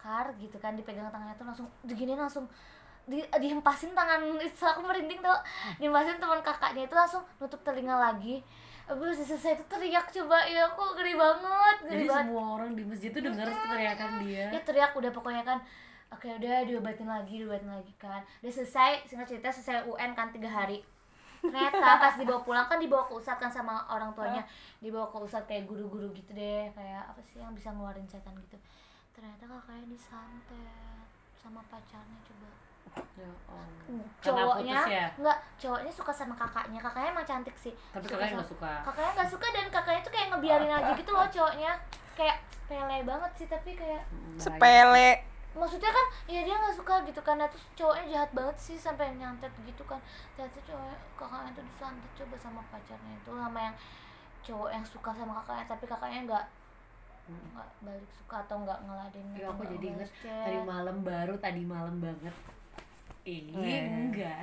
kar 0.01 0.32
gitu 0.40 0.57
kan 0.57 0.72
dipegang 0.72 1.12
tangannya 1.12 1.36
tuh 1.36 1.44
langsung 1.44 1.68
begini 1.84 2.16
langsung 2.16 2.48
di, 3.11 3.20
dihempasin 3.26 3.92
tangan 3.92 4.22
itu 4.38 4.64
aku 4.64 4.80
merinding 4.86 5.20
tuh 5.20 5.38
dihempasin 5.82 6.22
teman 6.22 6.40
kakaknya 6.40 6.86
itu 6.86 6.94
langsung 6.94 7.22
nutup 7.42 7.61
telinga 7.66 7.98
lagi. 7.98 8.38
Abis 8.86 9.22
selesai 9.22 9.55
itu 9.55 9.64
teriak 9.70 10.11
coba 10.11 10.42
ya 10.51 10.66
aku 10.66 10.98
gede 10.98 11.14
banget 11.14 11.76
gede 11.86 11.90
jadi 11.90 12.07
banget. 12.11 12.24
semua 12.26 12.44
orang 12.59 12.70
di 12.74 12.82
masjid 12.82 13.11
tuh 13.14 13.22
dengar 13.22 13.46
teriakan 13.46 14.11
dia. 14.26 14.44
Dia 14.51 14.62
teriak 14.62 14.92
udah 14.94 15.11
pokoknya 15.14 15.42
kan. 15.46 15.59
Oke 16.11 16.26
udah 16.26 16.66
diobatin 16.66 17.07
lagi 17.07 17.34
diobatin 17.42 17.70
lagi 17.70 17.94
kan. 17.98 18.22
Udah 18.42 18.53
selesai 18.53 19.07
singkat 19.07 19.26
cerita 19.30 19.48
selesai 19.51 19.86
UN 19.86 20.11
kan 20.14 20.30
tiga 20.34 20.51
hari. 20.51 20.82
Ternyata 21.40 22.03
pas 22.03 22.14
dibawa 22.20 22.42
pulang 22.44 22.66
kan 22.68 22.76
dibawa 22.76 23.07
ke 23.09 23.14
ustadz 23.16 23.40
kan 23.40 23.51
sama 23.51 23.86
orang 23.90 24.11
tuanya. 24.12 24.42
Dibawa 24.82 25.07
ke 25.07 25.18
ustadz 25.22 25.46
kayak 25.46 25.70
guru-guru 25.70 26.11
gitu 26.11 26.34
deh 26.34 26.66
kayak 26.74 27.07
apa 27.07 27.20
sih 27.22 27.38
yang 27.38 27.55
bisa 27.55 27.70
ngeluarin 27.70 28.07
setan 28.11 28.34
gitu 28.42 28.59
ternyata 29.21 29.45
kakaknya 29.45 29.85
disantet 29.87 31.05
sama 31.37 31.61
pacarnya 31.68 32.18
coba. 32.25 32.49
Ya. 33.14 33.29
Karena 34.18 34.41
cowoknya 34.43 34.79
ya? 34.89 35.07
nggak 35.14 35.39
cowoknya 35.57 35.93
suka 35.93 36.09
sama 36.11 36.33
kakaknya 36.35 36.81
kakaknya 36.81 37.12
emang 37.12 37.27
cantik 37.29 37.53
sih. 37.55 37.77
Tapi 37.93 38.03
Suka 38.03 38.16
kakaknya 38.16 38.35
nggak 38.35 38.49
suka? 38.49 38.73
Kakaknya 38.83 39.11
nggak 39.14 39.31
suka 39.31 39.47
dan 39.53 39.66
kakaknya 39.68 40.01
tuh 40.01 40.12
kayak 40.12 40.27
ngebiarin 40.33 40.73
aja 40.73 40.91
gitu 40.97 41.11
loh 41.11 41.29
cowoknya. 41.29 41.73
Kayak 42.16 42.37
sepele 42.49 42.99
banget 43.05 43.33
sih 43.37 43.47
tapi 43.47 43.71
kayak 43.75 44.03
Mm, 44.09 44.16
bahaya. 44.33 44.41
sepele. 44.41 45.09
Maksudnya 45.51 45.91
kan 45.91 46.07
ya 46.25 46.41
dia 46.41 46.55
nggak 46.57 46.75
suka 46.75 46.95
gitu 47.05 47.21
kan 47.21 47.37
nah, 47.37 47.49
terus 47.51 47.66
cowoknya 47.75 48.05
jahat 48.09 48.31
banget 48.33 48.57
sih 48.57 48.77
sampai 48.81 49.12
nyantet 49.14 49.53
gitu 49.61 49.83
kan. 49.85 50.01
Ternyata 50.33 50.59
cowoknya 50.64 50.97
kakaknya 51.14 51.51
tuh 51.53 51.64
disantet 51.66 52.11
coba 52.16 52.37
sama 52.41 52.61
pacarnya 52.73 53.12
itu 53.14 53.31
sama 53.31 53.59
yang 53.61 53.77
cowok 54.41 54.68
yang 54.73 54.85
suka 54.87 55.11
sama 55.12 55.33
kakaknya 55.37 55.64
tapi 55.68 55.85
kakaknya 55.85 56.21
nggak 56.25 56.45
nggak 57.31 57.68
balik 57.81 58.11
suka 58.11 58.37
atau 58.41 58.57
nggak 58.59 58.78
ngeladenin 58.81 59.35
Ya, 59.35 59.47
aku 59.49 59.62
jadi 59.68 59.87
inget 59.91 60.11
chat. 60.16 60.43
tadi 60.43 60.59
malam 60.61 60.97
baru 61.01 61.35
tadi 61.37 61.62
malam 61.62 61.97
banget 61.99 62.35
ini 63.22 63.53
Eh. 63.55 63.85
enggak 63.87 64.41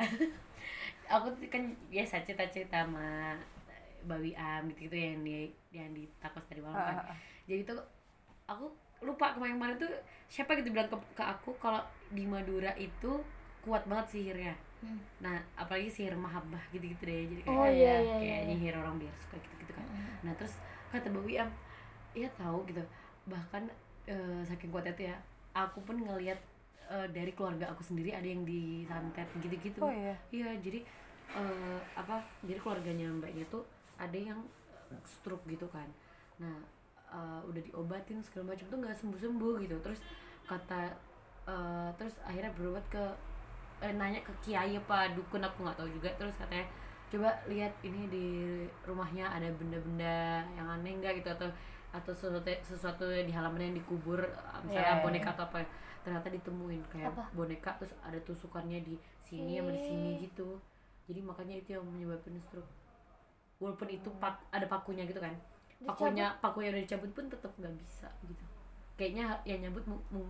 aku 1.10 1.28
tuh 1.34 1.48
kan 1.48 1.64
biasa 1.88 2.22
cerita-cerita 2.22 2.84
sama 2.84 3.36
Bawi 4.04 4.32
Am 4.34 4.68
gitu 4.70 4.88
gitu 4.88 4.96
yang 4.96 5.20
di 5.22 5.38
yang 5.70 5.90
di 5.92 6.08
takos 6.18 6.46
tadi 6.46 6.60
malam 6.60 6.76
kan 6.78 6.96
Ah, 6.96 7.02
ah, 7.02 7.10
ah. 7.10 7.18
jadi 7.44 7.62
tuh 7.66 7.80
aku 8.46 8.66
lupa 9.00 9.32
kemarin-kemarin 9.32 9.78
tuh 9.78 9.92
siapa 10.26 10.56
gitu 10.56 10.70
bilang 10.70 10.88
ke, 10.88 10.98
ke 11.14 11.24
aku 11.24 11.54
kalau 11.56 11.80
di 12.10 12.24
Madura 12.24 12.74
itu 12.76 13.20
kuat 13.62 13.84
banget 13.84 14.08
sihirnya 14.12 14.56
Hmm. 14.78 15.02
nah 15.18 15.34
apalagi 15.56 15.90
sihir 15.90 16.14
mahabbah 16.14 16.62
gitu-gitu 16.70 17.02
deh 17.02 17.26
jadi 17.28 17.42
kayak 17.42 17.58
oh 17.58 17.66
iya 17.66 17.96
iya 17.98 18.14
kayak 18.14 18.22
iya 18.22 18.38
nyihir 18.46 18.76
orang 18.78 18.94
biar 18.96 19.10
suka 19.18 19.34
gitu-gitu 19.40 19.74
kan 19.74 19.82
Mm. 19.82 20.06
nah 20.22 20.34
terus 20.38 20.54
kata 20.88 21.10
Mbak 21.10 21.26
Wiam 21.26 21.50
iya 22.18 22.30
tahu 22.34 22.66
gitu. 22.66 22.82
Bahkan 23.30 23.70
eh, 24.10 24.42
saking 24.42 24.74
kuatnya 24.74 24.94
tuh 24.98 25.06
ya 25.14 25.16
aku 25.54 25.86
pun 25.86 26.02
ngelihat 26.02 26.40
eh, 26.90 27.08
dari 27.14 27.32
keluarga 27.38 27.70
aku 27.70 27.86
sendiri 27.86 28.16
ada 28.16 28.26
yang 28.26 28.42
disantet 28.42 29.30
gitu-gitu. 29.38 29.86
Oh 29.86 29.94
iya? 29.94 30.16
Iya 30.34 30.50
jadi 30.58 30.82
eh, 31.38 31.80
apa 31.94 32.24
jadi 32.42 32.58
keluarganya 32.58 33.14
mbaknya 33.14 33.46
tuh 33.54 33.62
ada 34.02 34.18
yang 34.18 34.42
stroke 35.06 35.46
gitu 35.46 35.70
kan. 35.70 35.86
Nah 36.42 36.58
eh, 37.14 37.42
udah 37.46 37.62
diobatin 37.62 38.24
segala 38.26 38.56
macam 38.56 38.66
tuh 38.66 38.78
nggak 38.82 38.98
sembuh 38.98 39.20
sembuh 39.20 39.54
gitu. 39.62 39.76
Terus 39.86 40.00
kata 40.50 40.82
eh, 41.46 41.90
terus 42.02 42.18
akhirnya 42.26 42.52
berobat 42.58 42.86
ke 42.90 43.04
eh, 43.86 43.94
nanya 43.94 44.26
ke 44.26 44.34
kiai 44.42 44.74
apa 44.74 45.14
dukun 45.14 45.44
aku 45.44 45.68
nggak 45.68 45.78
tahu 45.78 45.90
juga. 45.92 46.10
Terus 46.18 46.34
katanya 46.40 46.66
coba 47.08 47.32
lihat 47.48 47.72
ini 47.88 48.04
di 48.12 48.28
rumahnya 48.84 49.32
ada 49.32 49.48
benda-benda 49.56 50.44
yang 50.60 50.68
aneh 50.68 51.00
nggak 51.00 51.24
gitu 51.24 51.32
atau 51.32 51.48
atau 51.98 52.14
sesuatu 52.14 52.46
sesuatu 52.62 53.06
di 53.08 53.30
halaman 53.30 53.62
yang 53.64 53.76
dikubur 53.76 54.22
misalnya 54.62 54.86
Iya, 54.86 54.94
iya, 54.94 55.04
boneka 55.04 55.30
atau 55.34 55.46
apa 55.46 55.60
ternyata 56.02 56.28
ditemuin. 56.30 56.82
Kayak 56.88 57.12
Apa? 57.12 57.24
boneka 57.34 57.70
terus 57.76 57.92
ada 58.00 58.20
tusukannya 58.22 58.80
di 58.80 58.96
sini 59.20 59.58
sama 59.58 59.74
di 59.74 59.82
sini 59.82 60.10
Ih. 60.16 60.30
gitu. 60.30 60.56
Jadi 61.06 61.20
makanya 61.20 61.56
itu 61.58 61.70
yang 61.76 61.84
menyebabkan 61.84 62.38
stroke. 62.38 62.70
Walaupun 63.58 63.90
itu 63.90 64.08
pak 64.16 64.38
ada 64.50 64.64
pakunya 64.66 65.04
gitu 65.04 65.20
kan. 65.20 65.34
Pakunya 65.80 66.32
pakunya 66.40 66.70
udah 66.72 66.82
dicabut 66.82 67.12
pun 67.12 67.26
tetap 67.28 67.52
nggak 67.56 67.76
bisa 67.76 68.08
gitu. 68.24 68.46
Kayaknya 68.96 69.26
yang 69.46 69.60
nyabut 69.62 69.84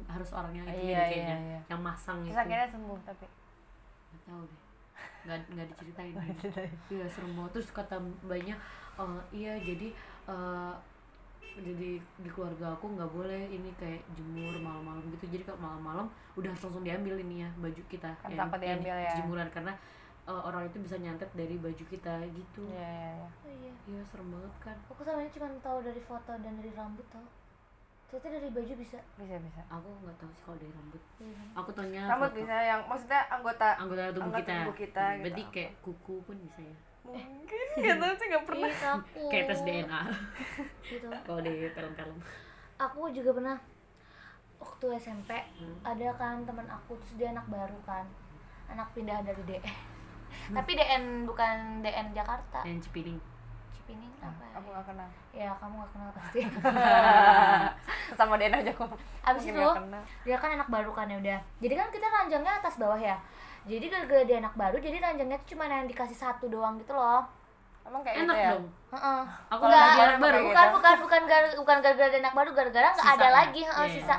harus 0.07 0.30
orangnya 0.34 0.68
itu 0.68 0.91
Iya, 0.91 0.99
kayaknya 0.99 1.38
iya, 1.39 1.47
iya. 1.55 1.59
yang 1.72 1.82
masang 1.82 2.20
terus 2.26 2.36
itu. 2.36 2.41
akhirnya 2.41 2.68
sembuh 2.68 2.99
tapi? 3.05 3.26
Nggak 4.11 4.22
tahu 4.28 4.41
deh. 4.43 4.59
Nggak 5.24 5.38
nggak 5.53 5.65
diceritain. 5.72 6.13
Iya 6.95 7.05
serem 7.07 7.32
banget. 7.38 7.51
Terus 7.53 7.70
kata 7.72 7.95
mbaknya 8.01 8.55
"Eh, 8.97 9.22
iya 9.32 9.53
jadi 9.55 9.88
eh, 10.28 10.74
jadi 11.60 11.89
di 12.01 12.30
keluarga 12.30 12.74
aku 12.74 12.93
nggak 12.93 13.12
boleh 13.12 13.49
ini 13.49 13.70
kayak 13.78 14.01
jemur 14.14 14.53
malam-malam 14.58 15.03
gitu. 15.14 15.26
Jadi 15.30 15.43
kalau 15.45 15.60
malam-malam 15.62 16.05
udah 16.36 16.49
harus 16.53 16.64
langsung 16.64 16.86
diambil 16.86 17.16
ini 17.18 17.45
ya 17.45 17.49
baju 17.58 17.82
kita 17.88 18.12
Kan 18.22 18.34
takut 18.34 18.60
diambil 18.62 18.95
ya. 18.97 19.14
jemuran. 19.18 19.47
Karena 19.49 19.74
eh, 20.28 20.41
orang 20.43 20.68
itu 20.68 20.78
bisa 20.82 20.95
nyantet 20.97 21.30
dari 21.34 21.55
baju 21.58 21.84
kita 21.88 22.14
gitu. 22.32 22.62
Iya 22.68 22.82
iya 22.84 23.10
iya. 23.16 23.28
Oh 23.45 23.51
iya 23.51 23.72
iya 23.88 24.01
serem 24.05 24.28
banget 24.34 24.53
kan. 24.60 24.78
Aku 24.91 25.01
sama 25.01 25.22
ini 25.24 25.32
cuma 25.32 25.47
tahu 25.60 25.78
dari 25.82 26.01
foto 26.01 26.32
dan 26.36 26.53
dari 26.58 26.72
rambut 26.74 27.05
tau 27.10 27.24
ternyata 28.08 28.28
dari 28.34 28.49
baju 28.49 28.74
bisa. 28.74 28.97
Bisa 29.16 29.36
bisa. 29.38 29.62
Aku 29.68 29.88
nggak 29.99 30.16
tahu 30.16 30.32
sih 30.32 30.43
kalau 30.43 30.58
dari 30.58 30.72
rambut. 30.72 31.03
Iya. 31.18 31.41
aku 31.53 31.70
tanya 31.72 32.01
rambut 32.08 32.30
foto. 32.30 32.38
bisa 32.38 32.55
yang 32.58 32.82
maksudnya 32.84 33.22
anggota 33.28 33.68
anggota 33.76 34.01
tubuh 34.10 34.24
Anggota 34.26 34.39
kita, 34.41 34.55
tubuh 34.58 34.76
kita 34.78 35.03
gitu. 35.05 35.22
berarti 35.22 35.43
kayak 35.49 35.72
kuku 35.82 36.16
pun 36.24 36.36
bisa 36.39 36.62
ya? 36.62 36.76
Mungkin. 37.03 37.66
Nggak 37.78 37.97
tahu 37.97 38.14
sih 38.14 38.26
nggak 38.28 38.45
pernah. 38.45 38.70
Takut. 38.74 39.30
kayak 39.30 39.45
tes 39.45 39.62
DNA 39.62 40.01
gitu. 40.84 41.08
Kalau 41.26 41.39
di 41.39 41.51
film-film. 41.68 42.18
Aku 42.78 42.99
juga 43.10 43.32
pernah 43.34 43.58
waktu 44.58 44.86
SMP 44.97 45.32
Hmm. 45.58 45.78
ada 45.84 46.08
kan 46.16 46.41
teman 46.41 46.66
aku 46.66 46.97
terus 46.97 47.16
dia 47.16 47.30
anak 47.30 47.45
baru 47.45 47.78
kan. 47.84 48.05
Anak 48.68 48.88
pindahan 48.91 49.24
dari 49.24 49.43
DN 49.43 49.64
tapi 50.47 50.76
DN 50.76 51.24
bukan 51.24 51.82
DN 51.82 52.12
Jakarta. 52.12 52.62
Yang 52.62 52.88
Cipining 52.88 53.18
Cipining 53.88 54.12
apa 54.20 54.44
ya? 54.44 54.52
aku 54.54 54.68
nggak 54.68 54.86
kenal? 54.86 55.10
Ya 55.32 55.50
kamu 55.56 55.74
gak 55.78 55.92
kenal 55.96 56.10
pasti. 56.12 56.40
Sama 58.20 58.36
Dena 58.36 58.60
aja 58.60 58.72
kok. 58.74 58.92
Abis 59.24 59.42
Mungkin 59.48 59.56
itu 59.56 59.64
nggak 59.64 60.04
dia 60.24 60.36
kan 60.36 60.50
anak 60.52 60.68
baru 60.68 60.92
kan 60.92 61.08
ya 61.08 61.16
udah. 61.18 61.40
Jadi 61.58 61.74
kan 61.74 61.88
kita 61.88 62.04
ranjangnya 62.06 62.52
atas 62.54 62.76
bawah 62.76 63.00
ya. 63.00 63.16
Jadi 63.64 63.88
gara-gara 63.88 64.24
dia 64.24 64.38
anak 64.38 64.52
baru 64.54 64.76
jadi 64.76 65.00
ranjangnya 65.00 65.40
tuh 65.40 65.56
cuma 65.56 65.64
yang 65.66 65.88
dikasih 65.88 66.16
satu 66.16 66.48
doang 66.48 66.76
gitu 66.76 66.92
loh. 66.92 67.24
Emang 67.82 68.04
kayak 68.04 68.28
enak 68.28 68.28
gitu 68.28 68.44
ya? 68.44 68.52
dong. 68.52 68.66
Heeh. 68.90 69.22
aku 69.48 69.62
Enggak, 69.64 69.80
anak 69.80 70.20
baru. 70.20 70.36
Kayak 70.36 70.44
bukan 70.44 70.66
gitu. 70.68 70.76
bukan 70.76 70.96
bukan 71.00 71.22
gara- 71.24 71.58
bukan 71.58 71.78
gara-gara 71.80 72.10
dia 72.10 72.20
anak 72.22 72.36
baru 72.36 72.50
gara-gara 72.52 72.88
nggak 72.92 73.08
ada 73.14 73.30
lagi 73.30 73.62
heeh, 73.64 73.72
Iya, 73.78 73.88
iya. 73.88 73.96
sisa. 73.96 74.16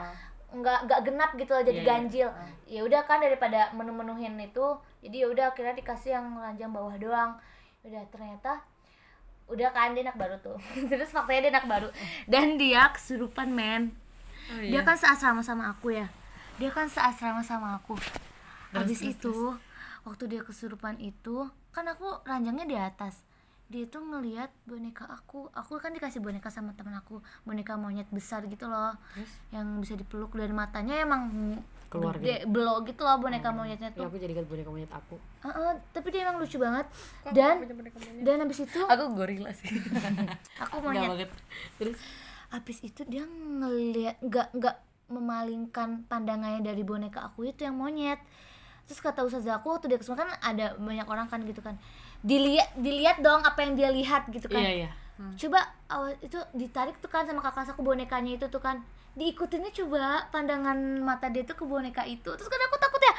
Nggak 0.48 0.78
nggak 0.88 1.00
genap 1.04 1.30
gitu 1.36 1.50
loh 1.52 1.60
jadi 1.62 1.72
Iya, 1.74 1.84
iya. 1.84 1.90
ganjil. 1.90 2.28
Ya 2.64 2.80
udah 2.82 3.00
kan 3.04 3.20
daripada 3.20 3.68
menu-menuhin 3.70 4.32
itu 4.38 4.66
jadi 4.98 5.16
ya 5.20 5.28
udah 5.28 5.44
akhirnya 5.46 5.76
dikasih 5.76 6.16
yang 6.16 6.24
ranjang 6.34 6.72
bawah 6.72 6.96
doang. 6.96 7.36
Udah 7.82 8.00
ternyata 8.08 8.64
udah 9.48 9.68
kan 9.72 9.96
dia 9.96 10.04
anak 10.04 10.16
baru 10.20 10.36
tuh. 10.40 10.56
Terus 10.90 11.10
faktanya 11.10 11.48
dia 11.48 11.52
anak 11.58 11.66
baru. 11.66 11.88
Dan 12.28 12.60
dia 12.60 12.88
kesurupan 12.92 13.52
men. 13.52 13.96
Oh, 14.48 14.60
dia 14.64 14.80
iya. 14.80 14.86
kan 14.86 14.96
seasrama 14.96 15.44
sama 15.44 15.72
aku 15.72 15.92
ya. 15.92 16.08
Dia 16.56 16.72
kan 16.72 16.88
seasrama 16.88 17.44
sama 17.44 17.76
aku. 17.76 17.96
Habis 18.72 19.00
terus, 19.00 19.12
itu 19.16 19.36
waktu 20.04 20.24
dia 20.28 20.40
kesurupan 20.44 20.96
itu 21.00 21.48
kan 21.72 21.84
aku 21.88 22.24
ranjangnya 22.24 22.64
di 22.64 22.76
atas 22.76 23.27
dia 23.68 23.84
tuh 23.84 24.00
ngelihat 24.00 24.48
boneka 24.64 25.04
aku. 25.04 25.52
Aku 25.52 25.76
kan 25.76 25.92
dikasih 25.92 26.24
boneka 26.24 26.48
sama 26.48 26.72
temen 26.72 26.96
aku. 26.96 27.20
Boneka 27.44 27.76
monyet 27.76 28.08
besar 28.08 28.48
gitu 28.48 28.64
loh. 28.64 28.96
Terus? 29.12 29.32
yang 29.52 29.84
bisa 29.84 29.92
dipeluk 29.92 30.32
dan 30.36 30.56
matanya 30.56 31.04
emang 31.04 31.28
Keluar 31.88 32.20
gede 32.20 32.44
belok 32.44 32.92
gitu 32.92 33.00
loh 33.00 33.16
boneka 33.16 33.48
monyetnya 33.48 33.88
ya 33.88 33.96
tuh 33.96 34.04
aku 34.12 34.20
jadikan 34.20 34.44
boneka 34.44 34.68
monyet 34.68 34.92
aku. 34.92 35.16
Heeh, 35.44 35.72
tapi 35.92 36.08
dia 36.12 36.28
emang 36.28 36.36
lucu 36.36 36.60
banget. 36.60 36.84
Dan 37.32 37.64
dan 38.24 38.36
habis 38.44 38.60
itu 38.60 38.80
aku 38.84 39.04
gorila 39.16 39.52
sih. 39.56 39.72
Aku 40.68 40.84
monyet. 40.84 41.08
banget. 41.08 41.30
Terus? 41.80 41.96
Habis 42.52 42.78
itu 42.84 43.04
dia 43.08 43.24
ngeliat 43.28 44.20
nggak 44.20 44.48
nggak 44.56 44.76
memalingkan 45.08 46.04
pandangannya 46.04 46.60
dari 46.60 46.84
boneka 46.84 47.24
aku 47.24 47.48
itu 47.48 47.64
yang 47.64 47.80
monyet. 47.80 48.20
Terus 48.84 49.00
kata 49.00 49.24
ustazah 49.24 49.60
aku 49.60 49.72
waktu 49.72 49.88
dia 49.88 50.00
ke 50.00 50.04
sana 50.04 50.24
kan 50.24 50.32
ada 50.40 50.76
banyak 50.76 51.08
orang 51.08 51.28
kan 51.28 51.40
gitu 51.44 51.60
kan 51.60 51.76
dilihat 52.22 52.74
dilihat 52.78 53.16
dong 53.22 53.42
apa 53.46 53.62
yang 53.62 53.72
dia 53.78 53.90
lihat 53.94 54.26
gitu 54.30 54.50
kan. 54.50 54.62
Iya 54.62 54.72
iya. 54.86 54.90
Coba 55.18 55.66
awal 55.90 56.14
itu 56.22 56.38
ditarik 56.54 56.94
tuh 57.02 57.10
kan 57.10 57.26
sama 57.26 57.42
kakak 57.42 57.74
aku 57.74 57.82
bonekanya 57.82 58.38
itu 58.38 58.46
tuh 58.46 58.62
kan. 58.62 58.82
Diikutinnya 59.18 59.74
coba 59.74 60.30
pandangan 60.30 60.78
mata 61.02 61.26
dia 61.26 61.42
tuh 61.42 61.58
ke 61.58 61.64
boneka 61.66 62.06
itu. 62.06 62.30
Terus 62.30 62.48
kan 62.50 62.60
aku 62.70 62.76
takut 62.78 63.02
ya 63.02 63.14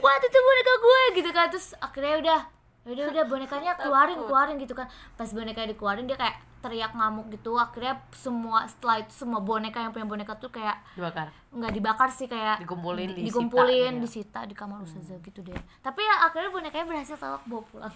wah 0.00 0.16
itu 0.16 0.28
boneka 0.32 0.72
gue 0.80 1.02
gitu 1.20 1.30
kan. 1.32 1.46
Terus 1.52 1.66
akhirnya 1.76 2.16
udah 2.20 2.40
udah 2.86 3.04
udah 3.12 3.24
bonekanya 3.28 3.72
keluarin 3.80 4.18
keluarin 4.24 4.56
gitu 4.56 4.72
kan. 4.72 4.88
Pas 5.16 5.28
bonekanya 5.28 5.76
dikeluarin 5.76 6.08
dia 6.08 6.16
kayak 6.16 6.36
teriak 6.66 6.92
ngamuk 6.92 7.30
gitu 7.30 7.54
akhirnya 7.54 7.94
semua 8.10 8.66
setelah 8.66 8.98
itu 8.98 9.14
semua 9.14 9.38
boneka 9.38 9.78
yang 9.78 9.90
punya 9.90 10.02
boneka 10.04 10.34
tuh 10.34 10.50
kayak 10.50 10.82
dibakar? 10.92 11.30
nggak 11.48 11.70
dibakar 11.70 12.10
sih 12.10 12.26
kayak 12.26 12.58
Dikumpulin, 12.60 13.06
di- 13.08 13.22
disita 13.22 13.30
dikumpulin 13.30 13.70
gitu 13.88 13.94
ya. 13.94 14.02
disita 14.02 14.40
di 14.42 14.52
kamar 14.52 14.82
ustazah 14.82 15.18
gitu 15.20 15.40
deh. 15.40 15.54
Tapi 15.78 16.00
ya 16.00 16.26
akhirnya 16.26 16.50
bonekanya 16.50 16.84
berhasil 16.84 17.14
tahu 17.14 17.32
aku 17.32 17.46
bawa 17.48 17.62
pulang. 17.64 17.94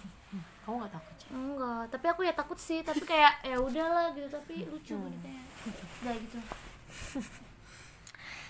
Kamu 0.61 0.75
gak 0.79 0.93
takut 0.93 1.13
Ci? 1.17 1.25
enggak 1.27 1.83
tapi 1.89 2.05
aku 2.07 2.21
ya 2.21 2.31
takut 2.31 2.55
sih 2.55 2.79
tapi 2.79 3.01
kayak 3.01 3.33
ya 3.41 3.57
udahlah 3.57 4.13
gitu 4.13 4.27
tapi 4.27 4.63
lucu 4.63 4.95
bonekanya. 4.95 5.43
Udah 5.99 6.15
gitu. 6.15 6.37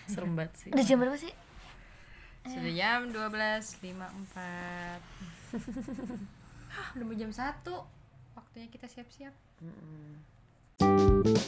Serem 0.05 0.35
banget 0.35 0.53
sih. 0.55 0.69
Udah 0.69 0.83
jam 0.83 0.97
berapa 0.97 1.17
sih? 1.17 1.33
Sudah 2.41 2.73
jam 2.73 2.99
12.54 3.07 4.33
Hah, 6.67 6.87
Udah 6.97 7.05
mau 7.05 7.13
jam 7.13 7.29
1 7.29 7.61
Waktunya 8.33 8.67
kita 8.67 8.89
siap-siap 8.89 9.29
Mm 9.61 9.67
-mm. 9.67 11.41